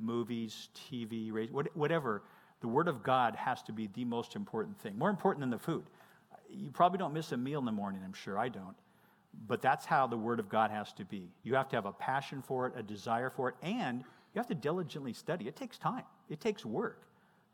movies, 0.00 0.68
TV, 0.74 1.32
radio, 1.32 1.64
whatever, 1.74 2.22
the 2.60 2.68
Word 2.68 2.88
of 2.88 3.02
God 3.02 3.36
has 3.36 3.62
to 3.64 3.72
be 3.72 3.88
the 3.88 4.04
most 4.04 4.36
important 4.36 4.78
thing, 4.78 4.96
more 4.98 5.10
important 5.10 5.40
than 5.40 5.50
the 5.50 5.58
food. 5.58 5.84
You 6.48 6.70
probably 6.70 6.98
don't 6.98 7.12
miss 7.12 7.32
a 7.32 7.36
meal 7.36 7.58
in 7.58 7.64
the 7.64 7.72
morning, 7.72 8.00
I'm 8.04 8.12
sure 8.12 8.38
I 8.38 8.48
don't. 8.48 8.76
But 9.46 9.60
that's 9.60 9.84
how 9.84 10.06
the 10.06 10.16
Word 10.16 10.40
of 10.40 10.48
God 10.48 10.70
has 10.70 10.92
to 10.94 11.04
be. 11.04 11.28
You 11.42 11.54
have 11.54 11.68
to 11.68 11.76
have 11.76 11.86
a 11.86 11.92
passion 11.92 12.42
for 12.42 12.66
it, 12.66 12.72
a 12.76 12.82
desire 12.82 13.30
for 13.30 13.50
it, 13.50 13.54
and 13.62 13.98
you 13.98 14.38
have 14.38 14.46
to 14.48 14.54
diligently 14.54 15.12
study. 15.12 15.48
It 15.48 15.56
takes 15.56 15.78
time, 15.78 16.04
it 16.30 16.40
takes 16.40 16.64
work. 16.64 17.02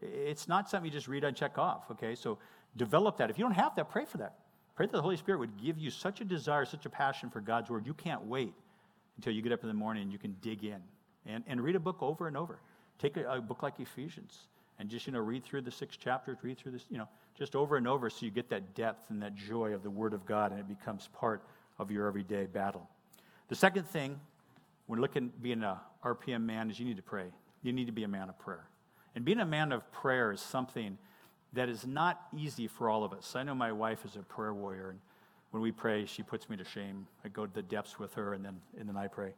It's 0.00 0.48
not 0.48 0.68
something 0.68 0.90
you 0.90 0.92
just 0.92 1.08
read 1.08 1.22
and 1.22 1.36
check 1.36 1.58
off, 1.58 1.90
okay? 1.92 2.14
So 2.14 2.38
develop 2.76 3.16
that. 3.18 3.30
If 3.30 3.38
you 3.38 3.44
don't 3.44 3.54
have 3.54 3.76
that, 3.76 3.88
pray 3.88 4.04
for 4.04 4.18
that. 4.18 4.34
Pray 4.74 4.86
that 4.86 4.92
the 4.92 5.02
Holy 5.02 5.16
Spirit 5.16 5.38
would 5.38 5.62
give 5.62 5.78
you 5.78 5.90
such 5.90 6.20
a 6.20 6.24
desire, 6.24 6.64
such 6.64 6.86
a 6.86 6.90
passion 6.90 7.30
for 7.30 7.40
God's 7.40 7.70
Word. 7.70 7.86
You 7.86 7.94
can't 7.94 8.24
wait 8.24 8.54
until 9.22 9.32
you 9.32 9.40
get 9.40 9.52
up 9.52 9.62
in 9.62 9.68
the 9.68 9.74
morning 9.74 10.02
and 10.02 10.12
you 10.12 10.18
can 10.18 10.34
dig 10.40 10.64
in 10.64 10.80
and, 11.26 11.44
and 11.46 11.60
read 11.60 11.76
a 11.76 11.80
book 11.80 11.98
over 12.00 12.26
and 12.26 12.36
over. 12.36 12.58
Take 12.98 13.16
a, 13.16 13.24
a 13.34 13.40
book 13.40 13.62
like 13.62 13.78
Ephesians 13.78 14.48
and 14.80 14.88
just, 14.88 15.06
you 15.06 15.12
know, 15.12 15.20
read 15.20 15.44
through 15.44 15.60
the 15.60 15.70
six 15.70 15.96
chapters, 15.96 16.38
read 16.42 16.58
through 16.58 16.72
this, 16.72 16.86
you 16.90 16.98
know, 16.98 17.08
just 17.38 17.54
over 17.54 17.76
and 17.76 17.86
over 17.86 18.10
so 18.10 18.26
you 18.26 18.32
get 18.32 18.48
that 18.50 18.74
depth 18.74 19.10
and 19.10 19.22
that 19.22 19.36
joy 19.36 19.74
of 19.74 19.84
the 19.84 19.90
Word 19.90 20.12
of 20.12 20.26
God 20.26 20.50
and 20.50 20.58
it 20.58 20.66
becomes 20.66 21.08
part 21.12 21.44
of 21.78 21.92
your 21.92 22.08
everyday 22.08 22.46
battle. 22.46 22.88
The 23.46 23.54
second 23.54 23.86
thing, 23.86 24.18
when 24.86 25.00
looking 25.00 25.30
being 25.40 25.62
a 25.62 25.80
RPM 26.04 26.42
man, 26.42 26.68
is 26.68 26.80
you 26.80 26.84
need 26.84 26.96
to 26.96 27.02
pray. 27.02 27.26
You 27.62 27.72
need 27.72 27.86
to 27.86 27.92
be 27.92 28.02
a 28.02 28.08
man 28.08 28.28
of 28.28 28.36
prayer. 28.40 28.66
And 29.14 29.24
being 29.24 29.38
a 29.38 29.46
man 29.46 29.70
of 29.70 29.88
prayer 29.92 30.32
is 30.32 30.40
something 30.40 30.98
that 31.52 31.68
is 31.68 31.86
not 31.86 32.20
easy 32.36 32.66
for 32.66 32.90
all 32.90 33.04
of 33.04 33.12
us. 33.12 33.36
I 33.36 33.44
know 33.44 33.54
my 33.54 33.70
wife 33.70 34.04
is 34.04 34.16
a 34.16 34.20
prayer 34.20 34.52
warrior, 34.52 34.90
and 34.90 34.98
when 35.52 35.62
we 35.62 35.70
pray, 35.70 36.06
she 36.06 36.22
puts 36.22 36.48
me 36.50 36.56
to 36.56 36.64
shame. 36.64 37.06
I 37.24 37.28
go 37.28 37.46
to 37.46 37.52
the 37.52 37.62
depths 37.62 37.98
with 37.98 38.14
her, 38.14 38.34
and 38.34 38.44
then, 38.44 38.60
and 38.78 38.88
then 38.88 38.96
I 38.96 39.06
pray. 39.06 39.34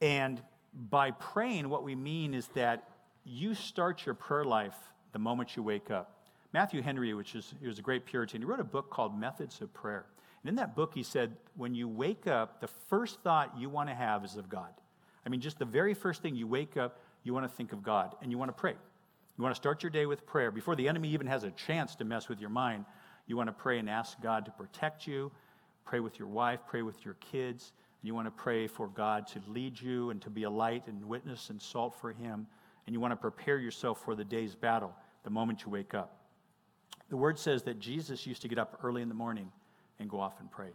And 0.00 0.40
by 0.88 1.10
praying, 1.10 1.68
what 1.68 1.82
we 1.84 1.94
mean 1.94 2.32
is 2.32 2.46
that 2.54 2.88
you 3.24 3.54
start 3.54 4.06
your 4.06 4.14
prayer 4.14 4.44
life 4.44 4.76
the 5.12 5.18
moment 5.18 5.56
you 5.56 5.62
wake 5.62 5.90
up. 5.90 6.16
Matthew 6.52 6.82
Henry, 6.82 7.12
which 7.14 7.34
is 7.34 7.52
he 7.60 7.66
was 7.66 7.78
a 7.78 7.82
great 7.82 8.06
Puritan, 8.06 8.40
he 8.40 8.44
wrote 8.44 8.60
a 8.60 8.64
book 8.64 8.90
called 8.90 9.18
Methods 9.18 9.60
of 9.60 9.74
Prayer. 9.74 10.06
And 10.42 10.48
in 10.48 10.54
that 10.54 10.74
book, 10.74 10.92
he 10.94 11.02
said, 11.02 11.36
when 11.56 11.74
you 11.74 11.86
wake 11.88 12.26
up, 12.26 12.60
the 12.60 12.68
first 12.88 13.20
thought 13.20 13.52
you 13.58 13.68
want 13.68 13.88
to 13.88 13.94
have 13.94 14.24
is 14.24 14.36
of 14.36 14.48
God. 14.48 14.72
I 15.26 15.28
mean, 15.28 15.40
just 15.40 15.58
the 15.58 15.64
very 15.64 15.94
first 15.94 16.22
thing 16.22 16.34
you 16.34 16.46
wake 16.46 16.76
up, 16.76 17.00
you 17.24 17.34
want 17.34 17.44
to 17.44 17.54
think 17.54 17.72
of 17.72 17.82
God 17.82 18.14
and 18.22 18.30
you 18.30 18.38
want 18.38 18.48
to 18.48 18.58
pray. 18.58 18.74
You 19.36 19.42
want 19.42 19.54
to 19.54 19.60
start 19.60 19.82
your 19.82 19.90
day 19.90 20.06
with 20.06 20.26
prayer. 20.26 20.50
Before 20.50 20.76
the 20.76 20.88
enemy 20.88 21.08
even 21.10 21.26
has 21.26 21.44
a 21.44 21.50
chance 21.50 21.94
to 21.96 22.04
mess 22.04 22.28
with 22.28 22.40
your 22.40 22.50
mind, 22.50 22.84
you 23.30 23.36
want 23.36 23.46
to 23.46 23.52
pray 23.52 23.78
and 23.78 23.88
ask 23.88 24.20
God 24.20 24.44
to 24.44 24.50
protect 24.50 25.06
you. 25.06 25.30
Pray 25.84 26.00
with 26.00 26.18
your 26.18 26.28
wife, 26.28 26.60
pray 26.66 26.82
with 26.82 27.04
your 27.04 27.14
kids. 27.14 27.72
You 28.02 28.14
want 28.14 28.26
to 28.26 28.30
pray 28.32 28.66
for 28.66 28.88
God 28.88 29.26
to 29.28 29.40
lead 29.46 29.80
you 29.80 30.10
and 30.10 30.20
to 30.22 30.30
be 30.30 30.42
a 30.42 30.50
light 30.50 30.88
and 30.88 31.04
witness 31.04 31.48
and 31.48 31.62
salt 31.62 31.94
for 31.94 32.12
Him. 32.12 32.46
And 32.86 32.94
you 32.94 32.98
want 32.98 33.12
to 33.12 33.16
prepare 33.16 33.58
yourself 33.58 34.02
for 34.04 34.14
the 34.14 34.24
day's 34.24 34.54
battle 34.54 34.92
the 35.22 35.30
moment 35.30 35.62
you 35.64 35.70
wake 35.70 35.94
up. 35.94 36.16
The 37.08 37.16
word 37.16 37.38
says 37.38 37.62
that 37.64 37.78
Jesus 37.78 38.26
used 38.26 38.42
to 38.42 38.48
get 38.48 38.58
up 38.58 38.80
early 38.82 39.00
in 39.00 39.08
the 39.08 39.14
morning 39.14 39.52
and 39.98 40.10
go 40.10 40.18
off 40.18 40.40
and 40.40 40.50
pray. 40.50 40.70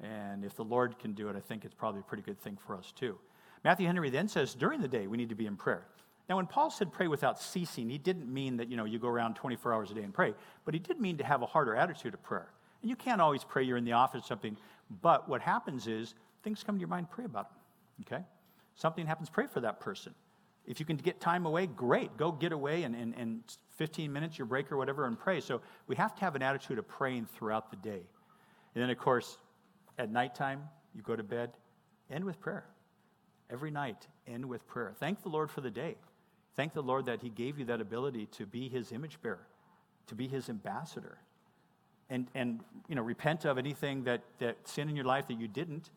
And 0.00 0.44
if 0.44 0.54
the 0.54 0.64
Lord 0.64 0.98
can 1.00 1.14
do 1.14 1.28
it, 1.28 1.36
I 1.36 1.40
think 1.40 1.64
it's 1.64 1.74
probably 1.74 2.00
a 2.00 2.04
pretty 2.04 2.22
good 2.22 2.40
thing 2.40 2.58
for 2.64 2.76
us 2.76 2.92
too. 2.94 3.18
Matthew 3.64 3.86
Henry 3.86 4.10
then 4.10 4.28
says 4.28 4.54
during 4.54 4.80
the 4.80 4.88
day 4.88 5.08
we 5.08 5.16
need 5.16 5.30
to 5.30 5.34
be 5.34 5.46
in 5.46 5.56
prayer. 5.56 5.84
Now, 6.28 6.36
when 6.36 6.46
Paul 6.46 6.70
said 6.70 6.92
pray 6.92 7.08
without 7.08 7.40
ceasing, 7.40 7.88
he 7.88 7.96
didn't 7.96 8.32
mean 8.32 8.58
that, 8.58 8.68
you 8.68 8.76
know, 8.76 8.84
you 8.84 8.98
go 8.98 9.08
around 9.08 9.34
24 9.34 9.72
hours 9.72 9.90
a 9.90 9.94
day 9.94 10.02
and 10.02 10.12
pray, 10.12 10.34
but 10.64 10.74
he 10.74 10.80
did 10.80 11.00
mean 11.00 11.16
to 11.18 11.24
have 11.24 11.42
a 11.42 11.46
harder 11.46 11.74
attitude 11.74 12.12
of 12.12 12.22
prayer. 12.22 12.48
And 12.82 12.90
you 12.90 12.96
can't 12.96 13.20
always 13.20 13.44
pray, 13.44 13.62
you're 13.64 13.78
in 13.78 13.84
the 13.84 13.92
office 13.92 14.24
or 14.24 14.26
something, 14.26 14.56
but 15.02 15.28
what 15.28 15.40
happens 15.40 15.86
is 15.86 16.14
things 16.42 16.62
come 16.62 16.76
to 16.76 16.80
your 16.80 16.88
mind, 16.88 17.10
pray 17.10 17.24
about 17.24 17.50
them, 17.50 17.58
okay? 18.02 18.24
Something 18.74 19.06
happens, 19.06 19.30
pray 19.30 19.46
for 19.46 19.60
that 19.60 19.80
person. 19.80 20.14
If 20.66 20.80
you 20.80 20.86
can 20.86 20.98
get 20.98 21.18
time 21.18 21.46
away, 21.46 21.66
great. 21.66 22.16
Go 22.18 22.30
get 22.30 22.52
away 22.52 22.82
and, 22.82 22.94
and, 22.94 23.14
and 23.16 23.40
15 23.78 24.12
minutes, 24.12 24.36
your 24.36 24.46
break 24.46 24.70
or 24.70 24.76
whatever, 24.76 25.06
and 25.06 25.18
pray. 25.18 25.40
So 25.40 25.62
we 25.86 25.96
have 25.96 26.14
to 26.16 26.20
have 26.20 26.36
an 26.36 26.42
attitude 26.42 26.78
of 26.78 26.86
praying 26.86 27.26
throughout 27.34 27.70
the 27.70 27.76
day. 27.76 28.02
And 28.74 28.82
then, 28.82 28.90
of 28.90 28.98
course, 28.98 29.38
at 29.98 30.12
nighttime, 30.12 30.62
you 30.94 31.00
go 31.00 31.16
to 31.16 31.22
bed, 31.22 31.52
end 32.10 32.22
with 32.22 32.38
prayer. 32.38 32.66
Every 33.50 33.70
night, 33.70 34.06
end 34.26 34.44
with 34.44 34.66
prayer. 34.68 34.92
Thank 35.00 35.22
the 35.22 35.30
Lord 35.30 35.50
for 35.50 35.62
the 35.62 35.70
day. 35.70 35.96
Thank 36.58 36.72
the 36.72 36.82
Lord 36.82 37.06
that 37.06 37.22
He 37.22 37.28
gave 37.28 37.56
you 37.60 37.64
that 37.66 37.80
ability 37.80 38.26
to 38.32 38.44
be 38.44 38.68
His 38.68 38.90
image 38.90 39.22
bearer, 39.22 39.46
to 40.08 40.16
be 40.16 40.26
His 40.26 40.48
ambassador. 40.48 41.18
And, 42.10 42.26
and 42.34 42.58
you 42.88 42.96
know, 42.96 43.02
repent 43.02 43.44
of 43.44 43.58
anything 43.58 44.02
that, 44.04 44.22
that 44.40 44.56
sin 44.66 44.88
in 44.88 44.96
your 44.96 45.04
life 45.04 45.28
that 45.28 45.38
you 45.38 45.46
didn't 45.46 45.90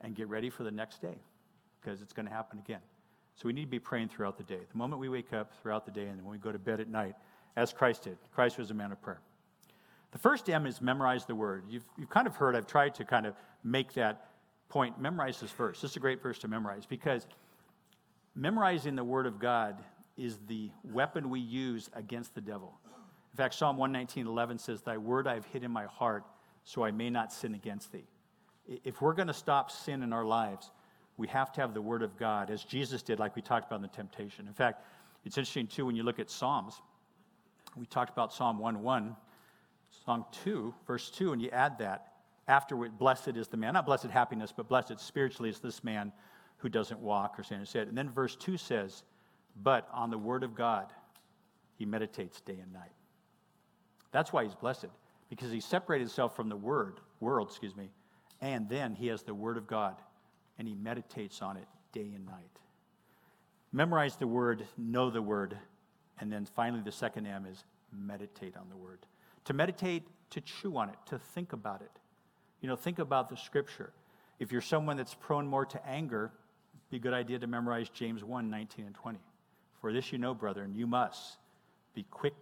and 0.00 0.14
get 0.14 0.30
ready 0.30 0.48
for 0.48 0.62
the 0.62 0.70
next 0.70 1.02
day 1.02 1.18
because 1.78 2.00
it's 2.00 2.14
going 2.14 2.24
to 2.24 2.32
happen 2.32 2.58
again. 2.58 2.80
So 3.36 3.48
we 3.48 3.52
need 3.52 3.64
to 3.64 3.70
be 3.70 3.78
praying 3.78 4.08
throughout 4.08 4.38
the 4.38 4.44
day. 4.44 4.60
The 4.72 4.78
moment 4.78 4.98
we 4.98 5.10
wake 5.10 5.34
up 5.34 5.52
throughout 5.60 5.84
the 5.84 5.92
day 5.92 6.06
and 6.06 6.22
when 6.22 6.32
we 6.32 6.38
go 6.38 6.52
to 6.52 6.58
bed 6.58 6.80
at 6.80 6.88
night, 6.88 7.14
as 7.54 7.74
Christ 7.74 8.04
did. 8.04 8.16
Christ 8.32 8.56
was 8.56 8.70
a 8.70 8.74
man 8.74 8.92
of 8.92 9.02
prayer. 9.02 9.20
The 10.12 10.18
first 10.18 10.48
M 10.48 10.64
is 10.64 10.80
memorize 10.80 11.26
the 11.26 11.34
word. 11.34 11.64
You've, 11.68 11.84
you've 11.98 12.08
kind 12.08 12.26
of 12.26 12.34
heard, 12.34 12.56
I've 12.56 12.66
tried 12.66 12.94
to 12.94 13.04
kind 13.04 13.26
of 13.26 13.34
make 13.62 13.92
that 13.92 14.30
point, 14.70 14.98
memorize 14.98 15.38
this 15.38 15.50
verse. 15.50 15.82
This 15.82 15.90
is 15.90 15.96
a 15.98 16.00
great 16.00 16.22
verse 16.22 16.38
to 16.38 16.48
memorize 16.48 16.86
because 16.86 17.26
memorizing 18.34 18.96
the 18.96 19.04
Word 19.04 19.26
of 19.26 19.38
God 19.38 19.76
is 20.18 20.38
the 20.48 20.70
weapon 20.84 21.30
we 21.30 21.40
use 21.40 21.88
against 21.94 22.34
the 22.34 22.40
devil. 22.40 22.78
In 23.32 23.36
fact, 23.36 23.54
Psalm 23.54 23.76
119, 23.76 24.26
11 24.26 24.58
says, 24.58 24.82
Thy 24.82 24.98
word 24.98 25.26
I 25.26 25.34
have 25.34 25.46
hid 25.46 25.62
in 25.62 25.70
my 25.70 25.86
heart 25.86 26.24
so 26.64 26.84
I 26.84 26.90
may 26.90 27.08
not 27.08 27.32
sin 27.32 27.54
against 27.54 27.92
thee. 27.92 28.06
If 28.84 29.00
we're 29.00 29.14
going 29.14 29.28
to 29.28 29.34
stop 29.34 29.70
sin 29.70 30.02
in 30.02 30.12
our 30.12 30.24
lives, 30.24 30.70
we 31.16 31.26
have 31.28 31.52
to 31.52 31.60
have 31.60 31.72
the 31.72 31.80
word 31.80 32.02
of 32.02 32.16
God, 32.18 32.50
as 32.50 32.62
Jesus 32.62 33.02
did, 33.02 33.18
like 33.18 33.34
we 33.36 33.42
talked 33.42 33.66
about 33.66 33.76
in 33.76 33.82
the 33.82 33.88
temptation. 33.88 34.46
In 34.46 34.52
fact, 34.52 34.84
it's 35.24 35.38
interesting 35.38 35.66
too 35.66 35.86
when 35.86 35.96
you 35.96 36.02
look 36.02 36.18
at 36.18 36.30
Psalms. 36.30 36.80
We 37.76 37.86
talked 37.86 38.10
about 38.10 38.32
Psalm 38.32 38.58
1 38.58 38.82
1, 38.82 39.16
Psalm 40.04 40.24
2, 40.44 40.74
verse 40.86 41.10
2, 41.10 41.32
and 41.32 41.40
you 41.40 41.50
add 41.50 41.78
that. 41.78 42.12
Afterward, 42.48 42.98
blessed 42.98 43.36
is 43.36 43.48
the 43.48 43.56
man, 43.56 43.74
not 43.74 43.86
blessed 43.86 44.06
happiness, 44.06 44.52
but 44.56 44.68
blessed 44.68 44.98
spiritually 45.00 45.50
is 45.50 45.60
this 45.60 45.84
man 45.84 46.12
who 46.58 46.68
doesn't 46.68 47.00
walk 47.00 47.38
or 47.38 47.42
stand 47.42 47.62
or 47.62 47.66
sit. 47.66 47.88
And 47.88 47.96
then 47.96 48.10
verse 48.10 48.36
2 48.36 48.56
says, 48.56 49.02
But 49.62 49.88
on 49.92 50.10
the 50.10 50.18
word 50.18 50.44
of 50.44 50.54
God 50.54 50.86
he 51.76 51.86
meditates 51.86 52.40
day 52.40 52.58
and 52.60 52.72
night. 52.72 52.92
That's 54.10 54.32
why 54.32 54.44
he's 54.44 54.54
blessed, 54.54 54.86
because 55.30 55.52
he 55.52 55.60
separated 55.60 56.04
himself 56.04 56.34
from 56.34 56.48
the 56.48 56.56
word, 56.56 57.00
world, 57.20 57.48
excuse 57.48 57.76
me, 57.76 57.90
and 58.40 58.68
then 58.68 58.94
he 58.94 59.08
has 59.08 59.22
the 59.22 59.34
word 59.34 59.56
of 59.56 59.66
God 59.66 59.96
and 60.58 60.66
he 60.66 60.74
meditates 60.74 61.40
on 61.40 61.56
it 61.56 61.66
day 61.92 62.10
and 62.14 62.26
night. 62.26 62.58
Memorize 63.72 64.16
the 64.16 64.26
word, 64.26 64.66
know 64.76 65.10
the 65.10 65.22
word, 65.22 65.56
and 66.20 66.32
then 66.32 66.46
finally 66.46 66.82
the 66.82 66.92
second 66.92 67.26
M 67.26 67.46
is 67.46 67.64
meditate 67.92 68.56
on 68.56 68.68
the 68.68 68.76
word. 68.76 68.98
To 69.44 69.52
meditate, 69.52 70.04
to 70.30 70.40
chew 70.40 70.76
on 70.76 70.88
it, 70.88 70.96
to 71.06 71.18
think 71.18 71.52
about 71.52 71.80
it. 71.80 71.90
You 72.60 72.68
know, 72.68 72.76
think 72.76 72.98
about 72.98 73.28
the 73.28 73.36
scripture. 73.36 73.92
If 74.38 74.50
you're 74.50 74.60
someone 74.60 74.96
that's 74.96 75.14
prone 75.14 75.46
more 75.46 75.66
to 75.66 75.86
anger, 75.86 76.32
it'd 76.72 76.90
be 76.90 76.96
a 76.96 77.00
good 77.00 77.14
idea 77.14 77.38
to 77.38 77.46
memorize 77.46 77.88
James 77.88 78.24
1 78.24 78.50
19 78.50 78.86
and 78.86 78.94
20. 78.94 79.18
For 79.80 79.92
this 79.92 80.12
you 80.12 80.18
know, 80.18 80.34
brethren, 80.34 80.74
you 80.74 80.86
must 80.86 81.38
be 81.94 82.04
quick 82.10 82.34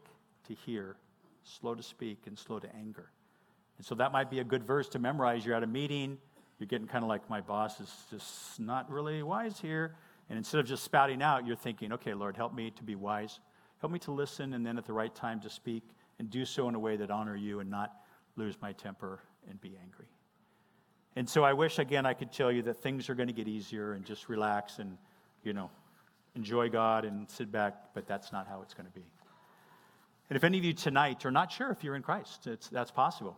to 0.49 0.55
hear, 0.55 0.97
slow 1.45 1.75
to 1.75 1.83
speak, 1.83 2.27
and 2.27 2.39
slow 2.39 2.59
to 2.59 2.75
anger. 2.75 3.11
And 3.77 3.87
so 3.87 3.95
that 3.97 4.13
might 4.13 4.31
be 4.31 4.41
a 4.41 4.45
good 4.45 4.65
verse 4.65 4.89
to 4.91 4.99
memorize. 4.99 5.45
You're 5.45 5.55
at 5.55 5.63
a 5.63 5.67
meeting, 5.67 6.19
you're 6.59 6.67
getting 6.67 6.87
kind 6.87 7.05
of 7.05 7.09
like, 7.09 7.29
my 7.29 7.41
boss 7.41 7.81
is 7.81 7.93
just 8.11 8.59
not 8.59 8.91
really 8.91 9.23
wise 9.23 9.61
here. 9.61 9.95
And 10.29 10.39
instead 10.39 10.59
of 10.59 10.67
just 10.67 10.83
spouting 10.83 11.23
out, 11.23 11.47
you're 11.47 11.57
thinking, 11.57 11.93
okay, 11.93 12.15
Lord, 12.15 12.37
help 12.37 12.55
me 12.55 12.71
to 12.73 12.83
be 12.83 12.95
wise. 12.95 13.41
Help 13.81 13.93
me 13.93 13.99
to 14.01 14.11
listen 14.11 14.55
and 14.55 14.65
then 14.65 14.79
at 14.79 14.87
the 14.87 14.93
right 14.93 15.15
time 15.15 15.41
to 15.41 15.51
speak 15.51 15.83
and 16.19 16.31
do 16.31 16.45
so 16.45 16.69
in 16.69 16.75
a 16.75 16.79
way 16.79 16.97
that 16.97 17.11
honor 17.11 17.37
you 17.37 17.61
and 17.61 17.71
not 17.71 17.93
lose 18.37 18.57
my 18.63 18.73
temper 18.73 19.21
and 19.49 19.61
be 19.61 19.77
angry. 19.83 20.07
And 21.15 21.29
so 21.29 21.45
I 21.45 21.53
wish, 21.53 21.79
again, 21.79 22.05
I 22.05 22.15
could 22.15 22.33
tell 22.33 22.51
you 22.51 22.63
that 22.63 22.79
things 22.79 23.09
are 23.09 23.15
going 23.15 23.29
to 23.29 23.33
get 23.35 23.49
easier 23.49 23.93
and 23.93 24.05
just 24.05 24.29
relax 24.29 24.79
and, 24.79 24.97
you 25.45 25.53
know, 25.53 25.71
enjoy 26.37 26.69
God 26.69 27.05
and 27.05 27.29
sit 27.31 27.51
back, 27.51 27.75
but 27.95 28.07
that's 28.07 28.33
not 28.33 28.47
how 28.47 28.63
it's 28.63 28.75
going 28.75 28.87
to 28.87 28.93
be. 28.93 29.05
And 30.29 30.37
if 30.37 30.45
any 30.45 30.59
of 30.59 30.65
you 30.65 30.73
tonight 30.73 31.25
are 31.25 31.31
not 31.31 31.51
sure 31.51 31.71
if 31.71 31.83
you're 31.83 31.97
in 31.97 32.03
Christ, 32.03 32.49
that's 32.71 32.91
possible. 32.91 33.37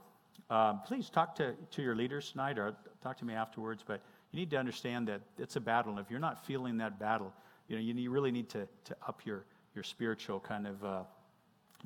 Um, 0.50 0.80
please 0.86 1.10
talk 1.10 1.34
to, 1.36 1.54
to 1.72 1.82
your 1.82 1.94
leaders 1.94 2.32
tonight 2.32 2.58
or 2.58 2.74
talk 3.02 3.18
to 3.18 3.24
me 3.24 3.34
afterwards. 3.34 3.84
But 3.86 4.00
you 4.32 4.40
need 4.40 4.50
to 4.50 4.56
understand 4.56 5.08
that 5.08 5.20
it's 5.38 5.56
a 5.56 5.60
battle. 5.60 5.92
And 5.92 6.00
if 6.00 6.10
you're 6.10 6.20
not 6.20 6.44
feeling 6.46 6.78
that 6.78 6.98
battle, 6.98 7.32
you 7.68 7.76
know, 7.76 7.82
you 7.82 8.10
really 8.10 8.30
need 8.30 8.48
to, 8.50 8.66
to 8.84 8.96
up 9.06 9.20
your, 9.24 9.44
your 9.74 9.84
spiritual 9.84 10.40
kind 10.40 10.66
of 10.66 10.84
uh, 10.84 11.02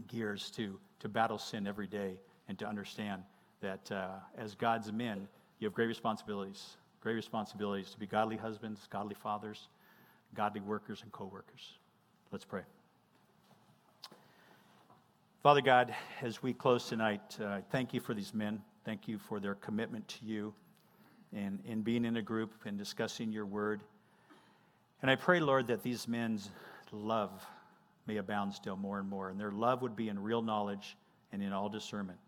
gears 0.06 0.50
to, 0.52 0.78
to 1.00 1.08
battle 1.08 1.38
sin 1.38 1.66
every 1.66 1.88
day 1.88 2.14
and 2.48 2.58
to 2.58 2.66
understand 2.66 3.22
that 3.60 3.90
uh, 3.90 4.08
as 4.38 4.54
God's 4.54 4.92
men, 4.92 5.26
you 5.58 5.66
have 5.66 5.74
great 5.74 5.86
responsibilities, 5.86 6.76
great 7.00 7.14
responsibilities 7.14 7.90
to 7.90 7.98
be 7.98 8.06
godly 8.06 8.36
husbands, 8.36 8.86
godly 8.90 9.14
fathers, 9.14 9.68
godly 10.34 10.60
workers, 10.60 11.02
and 11.02 11.12
co 11.12 11.24
workers. 11.26 11.78
Let's 12.30 12.44
pray. 12.44 12.62
Father 15.42 15.60
God, 15.60 15.94
as 16.20 16.42
we 16.42 16.52
close 16.52 16.88
tonight, 16.88 17.36
uh, 17.42 17.60
thank 17.70 17.92
you 17.92 18.00
for 18.00 18.14
these 18.14 18.32
men. 18.32 18.62
Thank 18.84 19.08
you 19.08 19.18
for 19.18 19.40
their 19.40 19.56
commitment 19.56 20.06
to 20.08 20.24
you 20.24 20.54
and 21.34 21.58
in 21.64 21.82
being 21.82 22.04
in 22.04 22.16
a 22.16 22.22
group 22.22 22.52
and 22.64 22.78
discussing 22.78 23.32
your 23.32 23.46
word. 23.46 23.82
And 25.00 25.10
I 25.10 25.16
pray, 25.16 25.40
Lord, 25.40 25.66
that 25.66 25.82
these 25.82 26.06
men's 26.06 26.50
love 26.92 27.44
may 28.06 28.18
abound 28.18 28.54
still 28.54 28.76
more 28.76 28.98
and 28.98 29.08
more, 29.08 29.30
and 29.30 29.40
their 29.40 29.50
love 29.50 29.82
would 29.82 29.96
be 29.96 30.08
in 30.08 30.18
real 30.18 30.42
knowledge 30.42 30.96
and 31.32 31.42
in 31.42 31.52
all 31.52 31.68
discernment. 31.68 32.18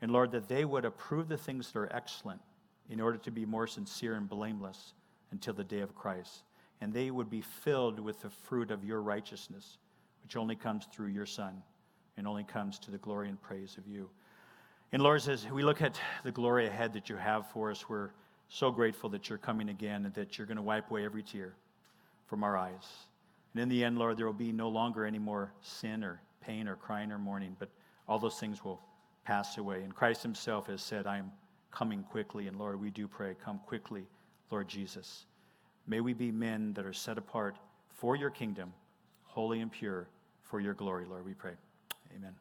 And 0.00 0.12
Lord, 0.12 0.30
that 0.32 0.48
they 0.48 0.64
would 0.64 0.84
approve 0.84 1.28
the 1.28 1.36
things 1.36 1.72
that 1.72 1.78
are 1.78 1.92
excellent 1.92 2.40
in 2.88 3.00
order 3.00 3.18
to 3.18 3.30
be 3.30 3.44
more 3.44 3.66
sincere 3.66 4.14
and 4.14 4.28
blameless 4.28 4.92
until 5.32 5.54
the 5.54 5.64
day 5.64 5.80
of 5.80 5.94
Christ. 5.94 6.42
And 6.80 6.92
they 6.92 7.10
would 7.10 7.28
be 7.28 7.40
filled 7.40 7.98
with 7.98 8.20
the 8.20 8.30
fruit 8.30 8.70
of 8.70 8.84
your 8.84 9.02
righteousness, 9.02 9.78
which 10.22 10.36
only 10.36 10.54
comes 10.54 10.86
through 10.92 11.08
your 11.08 11.26
Son 11.26 11.62
and 12.16 12.26
only 12.26 12.44
comes 12.44 12.78
to 12.80 12.90
the 12.90 12.98
glory 12.98 13.28
and 13.28 13.40
praise 13.40 13.76
of 13.78 13.86
you. 13.86 14.08
And 14.92 15.02
Lord, 15.02 15.26
as 15.28 15.46
we 15.48 15.62
look 15.62 15.82
at 15.82 16.00
the 16.24 16.32
glory 16.32 16.66
ahead 16.66 16.92
that 16.94 17.08
you 17.08 17.16
have 17.16 17.50
for 17.50 17.70
us, 17.70 17.88
we're 17.88 18.10
so 18.48 18.70
grateful 18.70 19.10
that 19.10 19.28
you're 19.28 19.38
coming 19.38 19.68
again 19.68 20.06
and 20.06 20.14
that 20.14 20.38
you're 20.38 20.46
going 20.46 20.56
to 20.56 20.62
wipe 20.62 20.90
away 20.90 21.04
every 21.04 21.22
tear 21.22 21.54
from 22.26 22.42
our 22.42 22.56
eyes. 22.56 22.86
And 23.52 23.62
in 23.62 23.68
the 23.68 23.84
end, 23.84 23.98
Lord, 23.98 24.16
there 24.16 24.26
will 24.26 24.32
be 24.32 24.52
no 24.52 24.68
longer 24.68 25.04
any 25.04 25.18
more 25.18 25.52
sin 25.60 26.02
or 26.02 26.20
pain 26.40 26.68
or 26.68 26.76
crying 26.76 27.12
or 27.12 27.18
mourning, 27.18 27.56
but 27.58 27.68
all 28.08 28.18
those 28.18 28.38
things 28.38 28.64
will 28.64 28.80
pass 29.24 29.58
away. 29.58 29.82
And 29.82 29.94
Christ 29.94 30.22
himself 30.22 30.66
has 30.68 30.80
said, 30.80 31.06
I 31.06 31.18
am 31.18 31.32
coming 31.70 32.02
quickly. 32.02 32.46
And 32.48 32.58
Lord, 32.58 32.80
we 32.80 32.90
do 32.90 33.06
pray, 33.06 33.34
come 33.44 33.60
quickly, 33.66 34.06
Lord 34.50 34.68
Jesus. 34.68 35.26
May 35.88 36.00
we 36.00 36.12
be 36.12 36.30
men 36.30 36.74
that 36.74 36.84
are 36.84 36.92
set 36.92 37.16
apart 37.16 37.56
for 37.88 38.14
your 38.14 38.30
kingdom, 38.30 38.74
holy 39.24 39.60
and 39.60 39.72
pure, 39.72 40.06
for 40.42 40.60
your 40.60 40.74
glory, 40.74 41.06
Lord, 41.06 41.24
we 41.24 41.32
pray. 41.32 41.54
Amen. 42.14 42.34